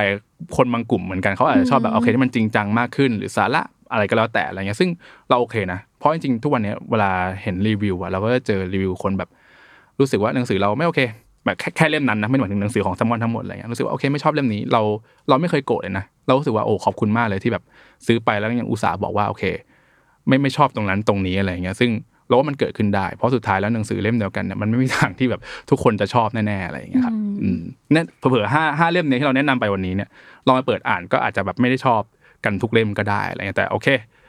[0.56, 3.62] คนบางกลุ่มเหมือนกันเขาอาจจะชอบแบบโอเคที่มันจริงจังมากขึ้น หรือสาระ
[3.92, 4.90] อะไรก็แล้วแต่อะไรเงี้ยซึ่ง
[5.28, 7.10] เราโอเคนะเพราะจริงๆทุกวันเนี้ยเวลา
[7.42, 9.28] เห็นรีวิวอะเราก็จะเจอรีวิวคนแบบ
[10.00, 11.00] รู้สึกว่าหนังสือเราไม่โอเค
[11.44, 14.82] แบบแค่แค่เล่มนั้นนะไม่หมายถึงหนังสือของแซมมอนทั้งหมดอะไรเงี้ยรู้สึกว่าโอเคไม่ชอบเล่มนี้เรา
[15.28, 17.64] เราไม่เคยโกรธเลยนะ เรารู้สึกว่าโอ้ขอบคุณมากเลยที่แบบ
[18.06, 19.44] ซื้อไปแล้วยังอุตส่าห์บอกว่าโอเค
[20.28, 21.90] ไม่ไม่ชอบตรงนั้นตรงนี้อะไรเงี้ยซึ่ง
[22.26, 25.40] เราว่ามันเกิดขึ้นได้ เพราะสุดท้ายแล้วหนังสือเล่มเดียวกันเนี่ยมันไม่มีทางที่แบบ
[25.70, 27.60] ทุกคนจะชอบแน่ๆอะไรอย่างเงี้ยครับอืมอืม
[27.92, 30.08] เนี่ยเผื่อๆห้าห้าเล่มเนี้ที่เราแนะนำไปวันนี้เนี่ย
[30.46, 32.02] ลองไปเปิดอ่านก็อาจจะแบบไม่ได้ชอบ
[32.44, 33.88] กันทุกเล่มก็ได้อะไรเงี้ยแต่โอเค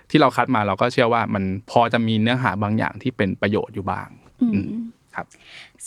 [0.10, 4.08] ที่เราคัดมาเราก็เชื่อว่ามันพอจะมีเนื้อหาบางอย่างที่เป็นประโยชน์อยู่บ้าง
[4.42, 4.68] อืมอืม
[5.16, 5.26] ครับ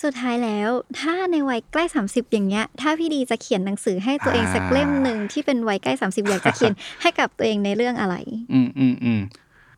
[0.03, 0.71] สุดท้ายแล้ว
[1.01, 6.73] ถ้าในวัยใกล้ 30 อย่างเงี้ย ถ้าพี่ดีจะเขียนหนังสือให้ตัวเองสักเล่มหนึ่งที่เป็นวัยใกล้ 30 อยากจะเขียน
[7.03, 8.15] ให้กับตัวเองในเรื่องอะไร
[8.53, 9.21] อืมอืมอืม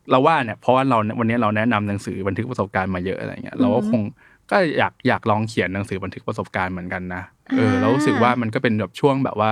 [0.09, 4.01] เราว่าเนี่ยเพราะว่าเราวันนี้เราแนะนำหนังสือบันทึกประสบการณ์มาเยอะอะไรเงี้ยเราก็คง
[4.51, 7.21] ก็อยากอยากลองเขียนหนังสือบันทึกประสบการณ์เหมือนกันนะ
[7.57, 9.51] เอออ่าเรารู้สึกว่ามันก็เป็นแบบช่วงแบบว่า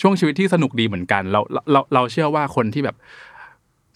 [0.00, 2.96] ช่วงชีวิตที่สนุกดีเหมือนกันเราเราเราเราเชื่อว่าคนที่แบบ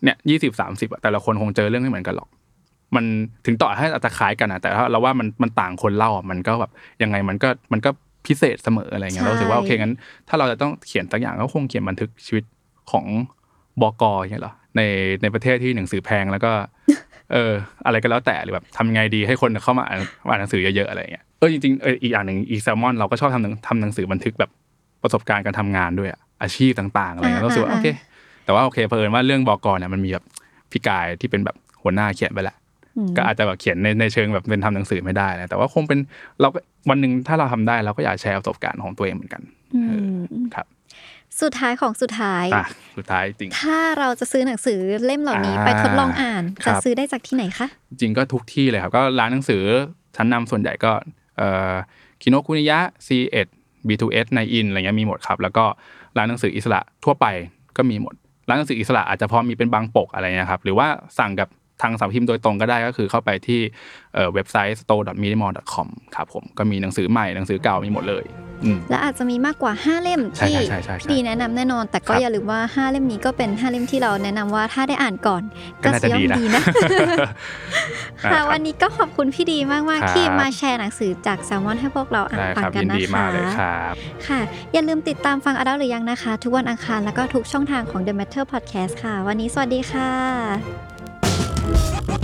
[0.05, 2.29] เนี่ยยี่สิบสามสิบแต่ละคนคงเจอเรื่องไม่เหมือนกันหรอก
[2.97, 3.05] มัน
[3.47, 6.71] ถึงต่อให้อาจจะคล้ายกันนะแต่ถ้าเราว่ามันมันต่างคนเล่าอะมันก็แบบ
[7.03, 7.91] ยังไงมันก็มันก็
[8.27, 9.95] พิเศษเสมออะไรเงี้ยใช่เรารู้สึกว่าโอเคงั้น
[10.29, 12.45] ถ้าเราจะต้องเขียนสักอย่างก็คงเขียนบันทึกชีวิต
[12.91, 13.07] ของ
[13.83, 14.81] บกอย่างเงี้ยเหรอใน
[15.23, 16.53] ในประเทศที่หนังสือแพงแล้วก็
[17.33, 17.53] เออ
[17.87, 24.51] อะไรก็แล้วแต่หรือแบบทำยังไงดีให้คนเข้ามาอ่านอ่านหนังสือเยอะๆอะไรเงี้ยเออจริงๆเอออีกอย่างหนึ่งอีแซลมอนเราก็ชอบทำหนังทำหนังสือบันทึกแบบ
[25.03, 27.89] ประสบการณ์การทำงานด้วยอะอาชีพต่าง ๆ อะไรเงี้ยอ่าเรารู้สึกว่าอ่าโอเค
[28.45, 30.25] แต่ว่าโอเคเผอิญว่าเรื่องบกเนี่ยมันมีแบบ
[30.71, 32.64] พี่กายที่เป็นแบบหัวหน้าเขียนไปแล้วอืม
[33.17, 35.99] ก็อาจจะแบบเขียนในในเชิงแบบเป็นทำหนังสือไม่ได้นะแต่ว่าคงเป็น
[36.41, 39.43] เราก็วันหนึ่งถ้าเราทำได้เราก็อยากแชร์ประสบการณ์ของตัวเองเหมือนกัน
[39.75, 40.09] อืเออ
[40.45, 40.67] มครับ
[41.43, 42.67] สุดท้ายของสุดท้ายอะ
[42.97, 47.67] สุดท้ายจริง ถ้าเราจะซื้อหนังสือเล่มเหล่านี้อ่าไปทดลองอ่านครัจะบซื้อได้จากที่ไหนคะ
[48.01, 49.63] จริงก็ทุกที่เลยครับ ก็ร้านหนังสือ
[50.17, 50.93] ชั้นนำส่วนใหญ่ก็
[51.39, 51.73] เอ่อ
[52.23, 53.47] คิโนคุนิยะ C1
[53.89, 55.65] B2S ในอินอะไรเงี้ยมีหมดครับ แล้วก็
[56.17, 57.27] ร้านหนังสืออิสระทั่วไป
[57.77, 58.15] ก็มีหมด
[58.49, 60.87] ร้านหนังสืออิสระอาจจะพอมีเป็นบางปกอะไรเงี้ยครับ หรือว่า
[61.19, 61.49] สั่งกับ
[61.83, 63.61] ทางสำนักพิมพ์โดยตรงก็ได้ก็คือเข้าไปที่
[64.15, 68.25] เอ่อเว็บไซต์ store.minimall.com ครับผมก็มีหนังสือใหม่หนังสือเก่ามีหมดเลย
[68.65, 75.43] อืมและอาจจะมีมากกว่า 5 เล่มใช่ที่ใช่ใช่ใช่พี่ดีแนะนำแน่นอน แต่ก็ครับอย่าลืมว่า 5 เล่มนี้ก็เป็น 5 เล่มที่เราแนะนำว่าถ้าได้อ่านก่อน
[75.85, 76.63] ก็น่าจะย่อมดีนะดีนะ
[78.25, 83.95] อ่าค่ะรับวันนี้ก็ขอบคุณพี่ดีมากครัๆบที่มาแชร์หนังสือจากแซลมอนให้พวกเราอ่านได้ฟัคงรับกันยินนะดีคะมากเลยครับ
[84.29, 84.41] ค่ะ
[84.73, 91.14] อย่าลืมติดตามฟังอดัลหรือยังนะคะ ทุกวันอังคารแล้วก็ทุกช่องทางของ The Matter Podcast ค่ะ วันนี้สวัสดีค่ะ
[91.67, 92.24] Let's go.